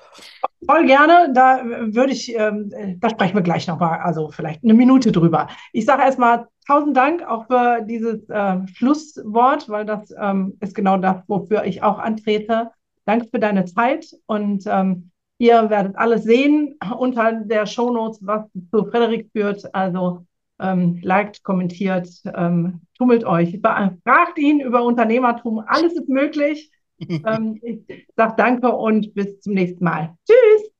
Voll 0.66 0.86
gerne. 0.86 1.32
Da 1.34 1.62
würde 1.64 2.12
ich, 2.12 2.34
ähm, 2.34 2.72
da 2.98 3.10
sprechen 3.10 3.34
wir 3.34 3.42
gleich 3.42 3.66
nochmal, 3.66 4.00
also 4.00 4.30
vielleicht 4.30 4.64
eine 4.64 4.74
Minute 4.74 5.12
drüber. 5.12 5.48
Ich 5.72 5.84
sage 5.84 6.02
erstmal 6.02 6.46
tausend 6.66 6.96
Dank 6.96 7.22
auch 7.22 7.46
für 7.46 7.82
dieses 7.82 8.28
äh, 8.28 8.56
Schlusswort, 8.74 9.68
weil 9.68 9.84
das 9.84 10.12
ähm, 10.18 10.56
ist 10.60 10.74
genau 10.74 10.96
das, 10.96 11.16
wofür 11.26 11.64
ich 11.64 11.82
auch 11.82 11.98
antrete. 11.98 12.70
Danke 13.04 13.28
für 13.30 13.38
deine 13.38 13.64
Zeit 13.66 14.06
und 14.26 14.64
ähm, 14.66 15.10
ihr 15.38 15.68
werdet 15.70 15.96
alles 15.96 16.24
sehen 16.24 16.78
unter 16.98 17.32
der 17.32 17.66
Shownotes, 17.66 18.20
was 18.22 18.44
zu 18.70 18.84
Frederik 18.86 19.28
führt. 19.32 19.74
Also 19.74 20.24
ähm, 20.60 21.00
liked, 21.02 21.42
kommentiert, 21.42 22.08
ähm, 22.34 22.80
tummelt 22.96 23.24
euch, 23.24 23.58
fragt 23.60 24.38
ihn 24.38 24.60
über 24.60 24.84
Unternehmertum. 24.84 25.62
Alles 25.66 25.94
ist 25.94 26.08
möglich. 26.08 26.70
ähm, 27.08 27.58
ich 27.62 28.06
sage 28.16 28.34
danke 28.36 28.70
und 28.70 29.14
bis 29.14 29.40
zum 29.40 29.54
nächsten 29.54 29.84
Mal. 29.84 30.14
Tschüss. 30.26 30.70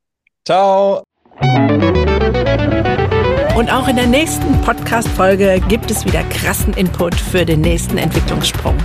Ciao. 0.45 1.03
Und 3.57 3.72
auch 3.72 3.89
in 3.89 3.97
der 3.97 4.07
nächsten 4.07 4.61
Podcast-Folge 4.62 5.61
gibt 5.68 5.91
es 5.91 6.05
wieder 6.05 6.22
krassen 6.25 6.75
Input 6.75 7.14
für 7.14 7.45
den 7.45 7.61
nächsten 7.61 7.99
Entwicklungssprung. 7.99 8.77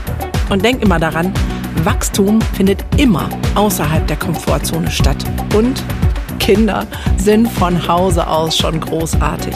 Und 0.49 0.63
denk 0.63 0.81
immer 0.81 0.99
daran, 0.99 1.33
Wachstum 1.85 2.41
findet 2.41 2.83
immer 2.97 3.29
außerhalb 3.55 4.05
der 4.07 4.17
Komfortzone 4.17 4.89
statt. 4.91 5.17
Und 5.55 5.83
Kinder 6.39 6.87
sind 7.17 7.47
von 7.47 7.87
Hause 7.87 8.27
aus 8.27 8.57
schon 8.57 8.79
großartig. 8.79 9.55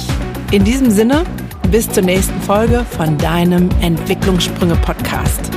In 0.52 0.64
diesem 0.64 0.92
Sinne, 0.92 1.24
bis 1.72 1.90
zur 1.90 2.04
nächsten 2.04 2.40
Folge 2.42 2.86
von 2.98 3.18
deinem 3.18 3.70
Entwicklungssprünge-Podcast. 3.82 5.50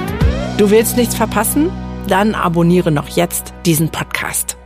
Du 0.57 0.71
willst 0.71 0.97
nichts 0.97 1.15
verpassen? 1.15 1.71
Dann 2.09 2.35
abonniere 2.35 2.91
noch 2.91 3.09
jetzt 3.09 3.53
diesen 3.67 3.91
Podcast. 3.91 4.57